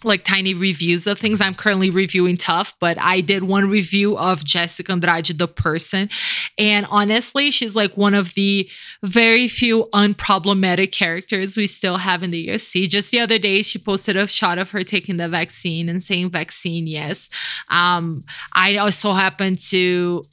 like 0.03 0.23
tiny 0.23 0.53
reviews 0.53 1.07
of 1.07 1.19
things. 1.19 1.41
I'm 1.41 1.55
currently 1.55 1.89
reviewing 1.89 2.37
TUF, 2.37 2.75
but 2.79 2.97
I 3.01 3.21
did 3.21 3.43
one 3.43 3.69
review 3.69 4.17
of 4.17 4.45
Jessica 4.45 4.91
Andrade, 4.91 5.37
the 5.37 5.47
person. 5.47 6.09
And 6.57 6.85
honestly, 6.89 7.51
she's 7.51 7.75
like 7.75 7.97
one 7.97 8.13
of 8.13 8.33
the 8.33 8.69
very 9.03 9.47
few 9.47 9.87
unproblematic 9.93 10.91
characters 10.91 11.57
we 11.57 11.67
still 11.67 11.97
have 11.97 12.23
in 12.23 12.31
the 12.31 12.47
UFC. 12.47 12.87
Just 12.87 13.11
the 13.11 13.19
other 13.19 13.39
day, 13.39 13.61
she 13.61 13.79
posted 13.79 14.15
a 14.15 14.27
shot 14.27 14.57
of 14.57 14.71
her 14.71 14.83
taking 14.83 15.17
the 15.17 15.27
vaccine 15.27 15.89
and 15.89 16.01
saying 16.01 16.31
vaccine, 16.31 16.87
yes. 16.87 17.29
Um, 17.69 18.23
I 18.53 18.77
also 18.77 19.11
happen 19.11 19.57
to 19.69 20.25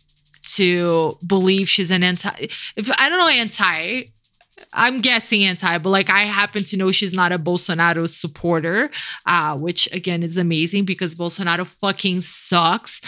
to 0.47 1.19
believe 1.27 1.69
she's 1.69 1.91
an 1.91 2.03
anti 2.03 2.49
if 2.77 2.91
I 2.99 3.09
don't 3.09 3.19
know 3.19 3.29
anti 3.29 4.13
I'm 4.73 5.01
guessing 5.01 5.43
anti, 5.45 5.79
but 5.79 5.89
like 5.89 6.11
I 6.11 6.21
happen 6.21 6.63
to 6.65 6.77
know 6.77 6.91
she's 6.91 7.15
not 7.15 7.33
a 7.33 7.39
Bolsonaro 7.39 8.09
supporter, 8.09 8.91
uh, 9.25 9.57
which 9.57 9.89
again 9.93 10.23
is 10.23 10.37
amazing 10.37 10.85
because 10.85 11.15
Bolsonaro 11.15 11.67
fucking 11.67 12.21
sucks. 12.21 13.01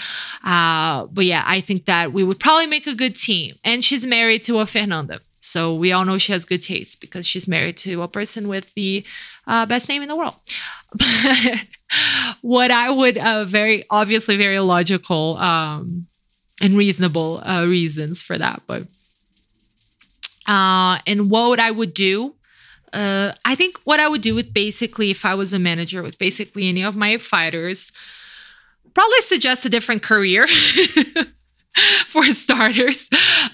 Uh, 0.44 1.06
but 1.06 1.24
yeah, 1.26 1.44
I 1.46 1.60
think 1.60 1.84
that 1.84 2.12
we 2.12 2.24
would 2.24 2.38
probably 2.38 2.66
make 2.66 2.86
a 2.86 2.94
good 2.94 3.14
team. 3.14 3.56
And 3.64 3.84
she's 3.84 4.06
married 4.06 4.42
to 4.44 4.58
a 4.58 4.66
Fernanda. 4.66 5.20
So 5.40 5.74
we 5.74 5.92
all 5.92 6.04
know 6.04 6.18
she 6.18 6.32
has 6.32 6.44
good 6.44 6.62
taste 6.62 7.00
because 7.00 7.26
she's 7.26 7.46
married 7.46 7.76
to 7.78 8.02
a 8.02 8.08
person 8.08 8.48
with 8.48 8.72
the 8.74 9.04
uh, 9.46 9.66
best 9.66 9.88
name 9.88 10.02
in 10.02 10.08
the 10.08 10.16
world. 10.16 10.34
what 12.42 12.70
I 12.70 12.90
would 12.90 13.18
uh, 13.18 13.44
very 13.44 13.84
obviously 13.88 14.36
very 14.36 14.58
logical 14.58 15.36
um, 15.36 16.07
and 16.60 16.74
reasonable 16.74 17.40
uh, 17.44 17.66
reasons 17.66 18.22
for 18.22 18.38
that, 18.38 18.62
but 18.66 18.84
uh, 20.48 20.98
and 21.06 21.30
what 21.30 21.60
I 21.60 21.70
would 21.70 21.94
do. 21.94 22.34
Uh, 22.90 23.32
I 23.44 23.54
think 23.54 23.78
what 23.84 24.00
I 24.00 24.08
would 24.08 24.22
do 24.22 24.34
with 24.34 24.54
basically, 24.54 25.10
if 25.10 25.26
I 25.26 25.34
was 25.34 25.52
a 25.52 25.58
manager 25.58 26.02
with 26.02 26.16
basically 26.16 26.70
any 26.70 26.82
of 26.82 26.96
my 26.96 27.18
fighters, 27.18 27.92
probably 28.94 29.20
suggest 29.20 29.66
a 29.66 29.68
different 29.68 30.02
career 30.02 30.46
for 32.06 32.24
starters, 32.24 33.10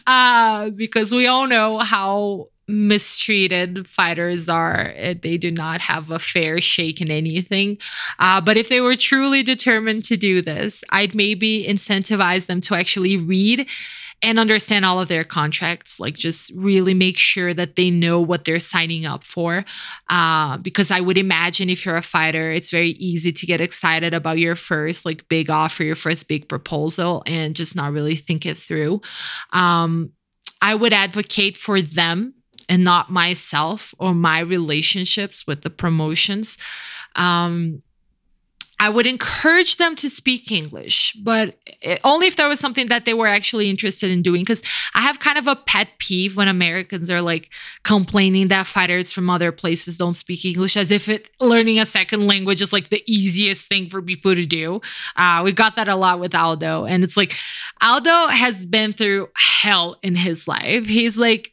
uh, 0.06 0.70
because 0.70 1.12
we 1.12 1.26
all 1.26 1.48
know 1.48 1.78
how 1.78 2.46
mistreated 2.66 3.88
fighters 3.88 4.48
are. 4.48 4.92
They 5.20 5.36
do 5.36 5.50
not 5.50 5.80
have 5.82 6.10
a 6.10 6.18
fair 6.18 6.58
shake 6.58 7.00
in 7.00 7.10
anything. 7.10 7.78
Uh, 8.18 8.40
but 8.40 8.56
if 8.56 8.68
they 8.68 8.80
were 8.80 8.96
truly 8.96 9.42
determined 9.42 10.04
to 10.04 10.16
do 10.16 10.40
this, 10.40 10.82
I'd 10.90 11.14
maybe 11.14 11.66
incentivize 11.68 12.46
them 12.46 12.60
to 12.62 12.74
actually 12.74 13.16
read 13.16 13.68
and 14.24 14.38
understand 14.38 14.86
all 14.86 15.00
of 15.00 15.08
their 15.08 15.22
contracts 15.22 16.00
like 16.00 16.14
just 16.14 16.50
really 16.56 16.94
make 16.94 17.18
sure 17.18 17.52
that 17.52 17.76
they 17.76 17.90
know 17.90 18.18
what 18.20 18.44
they're 18.44 18.58
signing 18.58 19.04
up 19.04 19.22
for 19.22 19.64
uh, 20.08 20.56
because 20.58 20.90
i 20.90 21.00
would 21.00 21.18
imagine 21.18 21.68
if 21.68 21.84
you're 21.84 21.96
a 21.96 22.02
fighter 22.02 22.50
it's 22.50 22.70
very 22.70 22.90
easy 22.90 23.32
to 23.32 23.46
get 23.46 23.60
excited 23.60 24.14
about 24.14 24.38
your 24.38 24.56
first 24.56 25.04
like 25.04 25.28
big 25.28 25.50
offer 25.50 25.84
your 25.84 25.96
first 25.96 26.26
big 26.26 26.48
proposal 26.48 27.22
and 27.26 27.54
just 27.54 27.76
not 27.76 27.92
really 27.92 28.16
think 28.16 28.46
it 28.46 28.56
through 28.56 29.00
um, 29.52 30.10
i 30.62 30.74
would 30.74 30.92
advocate 30.92 31.56
for 31.56 31.80
them 31.80 32.34
and 32.68 32.84
not 32.84 33.10
myself 33.10 33.94
or 33.98 34.14
my 34.14 34.40
relationships 34.40 35.46
with 35.46 35.62
the 35.62 35.70
promotions. 35.70 36.58
Um, 37.16 37.82
I 38.80 38.88
would 38.88 39.06
encourage 39.06 39.76
them 39.76 39.94
to 39.96 40.10
speak 40.10 40.50
English, 40.50 41.12
but 41.22 41.56
only 42.04 42.26
if 42.26 42.36
there 42.36 42.48
was 42.48 42.60
something 42.60 42.88
that 42.88 43.04
they 43.04 43.14
were 43.14 43.26
actually 43.26 43.70
interested 43.70 44.10
in 44.10 44.20
doing. 44.20 44.40
Because 44.42 44.62
I 44.94 45.00
have 45.00 45.20
kind 45.20 45.38
of 45.38 45.46
a 45.46 45.56
pet 45.56 45.88
peeve 45.98 46.36
when 46.36 46.48
Americans 46.48 47.10
are 47.10 47.22
like 47.22 47.50
complaining 47.84 48.48
that 48.48 48.66
fighters 48.66 49.12
from 49.12 49.30
other 49.30 49.52
places 49.52 49.98
don't 49.98 50.14
speak 50.14 50.44
English, 50.44 50.76
as 50.76 50.90
if 50.90 51.08
it, 51.08 51.30
learning 51.40 51.78
a 51.78 51.86
second 51.86 52.26
language 52.26 52.60
is 52.60 52.72
like 52.72 52.88
the 52.88 53.02
easiest 53.06 53.68
thing 53.68 53.88
for 53.88 54.02
people 54.02 54.34
to 54.34 54.44
do. 54.44 54.80
Uh, 55.16 55.42
we 55.44 55.52
got 55.52 55.76
that 55.76 55.88
a 55.88 55.96
lot 55.96 56.20
with 56.20 56.34
Aldo, 56.34 56.84
and 56.84 57.04
it's 57.04 57.16
like 57.16 57.34
Aldo 57.80 58.28
has 58.28 58.66
been 58.66 58.92
through 58.92 59.28
hell 59.36 59.96
in 60.02 60.16
his 60.16 60.48
life. 60.48 60.86
He's 60.86 61.18
like 61.18 61.52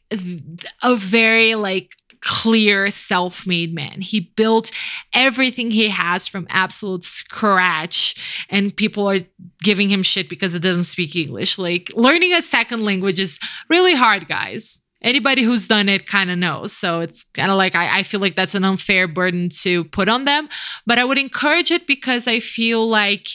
a 0.82 0.96
very 0.96 1.54
like 1.54 1.96
clear 2.22 2.90
self 2.90 3.46
made 3.46 3.74
man. 3.74 4.00
He 4.00 4.20
built 4.20 4.70
everything 5.14 5.70
he 5.70 5.88
has 5.90 6.26
from 6.26 6.46
absolute 6.48 7.04
scratch, 7.04 8.46
and 8.48 8.74
people 8.74 9.10
are 9.10 9.20
giving 9.62 9.88
him 9.88 10.02
shit 10.02 10.28
because 10.28 10.54
it 10.54 10.62
doesn't 10.62 10.84
speak 10.84 11.14
English. 11.14 11.58
Like, 11.58 11.90
learning 11.94 12.32
a 12.32 12.42
second 12.42 12.84
language 12.84 13.20
is 13.20 13.38
really 13.68 13.94
hard, 13.94 14.28
guys. 14.28 14.82
Anybody 15.02 15.42
who's 15.42 15.66
done 15.66 15.88
it 15.88 16.06
kind 16.06 16.30
of 16.30 16.38
knows. 16.38 16.72
So 16.72 17.00
it's 17.00 17.24
kind 17.24 17.50
of 17.50 17.58
like 17.58 17.74
I, 17.74 17.98
I 17.98 18.02
feel 18.04 18.20
like 18.20 18.36
that's 18.36 18.54
an 18.54 18.64
unfair 18.64 19.08
burden 19.08 19.48
to 19.62 19.82
put 19.84 20.08
on 20.08 20.24
them. 20.26 20.48
But 20.86 20.98
I 20.98 21.04
would 21.04 21.18
encourage 21.18 21.72
it 21.72 21.88
because 21.88 22.28
I 22.28 22.38
feel 22.38 22.88
like 22.88 23.26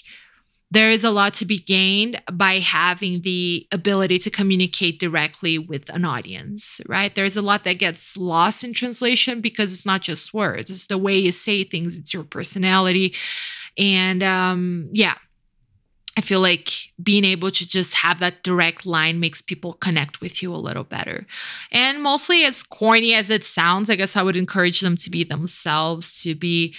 there 0.69 0.91
is 0.91 1.03
a 1.03 1.11
lot 1.11 1.33
to 1.35 1.45
be 1.45 1.59
gained 1.59 2.21
by 2.31 2.55
having 2.55 3.21
the 3.21 3.65
ability 3.71 4.19
to 4.19 4.29
communicate 4.29 4.99
directly 4.99 5.57
with 5.57 5.89
an 5.95 6.03
audience, 6.03 6.81
right? 6.89 7.15
There's 7.15 7.37
a 7.37 7.41
lot 7.41 7.63
that 7.63 7.79
gets 7.79 8.17
lost 8.17 8.63
in 8.63 8.73
translation 8.73 9.39
because 9.39 9.71
it's 9.71 9.85
not 9.85 10.01
just 10.01 10.33
words, 10.33 10.69
it's 10.69 10.87
the 10.87 10.97
way 10.97 11.17
you 11.17 11.31
say 11.31 11.63
things, 11.63 11.97
it's 11.97 12.13
your 12.13 12.25
personality. 12.25 13.15
And 13.77 14.21
um, 14.23 14.89
yeah, 14.91 15.15
I 16.17 16.21
feel 16.21 16.41
like 16.41 16.71
being 17.01 17.23
able 17.23 17.51
to 17.51 17.67
just 17.67 17.93
have 17.97 18.17
that 18.19 18.41
direct 18.43 18.87
line 18.87 19.19
makes 19.19 19.41
people 19.41 19.73
connect 19.73 20.19
with 20.19 20.41
you 20.41 20.53
a 20.53 20.57
little 20.57 20.83
better. 20.83 21.27
And 21.71 22.01
mostly, 22.01 22.43
as 22.43 22.63
corny 22.63 23.13
as 23.13 23.29
it 23.29 23.43
sounds, 23.43 23.89
I 23.89 23.95
guess 23.95 24.17
I 24.17 24.23
would 24.23 24.35
encourage 24.35 24.81
them 24.81 24.97
to 24.97 25.11
be 25.11 25.23
themselves, 25.23 26.23
to 26.23 26.33
be 26.33 26.75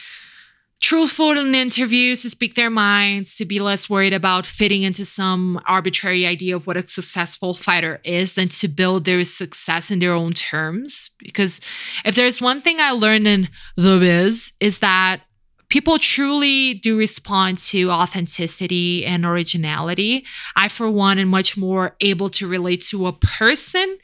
truthful 0.80 1.32
in 1.32 1.54
interviews, 1.54 2.22
to 2.22 2.30
speak 2.30 2.54
their 2.54 2.70
minds, 2.70 3.36
to 3.36 3.44
be 3.44 3.60
less 3.60 3.90
worried 3.90 4.12
about 4.12 4.46
fitting 4.46 4.82
into 4.82 5.04
some 5.04 5.60
arbitrary 5.66 6.26
idea 6.26 6.54
of 6.54 6.66
what 6.66 6.76
a 6.76 6.86
successful 6.86 7.54
fighter 7.54 8.00
is 8.04 8.34
than 8.34 8.48
to 8.48 8.68
build 8.68 9.04
their 9.04 9.24
success 9.24 9.90
in 9.90 9.98
their 9.98 10.12
own 10.12 10.32
terms. 10.32 11.10
Because 11.18 11.60
if 12.04 12.14
there's 12.14 12.40
one 12.40 12.60
thing 12.60 12.80
I 12.80 12.92
learned 12.92 13.26
in 13.26 13.48
the 13.76 13.98
biz, 13.98 14.52
is 14.60 14.78
that 14.78 15.20
people 15.68 15.98
truly 15.98 16.74
do 16.74 16.96
respond 16.96 17.58
to 17.58 17.90
authenticity 17.90 19.04
and 19.04 19.24
originality. 19.24 20.24
I, 20.56 20.68
for 20.68 20.88
one, 20.90 21.18
am 21.18 21.28
much 21.28 21.56
more 21.56 21.96
able 22.00 22.28
to 22.30 22.48
relate 22.48 22.82
to 22.90 23.06
a 23.06 23.12
person 23.12 23.98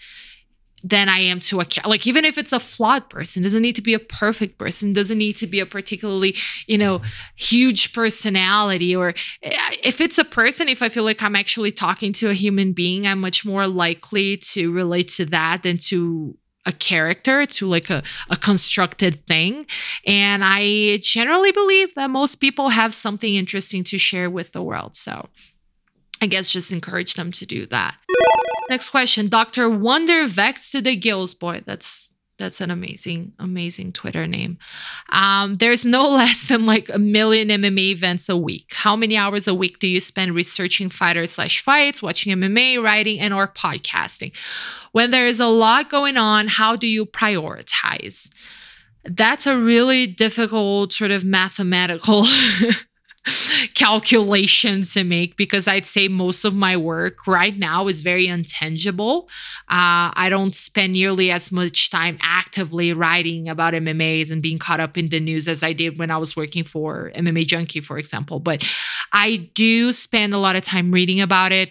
than 0.85 1.09
I 1.09 1.19
am 1.19 1.41
to 1.41 1.61
a 1.61 1.67
like 1.87 2.07
even 2.07 2.27
if 2.27 2.37
it's 2.37 2.53
a 2.53 2.61
flawed 2.61 3.09
person 3.09 3.43
doesn't 3.43 3.63
need 3.63 3.77
to 3.77 3.83
be 3.83 3.95
a 3.95 3.99
perfect 3.99 4.59
person 4.59 4.93
doesn't 4.93 5.17
need 5.17 5.33
to 5.37 5.47
be 5.47 5.59
a 5.59 5.67
particularly 5.67 6.37
you 6.67 6.77
know 6.77 7.01
huge 7.35 7.95
personality 7.95 8.95
or 8.95 9.09
eh, 9.43 9.57
if 9.83 10.01
it's 10.01 10.19
a 10.19 10.25
person 10.25 10.69
if 10.69 10.83
I 10.83 10.91
feel 10.91 11.05
like 11.05 11.23
I'm 11.23 11.37
actually 11.37 11.73
talking 11.73 12.13
to 12.15 12.29
a 12.29 12.35
human 12.35 12.75
being 12.75 13.07
I'm 13.07 13.21
much 13.21 13.47
more 13.47 13.67
likely 13.67 14.37
to 14.53 14.71
relate 14.73 15.09
to 15.11 15.25
that 15.27 15.63
than 15.63 15.79
to 15.89 16.37
a 16.67 16.73
character 16.73 17.45
to 17.45 17.67
like 17.67 17.91
a, 17.91 18.03
a 18.31 18.37
constructed 18.37 19.27
thing. 19.27 19.67
And 20.07 20.43
I 20.43 20.99
generally 21.03 21.53
believe 21.53 21.95
that 21.95 22.09
most 22.09 22.37
people 22.37 22.71
have 22.71 22.95
something 22.95 23.35
interesting 23.35 23.85
to 23.85 23.99
share 23.99 24.31
with 24.31 24.53
the 24.53 24.63
world 24.63 24.97
so 24.97 25.29
I 26.23 26.27
guess 26.27 26.51
just 26.51 26.73
encourage 26.73 27.15
them 27.15 27.33
to 27.33 27.47
do 27.47 27.67
that. 27.67 27.97
Next 28.71 28.91
question, 28.91 29.29
Dr. 29.29 29.69
Wonder 29.69 30.27
Vex 30.27 30.71
to 30.73 30.81
the 30.81 30.97
Gills 30.97 31.35
boy. 31.35 31.63
That's 31.67 32.15
that's 32.37 32.61
an 32.61 32.71
amazing, 32.71 33.33
amazing 33.39 33.93
Twitter 33.93 34.27
name. 34.27 34.59
Um, 35.11 35.55
there's 35.55 35.87
no 35.87 36.09
less 36.15 36.49
than 36.49 36.67
like 36.67 36.89
a 36.93 36.99
million 36.99 37.49
MMA 37.49 37.93
events 37.93 38.29
a 38.29 38.37
week. 38.37 38.73
How 38.75 38.97
many 38.97 39.17
hours 39.17 39.47
a 39.47 39.55
week 39.55 39.79
do 39.79 39.87
you 39.87 40.01
spend 40.01 40.35
researching 40.35 40.91
fighters 40.91 41.33
slash 41.33 41.61
fights, 41.63 42.03
watching 42.03 42.35
MMA, 42.37 42.83
writing, 42.83 43.21
and 43.21 43.33
or 43.33 43.47
podcasting? 43.47 44.37
When 44.93 45.11
there 45.11 45.27
is 45.27 45.41
a 45.41 45.47
lot 45.47 45.91
going 45.91 46.17
on, 46.17 46.49
how 46.49 46.75
do 46.75 46.89
you 46.89 47.07
prioritize? 47.07 48.31
That's 49.05 49.47
a 49.47 49.57
really 49.57 50.07
difficult 50.07 50.93
sort 50.93 51.11
of 51.11 51.25
mathematical 51.25 52.25
calculations 53.75 54.93
to 54.95 55.05
make 55.05 55.37
because 55.37 55.67
I'd 55.67 55.87
say 55.87 56.09
most 56.09 56.45
of 56.45 56.55
my 56.55 56.77
work 56.77 57.27
right 57.27 57.57
now 57.57 57.89
is 57.89 58.03
very 58.03 58.27
intangible. 58.27 59.29
Uh, 59.69 60.13
I 60.15 60.29
don't 60.29 60.55
spend 60.55 60.93
nearly 60.93 61.31
as 61.31 61.51
much 61.51 61.91
time 61.91 62.19
actively 62.21 62.93
writing 62.93 63.49
about 63.49 63.75
MMAs 63.75 64.31
and 64.31 64.43
being 64.43 64.59
caught 64.59 64.81
up 64.81 64.99
in 64.99 65.09
the 65.09 65.21
news 65.21 65.49
as 65.49 65.63
I 65.63 65.73
did 65.73 65.99
when 65.99 66.11
I 66.11 66.19
was 66.19 66.37
working 66.37 66.65
for 66.65 67.11
MMA 67.15 67.47
Junkie, 67.47 67.81
for 67.81 67.97
example. 67.99 68.41
But 68.41 68.69
I 69.13 69.49
do 69.55 69.93
spend 69.93 70.35
a 70.35 70.39
lot 70.39 70.57
of 70.57 70.63
time 70.63 70.93
reading 70.93 71.21
about 71.21 71.53
it, 71.53 71.71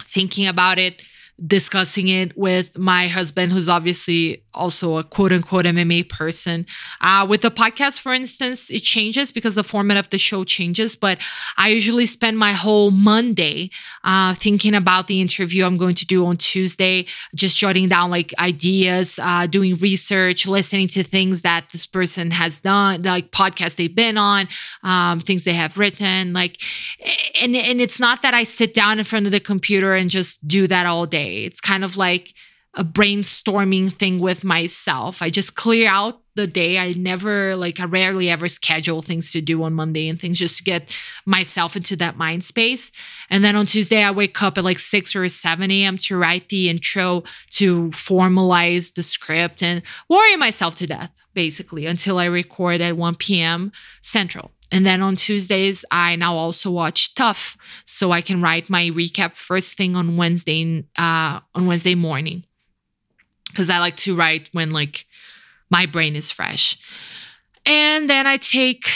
thinking 0.00 0.46
about 0.46 0.78
it 0.78 1.02
discussing 1.44 2.08
it 2.08 2.36
with 2.36 2.78
my 2.78 3.08
husband, 3.08 3.52
who's 3.52 3.68
obviously 3.68 4.44
also 4.54 4.98
a 4.98 5.04
quote 5.04 5.32
unquote 5.32 5.64
MMA 5.64 6.08
person. 6.08 6.66
Uh, 7.00 7.26
with 7.28 7.42
the 7.42 7.50
podcast, 7.50 8.00
for 8.00 8.12
instance, 8.12 8.70
it 8.70 8.80
changes 8.80 9.32
because 9.32 9.54
the 9.54 9.64
format 9.64 9.96
of 9.96 10.10
the 10.10 10.18
show 10.18 10.44
changes, 10.44 10.96
but 10.96 11.18
I 11.56 11.68
usually 11.68 12.06
spend 12.06 12.38
my 12.38 12.52
whole 12.52 12.90
Monday 12.90 13.70
uh, 14.04 14.34
thinking 14.34 14.74
about 14.74 15.06
the 15.06 15.20
interview 15.20 15.64
I'm 15.64 15.76
going 15.76 15.94
to 15.96 16.06
do 16.06 16.26
on 16.26 16.36
Tuesday, 16.36 17.06
just 17.34 17.58
jotting 17.58 17.88
down 17.88 18.10
like 18.10 18.32
ideas, 18.38 19.18
uh, 19.22 19.46
doing 19.46 19.74
research, 19.76 20.46
listening 20.46 20.88
to 20.88 21.02
things 21.02 21.42
that 21.42 21.70
this 21.70 21.86
person 21.86 22.30
has 22.30 22.60
done, 22.60 23.02
like 23.02 23.30
podcasts 23.30 23.76
they've 23.76 23.94
been 23.94 24.18
on, 24.18 24.48
um, 24.82 25.20
things 25.20 25.44
they 25.44 25.52
have 25.52 25.78
written. 25.78 26.32
Like, 26.32 26.60
and, 27.42 27.54
and 27.54 27.80
it's 27.80 28.00
not 28.00 28.22
that 28.22 28.34
I 28.34 28.44
sit 28.44 28.74
down 28.74 28.98
in 28.98 29.04
front 29.04 29.26
of 29.26 29.32
the 29.32 29.40
computer 29.40 29.94
and 29.94 30.10
just 30.10 30.46
do 30.46 30.66
that 30.66 30.86
all 30.86 31.06
day. 31.06 31.44
It's 31.44 31.60
kind 31.60 31.84
of 31.84 31.96
like, 31.96 32.32
a 32.74 32.84
brainstorming 32.84 33.92
thing 33.92 34.18
with 34.18 34.44
myself. 34.44 35.20
I 35.20 35.28
just 35.28 35.54
clear 35.54 35.88
out 35.88 36.20
the 36.34 36.46
day. 36.46 36.78
I 36.78 36.94
never 36.96 37.54
like 37.54 37.80
I 37.80 37.84
rarely 37.84 38.30
ever 38.30 38.48
schedule 38.48 39.02
things 39.02 39.32
to 39.32 39.42
do 39.42 39.62
on 39.62 39.74
Monday 39.74 40.08
and 40.08 40.18
things 40.18 40.38
just 40.38 40.58
to 40.58 40.64
get 40.64 40.98
myself 41.26 41.76
into 41.76 41.96
that 41.96 42.16
mind 42.16 42.44
space. 42.44 42.90
And 43.28 43.44
then 43.44 43.56
on 43.56 43.66
Tuesday 43.66 44.02
I 44.02 44.10
wake 44.10 44.42
up 44.42 44.56
at 44.56 44.64
like 44.64 44.78
6 44.78 45.14
or 45.14 45.28
7 45.28 45.70
a.m. 45.70 45.98
to 45.98 46.16
write 46.16 46.48
the 46.48 46.70
intro 46.70 47.24
to 47.50 47.90
formalize 47.90 48.94
the 48.94 49.02
script 49.02 49.62
and 49.62 49.82
worry 50.08 50.36
myself 50.36 50.74
to 50.76 50.86
death, 50.86 51.12
basically, 51.34 51.84
until 51.84 52.18
I 52.18 52.24
record 52.26 52.80
at 52.80 52.96
1 52.96 53.14
p.m. 53.16 53.72
Central. 54.00 54.50
And 54.74 54.86
then 54.86 55.02
on 55.02 55.16
Tuesdays, 55.16 55.84
I 55.90 56.16
now 56.16 56.34
also 56.34 56.70
watch 56.70 57.14
TUF, 57.14 57.58
so 57.84 58.10
I 58.10 58.22
can 58.22 58.40
write 58.40 58.70
my 58.70 58.84
recap 58.84 59.36
first 59.36 59.76
thing 59.76 59.94
on 59.94 60.16
Wednesday 60.16 60.86
uh, 60.96 61.40
on 61.54 61.66
Wednesday 61.66 61.94
morning 61.94 62.44
because 63.52 63.70
I 63.70 63.78
like 63.78 63.96
to 63.98 64.16
write 64.16 64.50
when 64.52 64.70
like 64.70 65.06
my 65.70 65.86
brain 65.86 66.16
is 66.16 66.30
fresh. 66.30 66.76
And 67.64 68.10
then 68.10 68.26
I 68.26 68.36
take 68.36 68.86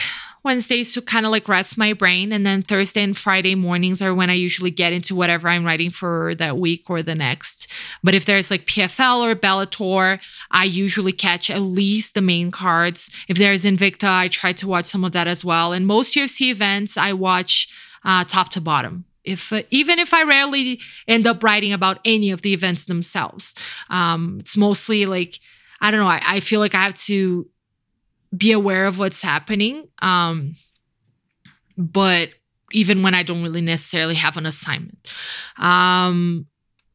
Wednesdays 0.46 0.94
to 0.94 1.02
kind 1.02 1.26
of 1.26 1.32
like 1.32 1.48
rest 1.48 1.76
my 1.76 1.92
brain. 1.92 2.32
And 2.32 2.46
then 2.46 2.62
Thursday 2.62 3.02
and 3.02 3.16
Friday 3.16 3.54
mornings 3.54 4.00
are 4.00 4.14
when 4.14 4.30
I 4.30 4.34
usually 4.34 4.70
get 4.70 4.92
into 4.92 5.14
whatever 5.14 5.48
I'm 5.48 5.64
writing 5.64 5.90
for 5.90 6.34
that 6.36 6.57
week 6.57 6.88
or 6.88 7.02
the 7.02 7.14
next. 7.14 7.70
But 8.02 8.14
if 8.14 8.24
there's 8.24 8.50
like 8.50 8.64
PFL 8.66 9.24
or 9.24 9.34
Bellator, 9.34 10.20
I 10.50 10.64
usually 10.64 11.12
catch 11.12 11.50
at 11.50 11.61
least 11.61 12.14
the 12.14 12.22
main 12.22 12.50
cards. 12.50 13.24
If 13.28 13.38
there's 13.38 13.64
Invicta, 13.64 14.09
I 14.09 14.28
try 14.28 14.52
to 14.52 14.68
watch 14.68 14.86
some 14.86 15.04
of 15.04 15.12
that 15.12 15.26
as 15.26 15.44
well. 15.44 15.72
And 15.72 15.86
most 15.86 16.16
UFC 16.16 16.50
events, 16.50 16.96
I 16.96 17.12
watch 17.12 17.68
uh, 18.04 18.24
top 18.24 18.50
to 18.50 18.61
bottom 18.61 19.04
if 19.27 19.53
uh, 19.53 19.62
even 19.70 19.99
if 19.99 20.14
I 20.14 20.22
rarely 20.22 20.81
end 21.07 21.27
up 21.27 21.43
writing 21.43 21.72
about 21.72 21.99
any 22.05 22.31
of 22.31 22.43
the 22.43 22.55
events 22.55 22.87
themselves. 22.87 23.55
Um, 23.91 24.39
it's 24.41 24.57
mostly 24.57 25.07
like 25.07 25.39
I 25.81 25.91
don't 25.91 26.01
know. 26.01 26.09
I, 26.09 26.22
I, 26.27 26.41
feel 26.41 26.61
like 26.61 26.74
I 26.74 26.85
have 26.85 26.95
to 26.95 27.47
be 28.35 28.53
aware 28.53 28.87
of 28.87 28.99
what's 28.99 29.20
happening. 29.20 29.89
Um, 30.01 30.55
but 31.77 32.31
even 32.72 33.03
when 33.03 33.14
I 33.14 33.22
don't 33.22 33.43
really 33.43 33.61
necessarily 33.61 34.14
have 34.14 34.37
an 34.37 34.47
assignment. 34.47 35.12
Um, 35.59 36.47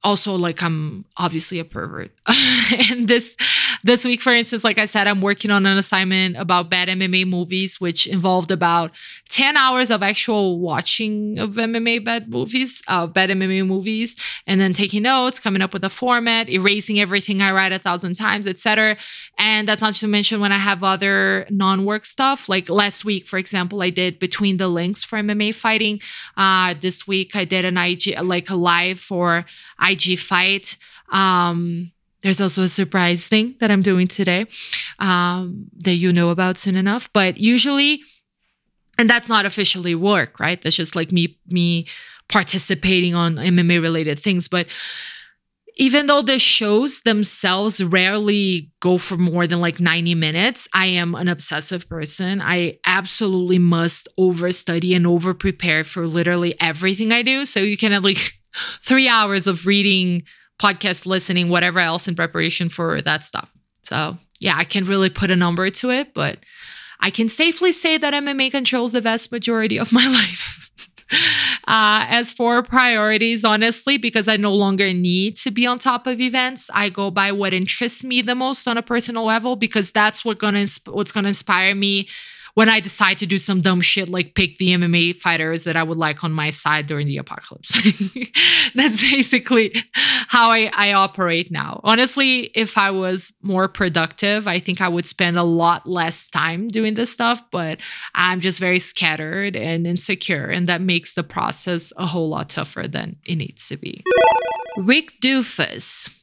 also 0.03 0.35
like 0.35 0.61
i'm 0.63 1.05
obviously 1.17 1.59
a 1.59 1.65
pervert. 1.65 2.11
And 2.91 3.07
this 3.07 3.35
this 3.83 4.05
week 4.05 4.21
for 4.21 4.33
instance 4.33 4.63
like 4.63 4.77
i 4.77 4.85
said 4.85 5.07
i'm 5.07 5.21
working 5.21 5.51
on 5.51 5.65
an 5.65 5.77
assignment 5.77 6.37
about 6.37 6.69
bad 6.69 6.87
mma 6.87 7.27
movies 7.27 7.81
which 7.81 8.07
involved 8.07 8.51
about 8.51 8.91
10 9.29 9.57
hours 9.57 9.91
of 9.91 10.01
actual 10.01 10.59
watching 10.59 11.37
of 11.37 11.55
mma 11.55 12.03
bad 12.03 12.29
movies 12.29 12.81
of 12.87 13.09
uh, 13.09 13.11
bad 13.11 13.29
mma 13.29 13.65
movies 13.65 14.15
and 14.47 14.61
then 14.61 14.73
taking 14.73 15.03
notes 15.03 15.39
coming 15.39 15.61
up 15.61 15.73
with 15.73 15.83
a 15.83 15.89
format 15.89 16.49
erasing 16.49 16.99
everything 16.99 17.41
i 17.41 17.51
write 17.51 17.71
a 17.71 17.79
thousand 17.79 18.15
times 18.15 18.47
etc 18.47 18.95
and 19.37 19.67
that's 19.67 19.81
not 19.81 19.93
to 19.93 20.07
mention 20.07 20.39
when 20.39 20.51
i 20.51 20.57
have 20.57 20.83
other 20.83 21.45
non-work 21.49 22.05
stuff. 22.05 22.49
Like 22.49 22.69
last 22.69 23.05
week 23.05 23.27
for 23.27 23.37
example 23.37 23.81
i 23.81 23.89
did 23.89 24.19
between 24.19 24.57
the 24.57 24.67
links 24.67 25.03
for 25.03 25.17
mma 25.19 25.53
fighting. 25.53 25.99
Uh, 26.37 26.73
this 26.79 27.07
week 27.07 27.35
i 27.35 27.45
did 27.45 27.65
an 27.65 27.77
ig 27.77 28.19
like 28.21 28.49
a 28.49 28.55
live 28.55 28.99
for 28.99 29.45
IG 29.81 30.19
fight. 30.19 30.77
Um, 31.11 31.91
there's 32.21 32.41
also 32.41 32.63
a 32.63 32.67
surprise 32.67 33.27
thing 33.27 33.55
that 33.59 33.71
I'm 33.71 33.81
doing 33.81 34.07
today 34.07 34.45
um, 34.99 35.67
that 35.83 35.95
you 35.95 36.13
know 36.13 36.29
about 36.29 36.57
soon 36.57 36.75
enough. 36.75 37.09
But 37.13 37.37
usually, 37.37 38.03
and 38.97 39.09
that's 39.09 39.29
not 39.29 39.45
officially 39.45 39.95
work, 39.95 40.39
right? 40.39 40.61
That's 40.61 40.75
just 40.75 40.95
like 40.95 41.11
me 41.11 41.39
me 41.47 41.87
participating 42.29 43.15
on 43.15 43.35
MMA 43.35 43.81
related 43.81 44.19
things. 44.19 44.47
But 44.47 44.67
even 45.77 46.05
though 46.05 46.21
the 46.21 46.37
shows 46.37 47.01
themselves 47.01 47.83
rarely 47.83 48.71
go 48.81 48.97
for 48.97 49.17
more 49.17 49.47
than 49.47 49.61
like 49.61 49.79
90 49.79 50.15
minutes, 50.15 50.67
I 50.73 50.87
am 50.87 51.15
an 51.15 51.27
obsessive 51.27 51.87
person. 51.87 52.41
I 52.41 52.79
absolutely 52.85 53.57
must 53.57 54.07
overstudy 54.19 54.95
and 54.95 55.07
over 55.07 55.33
prepare 55.33 55.83
for 55.83 56.07
literally 56.07 56.55
everything 56.59 57.11
I 57.11 57.21
do. 57.21 57.45
So 57.45 57.61
you 57.61 57.77
can 57.77 57.93
at 57.93 58.03
least 58.03 58.33
three 58.53 59.07
hours 59.07 59.47
of 59.47 59.65
reading, 59.65 60.23
podcast 60.61 61.05
listening, 61.05 61.49
whatever 61.49 61.79
else 61.79 62.07
in 62.07 62.15
preparation 62.15 62.69
for 62.69 63.01
that 63.01 63.23
stuff. 63.23 63.49
So, 63.83 64.17
yeah, 64.39 64.55
I 64.55 64.63
can't 64.63 64.87
really 64.87 65.09
put 65.09 65.31
a 65.31 65.35
number 65.35 65.69
to 65.69 65.89
it, 65.89 66.13
but 66.13 66.39
I 66.99 67.09
can 67.09 67.29
safely 67.29 67.71
say 67.71 67.97
that 67.97 68.13
MMA 68.13 68.51
controls 68.51 68.93
the 68.93 69.01
vast 69.01 69.31
majority 69.31 69.77
of 69.77 69.91
my 69.91 70.05
life. 70.07 70.69
uh, 71.67 72.05
as 72.09 72.31
for 72.31 72.63
priorities, 72.63 73.43
honestly, 73.43 73.97
because 73.97 74.27
I 74.27 74.37
no 74.37 74.53
longer 74.53 74.93
need 74.93 75.35
to 75.37 75.51
be 75.51 75.65
on 75.65 75.79
top 75.79 76.07
of 76.07 76.21
events, 76.21 76.69
I 76.73 76.89
go 76.89 77.11
by 77.11 77.31
what 77.31 77.53
interests 77.53 78.03
me 78.03 78.21
the 78.21 78.35
most 78.35 78.67
on 78.67 78.77
a 78.77 78.81
personal 78.81 79.25
level 79.25 79.55
because 79.55 79.91
that's 79.91 80.23
what 80.23 80.37
gonna 80.37 80.65
what's 80.87 81.11
gonna 81.11 81.29
inspire 81.29 81.75
me 81.75 82.07
when 82.53 82.69
I 82.69 82.79
decide 82.79 83.17
to 83.19 83.25
do 83.25 83.37
some 83.37 83.61
dumb 83.61 83.81
shit 83.81 84.09
like 84.09 84.35
pick 84.35 84.57
the 84.57 84.69
MMA 84.69 85.15
fighters 85.15 85.63
that 85.63 85.75
I 85.75 85.83
would 85.83 85.97
like 85.97 86.23
on 86.23 86.31
my 86.31 86.49
side 86.49 86.87
during 86.87 87.07
the 87.07 87.17
apocalypse. 87.17 87.81
That's 88.75 89.09
basically 89.11 89.75
how 89.93 90.51
I, 90.51 90.71
I 90.75 90.93
operate 90.93 91.51
now. 91.51 91.81
Honestly, 91.83 92.51
if 92.55 92.77
I 92.77 92.91
was 92.91 93.33
more 93.41 93.67
productive, 93.67 94.47
I 94.47 94.59
think 94.59 94.81
I 94.81 94.87
would 94.87 95.05
spend 95.05 95.37
a 95.37 95.43
lot 95.43 95.87
less 95.87 96.29
time 96.29 96.67
doing 96.67 96.93
this 96.93 97.11
stuff, 97.11 97.43
but 97.51 97.79
I'm 98.15 98.39
just 98.39 98.59
very 98.59 98.79
scattered 98.79 99.55
and 99.55 99.87
insecure, 99.87 100.45
and 100.45 100.67
that 100.67 100.81
makes 100.81 101.13
the 101.13 101.23
process 101.23 101.91
a 101.97 102.05
whole 102.05 102.29
lot 102.29 102.49
tougher 102.49 102.87
than 102.87 103.17
it 103.25 103.35
needs 103.35 103.67
to 103.69 103.77
be. 103.77 104.03
Rick 104.77 105.19
Doofus 105.21 106.20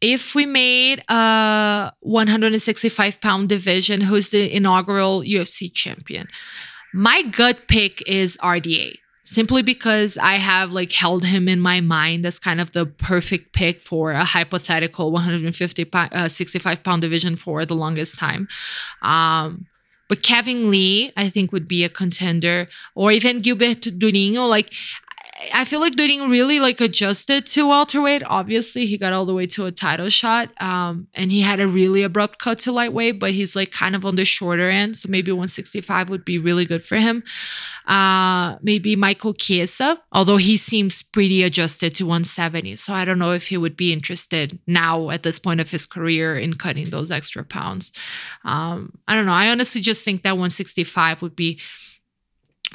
if 0.00 0.34
we 0.34 0.46
made 0.46 1.02
a 1.08 1.92
165 2.00 3.20
pound 3.20 3.48
division, 3.48 4.00
who's 4.00 4.30
the 4.30 4.54
inaugural 4.54 5.22
UFC 5.22 5.72
champion? 5.72 6.28
My 6.92 7.22
gut 7.22 7.68
pick 7.68 8.08
is 8.08 8.36
RDA 8.38 8.96
simply 9.30 9.62
because 9.62 10.18
I 10.18 10.34
have 10.34 10.72
like 10.72 10.90
held 10.90 11.24
him 11.24 11.48
in 11.48 11.60
my 11.60 11.80
mind 11.80 12.26
as 12.26 12.40
kind 12.40 12.60
of 12.60 12.72
the 12.72 12.84
perfect 12.84 13.52
pick 13.52 13.78
for 13.78 14.10
a 14.10 14.24
hypothetical 14.24 15.12
150 15.12 15.88
uh, 15.92 16.28
65 16.28 16.82
pound 16.82 17.02
division 17.02 17.36
for 17.36 17.64
the 17.64 17.76
longest 17.76 18.18
time. 18.18 18.48
Um, 19.02 19.66
but 20.08 20.24
Kevin 20.24 20.72
Lee, 20.72 21.12
I 21.16 21.28
think, 21.28 21.52
would 21.52 21.68
be 21.68 21.84
a 21.84 21.88
contender, 21.88 22.66
or 22.96 23.12
even 23.12 23.38
Gilbert 23.38 23.82
Durinho. 23.82 24.48
Like, 24.48 24.72
I 25.54 25.64
feel 25.64 25.80
like 25.80 25.96
they 25.96 26.06
didn't 26.06 26.30
really 26.30 26.60
like 26.60 26.80
adjust 26.80 27.30
it 27.30 27.46
to 27.46 27.66
welterweight. 27.66 28.22
Obviously, 28.26 28.86
he 28.86 28.98
got 28.98 29.12
all 29.12 29.24
the 29.24 29.34
way 29.34 29.46
to 29.46 29.64
a 29.64 29.72
title 29.72 30.08
shot, 30.08 30.50
um, 30.60 31.08
and 31.14 31.32
he 31.32 31.40
had 31.40 31.60
a 31.60 31.68
really 31.68 32.02
abrupt 32.02 32.38
cut 32.38 32.58
to 32.60 32.72
lightweight, 32.72 33.18
but 33.18 33.32
he's 33.32 33.56
like 33.56 33.70
kind 33.70 33.96
of 33.96 34.04
on 34.04 34.16
the 34.16 34.24
shorter 34.24 34.68
end, 34.68 34.96
so 34.96 35.08
maybe 35.08 35.32
165 35.32 36.10
would 36.10 36.24
be 36.24 36.38
really 36.38 36.64
good 36.64 36.84
for 36.84 36.96
him. 36.96 37.22
Uh, 37.86 38.56
maybe 38.62 38.96
Michael 38.96 39.32
Chiesa, 39.34 40.02
although 40.12 40.36
he 40.36 40.56
seems 40.56 41.02
pretty 41.02 41.42
adjusted 41.42 41.94
to 41.96 42.04
170, 42.04 42.76
so 42.76 42.92
I 42.92 43.04
don't 43.04 43.18
know 43.18 43.32
if 43.32 43.48
he 43.48 43.56
would 43.56 43.76
be 43.76 43.92
interested 43.92 44.58
now 44.66 45.10
at 45.10 45.22
this 45.22 45.38
point 45.38 45.60
of 45.60 45.70
his 45.70 45.86
career 45.86 46.36
in 46.36 46.54
cutting 46.54 46.90
those 46.90 47.10
extra 47.10 47.44
pounds. 47.44 47.92
Um, 48.44 48.98
I 49.08 49.14
don't 49.14 49.26
know. 49.26 49.32
I 49.32 49.50
honestly 49.50 49.80
just 49.80 50.04
think 50.04 50.22
that 50.22 50.32
165 50.32 51.22
would 51.22 51.36
be 51.36 51.58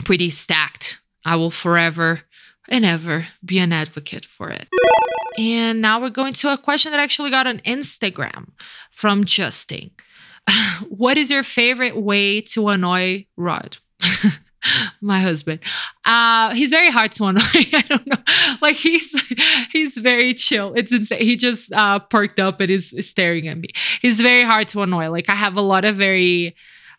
pretty 0.03 0.29
stacked. 0.29 1.01
I 1.25 1.35
will 1.35 1.51
forever 1.51 2.21
and 2.69 2.85
ever 2.85 3.27
be 3.43 3.59
an 3.59 3.71
advocate 3.71 4.25
for 4.25 4.49
it. 4.49 4.67
And 5.37 5.81
now 5.81 5.99
we're 5.99 6.09
going 6.09 6.33
to 6.33 6.53
a 6.53 6.57
question 6.57 6.91
that 6.91 6.99
I 6.99 7.03
actually 7.03 7.29
got 7.29 7.47
on 7.47 7.59
Instagram 7.59 8.49
from 8.91 9.25
Justin. 9.25 9.91
what 10.89 11.17
is 11.17 11.29
your 11.29 11.43
favorite 11.43 11.97
way 11.97 12.41
to 12.41 12.69
annoy 12.69 13.25
Rod? 13.35 13.77
my 15.01 15.19
husband. 15.19 15.59
Uh, 16.05 16.53
he's 16.53 16.71
very 16.71 16.89
hard 16.89 17.11
to 17.13 17.23
annoy. 17.25 17.41
I 17.45 17.83
don't 17.87 18.07
know. 18.07 18.57
Like 18.61 18.75
he's 18.75 19.19
he's 19.71 19.97
very 19.97 20.33
chill. 20.33 20.73
It's 20.75 20.91
insane. 20.91 21.21
He 21.21 21.35
just 21.35 21.71
uh, 21.73 21.99
perked 21.99 22.39
up 22.39 22.61
and 22.61 22.71
is, 22.71 22.93
is 22.93 23.09
staring 23.09 23.47
at 23.47 23.57
me. 23.57 23.69
He's 24.01 24.21
very 24.21 24.43
hard 24.43 24.67
to 24.69 24.81
annoy. 24.81 25.09
Like 25.09 25.29
I 25.29 25.35
have 25.35 25.57
a 25.57 25.61
lot 25.61 25.85
of 25.85 25.95
very 25.95 26.55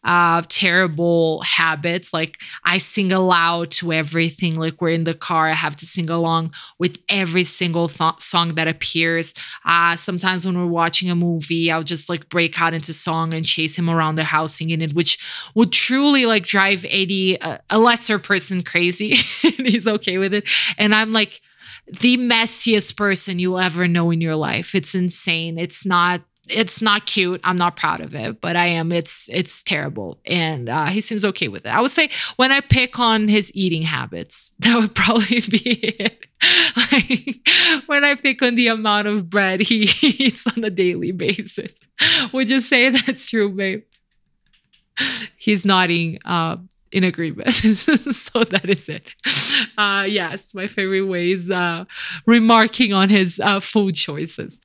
uh, 0.06 0.40
terrible 0.48 1.42
habits. 1.42 2.14
Like 2.14 2.38
I 2.64 2.78
sing 2.78 3.10
aloud 3.10 3.72
to 3.72 3.92
everything. 3.92 4.54
Like 4.54 4.80
we're 4.80 4.90
in 4.90 5.04
the 5.04 5.14
car, 5.14 5.48
I 5.48 5.52
have 5.52 5.74
to 5.76 5.86
sing 5.86 6.08
along 6.08 6.54
with 6.78 6.98
every 7.08 7.42
single 7.44 7.88
th- 7.88 8.20
song 8.20 8.54
that 8.54 8.68
appears. 8.68 9.34
Uh, 9.64 9.96
sometimes 9.96 10.46
when 10.46 10.56
we're 10.56 10.66
watching 10.66 11.10
a 11.10 11.16
movie, 11.16 11.70
I'll 11.70 11.82
just 11.82 12.08
like 12.08 12.28
break 12.28 12.60
out 12.62 12.72
into 12.72 12.94
song 12.94 13.34
and 13.34 13.44
chase 13.44 13.76
him 13.76 13.90
around 13.90 14.14
the 14.14 14.24
house 14.24 14.54
singing 14.54 14.80
it, 14.80 14.94
which 14.94 15.18
would 15.56 15.72
truly 15.72 16.24
like 16.24 16.44
drive 16.44 16.86
Eddie, 16.88 17.40
uh, 17.40 17.58
a 17.68 17.78
lesser 17.78 18.20
person, 18.20 18.62
crazy. 18.62 19.16
and 19.42 19.66
he's 19.66 19.88
okay 19.88 20.18
with 20.18 20.32
it. 20.32 20.48
And 20.78 20.94
I'm 20.94 21.12
like, 21.12 21.40
the 21.86 22.16
messiest 22.16 22.96
person 22.96 23.38
you'll 23.38 23.58
ever 23.58 23.86
know 23.88 24.10
in 24.10 24.20
your 24.20 24.36
life. 24.36 24.74
It's 24.74 24.94
insane. 24.94 25.58
It's 25.58 25.84
not 25.84 26.22
it's 26.48 26.80
not 26.80 27.06
cute. 27.06 27.40
I'm 27.44 27.56
not 27.56 27.76
proud 27.76 28.00
of 28.00 28.14
it, 28.14 28.40
but 28.40 28.56
I 28.56 28.66
am. 28.66 28.92
It's 28.92 29.28
it's 29.32 29.62
terrible, 29.62 30.18
and 30.26 30.68
uh, 30.68 30.86
he 30.86 31.00
seems 31.00 31.24
okay 31.24 31.48
with 31.48 31.66
it. 31.66 31.74
I 31.74 31.80
would 31.80 31.90
say 31.90 32.08
when 32.36 32.52
I 32.52 32.60
pick 32.60 32.98
on 32.98 33.28
his 33.28 33.50
eating 33.54 33.82
habits, 33.82 34.52
that 34.60 34.78
would 34.78 34.94
probably 34.94 35.40
be 35.50 35.94
it. 35.98 36.26
like 36.92 37.86
when 37.86 38.04
I 38.04 38.14
pick 38.14 38.42
on 38.42 38.54
the 38.54 38.68
amount 38.68 39.08
of 39.08 39.30
bread 39.30 39.60
he 39.60 39.88
eats 40.02 40.46
on 40.46 40.64
a 40.64 40.70
daily 40.70 41.12
basis, 41.12 41.74
would 42.32 42.50
you 42.50 42.60
say 42.60 42.90
that's 42.90 43.30
true, 43.30 43.50
babe? 43.50 43.82
He's 45.36 45.64
nodding. 45.64 46.18
Uh, 46.24 46.58
in 46.92 47.04
agreement. 47.04 47.50
so 47.52 48.44
that 48.44 48.68
is 48.70 48.88
it. 48.88 49.14
Uh, 49.76 50.06
yes, 50.08 50.54
my 50.54 50.66
favorite 50.66 51.02
way 51.02 51.30
is 51.30 51.50
uh, 51.50 51.84
remarking 52.24 52.92
on 52.94 53.08
his 53.10 53.38
uh, 53.40 53.60
food 53.60 53.94
choices. 53.94 54.60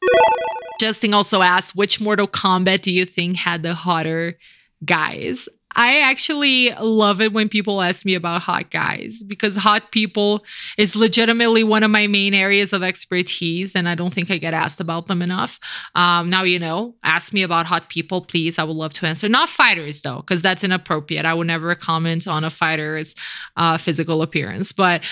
Justin 0.81 1.13
also 1.13 1.43
asked, 1.43 1.75
which 1.75 2.01
Mortal 2.01 2.27
Kombat 2.27 2.81
do 2.81 2.91
you 2.91 3.05
think 3.05 3.37
had 3.37 3.61
the 3.61 3.75
hotter 3.75 4.39
guys? 4.83 5.47
I 5.75 6.01
actually 6.01 6.71
love 6.71 7.21
it 7.21 7.33
when 7.33 7.49
people 7.49 7.83
ask 7.83 8.03
me 8.03 8.15
about 8.15 8.41
hot 8.41 8.71
guys 8.71 9.23
because 9.23 9.55
hot 9.55 9.91
people 9.91 10.43
is 10.79 10.95
legitimately 10.95 11.63
one 11.63 11.83
of 11.83 11.91
my 11.91 12.07
main 12.07 12.33
areas 12.33 12.73
of 12.73 12.81
expertise, 12.81 13.75
and 13.75 13.87
I 13.87 13.93
don't 13.93 14.11
think 14.11 14.31
I 14.31 14.39
get 14.39 14.55
asked 14.55 14.81
about 14.81 15.05
them 15.05 15.21
enough. 15.21 15.59
Um, 15.93 16.31
now 16.31 16.41
you 16.43 16.57
know, 16.57 16.95
ask 17.03 17.31
me 17.31 17.43
about 17.43 17.67
hot 17.67 17.89
people, 17.89 18.21
please. 18.21 18.57
I 18.57 18.63
would 18.63 18.75
love 18.75 18.93
to 18.93 19.05
answer. 19.05 19.29
Not 19.29 19.49
fighters 19.49 20.01
though, 20.01 20.17
because 20.17 20.41
that's 20.41 20.63
inappropriate. 20.63 21.25
I 21.25 21.35
would 21.35 21.47
never 21.47 21.73
comment 21.75 22.27
on 22.27 22.43
a 22.43 22.49
fighter's 22.49 23.15
uh, 23.55 23.77
physical 23.77 24.23
appearance, 24.23 24.73
but. 24.73 25.03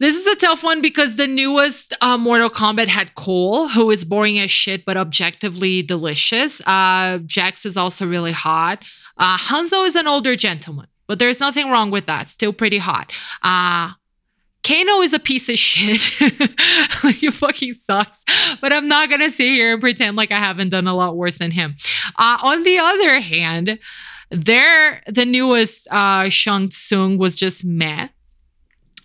This 0.00 0.16
is 0.16 0.26
a 0.26 0.36
tough 0.36 0.64
one 0.64 0.80
because 0.80 1.16
the 1.16 1.26
newest 1.26 1.94
uh, 2.00 2.16
Mortal 2.16 2.48
Kombat 2.48 2.88
had 2.88 3.14
Cole, 3.16 3.68
who 3.68 3.90
is 3.90 4.02
boring 4.06 4.38
as 4.38 4.50
shit 4.50 4.86
but 4.86 4.96
objectively 4.96 5.82
delicious. 5.82 6.66
Uh, 6.66 7.18
Jax 7.26 7.66
is 7.66 7.76
also 7.76 8.06
really 8.06 8.32
hot. 8.32 8.82
Uh, 9.18 9.36
Hanzo 9.36 9.86
is 9.86 9.96
an 9.96 10.06
older 10.06 10.36
gentleman, 10.36 10.86
but 11.06 11.18
there's 11.18 11.38
nothing 11.38 11.70
wrong 11.70 11.90
with 11.90 12.06
that. 12.06 12.30
Still 12.30 12.54
pretty 12.54 12.78
hot. 12.78 13.12
Uh, 13.42 13.92
Kano 14.62 15.02
is 15.02 15.12
a 15.12 15.18
piece 15.18 15.50
of 15.50 15.58
shit. 15.58 16.18
like, 17.04 17.16
he 17.16 17.30
fucking 17.30 17.74
sucks. 17.74 18.24
But 18.62 18.72
I'm 18.72 18.88
not 18.88 19.10
going 19.10 19.20
to 19.20 19.30
sit 19.30 19.52
here 19.52 19.72
and 19.74 19.82
pretend 19.82 20.16
like 20.16 20.32
I 20.32 20.38
haven't 20.38 20.70
done 20.70 20.86
a 20.86 20.94
lot 20.94 21.14
worse 21.14 21.36
than 21.36 21.50
him. 21.50 21.76
Uh, 22.16 22.38
on 22.42 22.62
the 22.62 22.78
other 22.78 23.20
hand, 23.20 23.78
there, 24.30 25.02
the 25.06 25.26
newest 25.26 25.88
uh, 25.90 26.30
Shang 26.30 26.70
Tsung 26.70 27.18
was 27.18 27.36
just 27.36 27.66
meh 27.66 28.08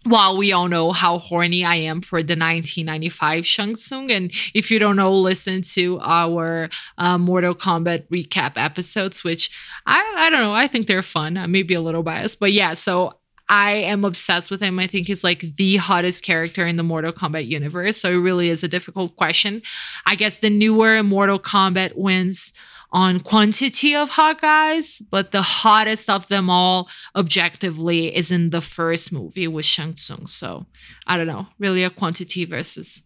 while 0.06 0.38
we 0.38 0.52
all 0.52 0.68
know 0.68 0.92
how 0.92 1.18
horny 1.18 1.66
I 1.66 1.76
am 1.76 2.02
for 2.02 2.20
the 2.20 2.34
1995 2.34 3.46
Shang 3.46 3.76
Tsung, 3.76 4.12
and 4.12 4.32
if 4.54 4.72
you 4.72 4.80
don't 4.80 4.96
know, 4.96 5.14
listen 5.14 5.62
to 5.74 6.00
our 6.02 6.70
uh, 6.98 7.18
Mortal 7.18 7.56
Kombat 7.56 8.08
recap 8.10 8.54
episodes, 8.56 9.24
which 9.24 9.50
I 9.86 10.14
I 10.18 10.30
don't 10.30 10.42
know, 10.42 10.54
I 10.54 10.68
think 10.68 10.88
they're 10.88 11.02
fun. 11.02 11.38
I 11.38 11.48
may 11.48 11.64
be 11.64 11.74
a 11.74 11.82
little 11.82 12.04
biased, 12.04 12.40
but 12.40 12.52
yeah. 12.52 12.76
So 12.76 13.14
I 13.50 13.72
am 13.72 14.06
obsessed 14.06 14.50
with 14.50 14.62
him. 14.62 14.80
I 14.80 14.88
think 14.88 15.08
he's 15.08 15.24
like 15.24 15.42
the 15.42 15.78
hottest 15.78 16.24
character 16.24 16.66
in 16.66 16.78
the 16.78 16.84
Mortal 16.84 17.12
Kombat 17.12 17.48
universe. 17.48 17.98
So 17.98 18.12
it 18.12 18.16
really 18.18 18.50
is 18.50 18.64
a 18.64 18.68
difficult 18.68 19.16
question. 19.16 19.62
I 20.06 20.16
guess 20.16 20.40
the 20.40 20.50
newer 20.50 21.04
Mortal 21.04 21.40
Kombat 21.40 21.96
wins 21.96 22.54
on 22.92 23.20
quantity 23.20 23.96
of 23.96 24.10
hot 24.10 24.42
guys, 24.42 25.02
but 25.12 25.32
the 25.32 25.42
hottest 25.42 26.10
of 26.10 26.28
them 26.28 26.50
all 26.50 26.90
objectively 27.16 28.16
is 28.16 28.32
in 28.32 28.52
the 28.52 28.62
first 28.62 29.12
movie 29.12 29.48
with 29.48 29.66
Shang 29.66 29.96
Tsung. 29.96 30.28
So 30.28 30.66
I 31.08 31.18
don't 31.18 31.28
know, 31.28 31.48
really 31.60 31.84
a 31.84 31.90
quantity 31.90 32.46
versus 32.46 33.04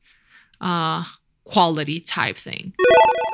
uh, 0.61 1.03
quality 1.45 1.99
type 1.99 2.37
thing. 2.37 2.73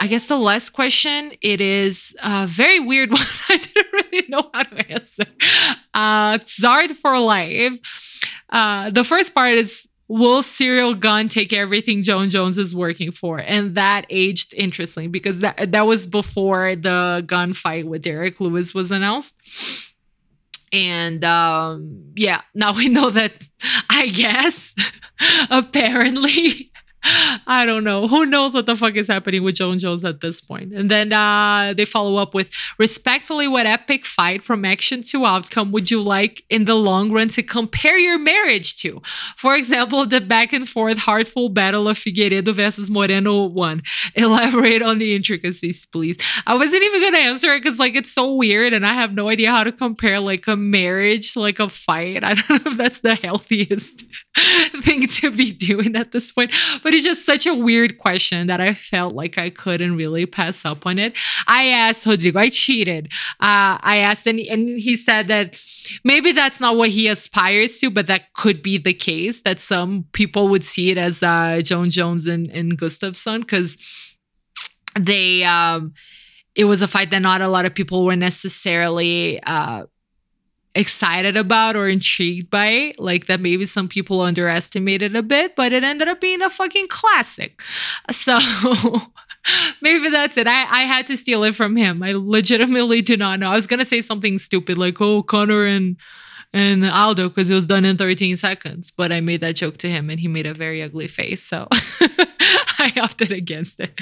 I 0.01 0.07
guess 0.07 0.27
the 0.27 0.37
last 0.37 0.71
question, 0.71 1.33
it 1.41 1.61
is 1.61 2.15
a 2.23 2.47
very 2.47 2.79
weird 2.79 3.11
one. 3.11 3.21
I 3.49 3.57
didn't 3.57 3.93
really 3.93 4.27
know 4.27 4.49
how 4.53 4.63
to 4.63 4.91
answer. 4.91 5.25
Uh, 5.93 6.37
Zard 6.39 6.91
for 6.91 7.19
life. 7.19 7.79
Uh, 8.49 8.89
the 8.89 9.03
first 9.03 9.33
part 9.33 9.53
is 9.53 9.87
will 10.07 10.41
Ciryl 10.41 10.99
Gane 10.99 11.29
take 11.29 11.53
everything 11.53 12.03
Jon 12.03 12.29
Jones 12.29 12.57
is 12.57 12.75
working 12.75 13.11
for? 13.11 13.39
And 13.39 13.75
that 13.75 14.05
aged 14.09 14.53
interestingly 14.53 15.07
because 15.07 15.41
that, 15.41 15.71
that 15.71 15.87
was 15.87 16.07
before 16.07 16.75
the 16.75 17.23
Gane 17.27 17.53
fight 17.53 17.87
with 17.87 18.03
Derrick 18.03 18.39
Lewis 18.39 18.73
was 18.73 18.91
announced. 18.91 19.93
And 20.71 21.23
um, 21.23 22.13
yeah, 22.15 22.41
now 22.53 22.75
we 22.75 22.89
know 22.89 23.09
that 23.09 23.33
I 23.89 24.07
guess 24.09 24.75
apparently 25.49 26.71
I 27.47 27.65
don't 27.65 27.83
know. 27.83 28.07
Who 28.07 28.25
knows 28.25 28.55
what 28.55 28.65
the 28.65 28.75
fuck 28.75 28.95
is 28.95 29.07
happening 29.07 29.43
with 29.43 29.55
Jon 29.55 29.77
Jones 29.77 30.03
at 30.03 30.21
this 30.21 30.41
point? 30.41 30.73
And 30.73 30.89
then 30.89 31.13
uh, 31.13 31.73
they 31.75 31.85
follow 31.85 32.15
up 32.17 32.33
with 32.33 32.49
respectfully, 32.79 33.47
what 33.47 33.65
epic 33.65 34.05
fight 34.05 34.43
from 34.43 34.65
action 34.65 35.01
to 35.03 35.25
outcome 35.25 35.71
would 35.71 35.91
you 35.91 36.01
like 36.01 36.43
in 36.49 36.65
the 36.65 36.75
long 36.75 37.11
run 37.11 37.27
to 37.29 37.43
compare 37.43 37.97
your 37.97 38.17
marriage 38.17 38.75
to? 38.77 39.01
For 39.37 39.55
example, 39.55 40.05
the 40.05 40.21
back 40.21 40.53
and 40.53 40.67
forth 40.67 40.97
heartful 40.97 41.49
battle 41.49 41.87
of 41.87 41.97
Figueiredo 41.97 42.53
versus 42.53 42.89
Moreno 42.89 43.45
one. 43.45 43.83
Elaborate 44.15 44.81
on 44.81 44.97
the 44.97 45.15
intricacies, 45.15 45.85
please. 45.85 46.17
I 46.47 46.55
wasn't 46.55 46.83
even 46.83 47.01
gonna 47.01 47.17
answer 47.19 47.51
it 47.53 47.61
because 47.61 47.79
like 47.79 47.95
it's 47.95 48.11
so 48.11 48.33
weird 48.33 48.73
and 48.73 48.85
I 48.85 48.93
have 48.93 49.13
no 49.13 49.29
idea 49.29 49.51
how 49.51 49.63
to 49.63 49.71
compare 49.71 50.19
like 50.19 50.47
a 50.47 50.55
marriage 50.55 51.33
to 51.33 51.39
like 51.39 51.59
a 51.59 51.69
fight. 51.69 52.23
I 52.23 52.33
don't 52.33 52.65
know 52.65 52.71
if 52.71 52.77
that's 52.77 53.01
the 53.01 53.15
healthiest 53.15 54.05
thing 54.81 55.07
to 55.07 55.31
be 55.31 55.51
doing 55.51 55.95
at 55.95 56.11
this 56.11 56.31
point. 56.31 56.51
But 56.81 56.94
it's 56.95 57.05
just 57.05 57.25
such 57.25 57.45
a 57.45 57.53
weird 57.53 57.97
question 57.97 58.47
that 58.47 58.59
I 58.61 58.73
felt 58.73 59.13
like 59.13 59.37
I 59.37 59.49
couldn't 59.49 59.95
really 59.95 60.25
pass 60.25 60.65
up 60.65 60.85
on 60.85 60.97
it. 60.97 61.17
I 61.47 61.67
asked 61.67 62.05
Rodrigo, 62.05 62.39
I 62.39 62.49
cheated. 62.49 63.07
Uh, 63.39 63.77
I 63.81 63.97
asked, 63.97 64.25
and, 64.25 64.39
and 64.39 64.79
he 64.79 64.95
said 64.95 65.27
that 65.27 65.61
maybe 66.03 66.31
that's 66.31 66.59
not 66.59 66.77
what 66.77 66.89
he 66.89 67.07
aspires 67.07 67.79
to, 67.79 67.89
but 67.89 68.07
that 68.07 68.33
could 68.33 68.63
be 68.63 68.77
the 68.77 68.93
case 68.93 69.41
that 69.41 69.59
some 69.59 70.05
people 70.13 70.47
would 70.47 70.63
see 70.63 70.91
it 70.91 70.97
as 70.97 71.21
uh, 71.21 71.61
Jon 71.63 71.89
Jones 71.89 72.27
and, 72.27 72.49
and 72.49 72.77
Gustafsson 72.77 73.41
because 73.41 73.77
they, 74.97 75.43
um, 75.43 75.93
it 76.55 76.65
was 76.65 76.81
a 76.81 76.87
fight 76.87 77.11
that 77.11 77.21
not 77.21 77.41
a 77.41 77.47
lot 77.47 77.65
of 77.65 77.75
people 77.75 78.05
were 78.05 78.15
necessarily 78.15 79.39
uh, 79.43 79.85
excited 80.75 81.37
about 81.37 81.75
or 81.75 81.87
intrigued 81.87 82.49
by 82.49 82.67
it, 82.67 82.99
like 82.99 83.25
that 83.27 83.39
maybe 83.39 83.65
some 83.65 83.87
people 83.87 84.21
underestimated 84.21 85.15
a 85.15 85.23
bit 85.23 85.55
but 85.55 85.71
it 85.71 85.83
ended 85.83 86.07
up 86.07 86.19
being 86.21 86.41
a 86.41 86.49
fucking 86.49 86.87
classic 86.87 87.61
so 88.11 88.37
maybe 89.81 90.09
that's 90.09 90.37
it 90.37 90.47
I, 90.47 90.65
I 90.69 90.81
had 90.81 91.07
to 91.07 91.17
steal 91.17 91.43
it 91.43 91.55
from 91.55 91.75
him 91.75 92.03
i 92.03 92.13
legitimately 92.13 93.01
do 93.01 93.15
not 93.17 93.39
know 93.39 93.49
i 93.49 93.55
was 93.55 93.67
gonna 93.67 93.85
say 93.85 94.01
something 94.01 94.37
stupid 94.37 94.77
like 94.77 94.99
oh 95.01 95.23
Conor 95.23 95.65
and 95.65 95.97
and 96.55 96.85
Aldo 96.85 97.27
because 97.27 97.51
it 97.51 97.55
was 97.55 97.67
done 97.67 97.83
in 97.83 97.97
13 97.97 98.37
seconds. 98.37 98.89
But 98.89 99.11
I 99.11 99.19
made 99.19 99.41
that 99.41 99.57
joke 99.57 99.75
to 99.77 99.89
him 99.89 100.09
and 100.09 100.19
he 100.19 100.29
made 100.29 100.45
a 100.45 100.53
very 100.53 100.81
ugly 100.81 101.07
face. 101.07 101.43
So 101.43 101.67
I 102.95 102.99
opted 103.01 103.31
against 103.31 103.79
it. 103.79 104.01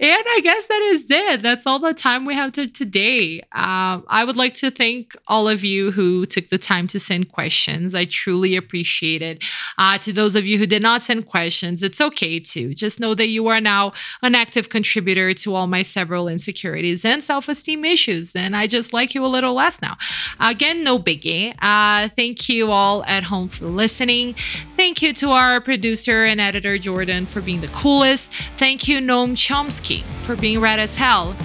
And 0.00 0.24
I 0.26 0.40
guess 0.42 0.66
that 0.66 0.82
is 0.92 1.10
it. 1.10 1.42
That's 1.42 1.66
all 1.66 1.78
the 1.78 1.94
time 1.94 2.24
we 2.24 2.34
have 2.34 2.52
to 2.52 2.68
today. 2.68 3.40
Um, 3.52 4.04
I 4.08 4.24
would 4.24 4.36
like 4.36 4.54
to 4.56 4.70
thank 4.70 5.14
all 5.28 5.48
of 5.48 5.62
you 5.62 5.92
who 5.92 6.26
took 6.26 6.48
the 6.48 6.58
time 6.58 6.86
to 6.88 6.98
send 6.98 7.30
questions. 7.30 7.94
I 7.94 8.04
truly 8.04 8.56
appreciate 8.56 9.22
it. 9.22 9.44
Uh, 9.78 9.98
to 9.98 10.12
those 10.12 10.36
of 10.36 10.44
you 10.46 10.58
who 10.58 10.66
did 10.66 10.82
not 10.82 11.02
send 11.02 11.26
questions, 11.26 11.82
it's 11.82 12.00
okay 12.00 12.40
to 12.40 12.74
just 12.74 12.98
know 12.98 13.14
that 13.14 13.28
you 13.28 13.46
are 13.48 13.60
now 13.60 13.92
an 14.22 14.34
active 14.34 14.68
contributor 14.68 15.32
to 15.34 15.54
all 15.54 15.66
my 15.66 15.82
several 15.82 16.28
insecurities 16.28 17.04
and 17.04 17.22
self 17.22 17.48
esteem 17.48 17.84
issues. 17.84 18.34
And 18.34 18.56
I 18.56 18.66
just 18.66 18.92
like 18.92 19.14
you 19.14 19.24
a 19.24 19.28
little 19.28 19.54
less 19.54 19.80
now. 19.80 19.96
Again, 20.40 20.82
no 20.82 20.98
biggie. 20.98 21.54
Uh, 21.60 22.08
thank 22.08 22.48
you 22.48 22.70
all 22.70 23.04
at 23.04 23.24
home 23.24 23.48
for 23.48 23.66
listening. 23.66 24.34
Thank 24.76 25.02
you 25.02 25.12
to 25.14 25.30
our 25.30 25.60
producer 25.60 26.24
and 26.24 26.40
editor, 26.40 26.78
Jordan, 26.78 27.26
for 27.26 27.40
being 27.40 27.60
the 27.60 27.68
coolest. 28.00 28.32
Thank 28.56 28.88
you, 28.88 28.98
Noam 28.98 29.32
Chomsky, 29.32 30.04
for 30.24 30.34
being 30.34 30.58
red 30.58 30.78
as 30.78 30.96
hell. 30.96 31.36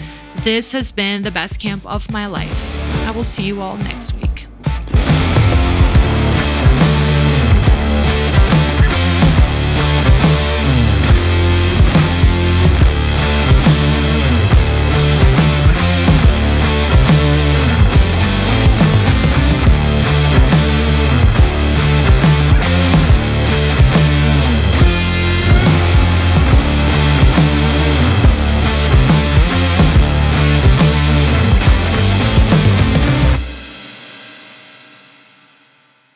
This 0.44 0.72
has 0.72 0.90
been 0.90 1.22
the 1.22 1.32
best 1.32 1.60
camp 1.60 1.86
of 1.86 2.10
my 2.12 2.28
life. 2.28 2.76
I 2.78 3.12
will 3.12 3.26
see 3.26 3.44
you 3.44 3.62
all 3.62 3.76
next 3.78 4.14
week. 4.14 4.48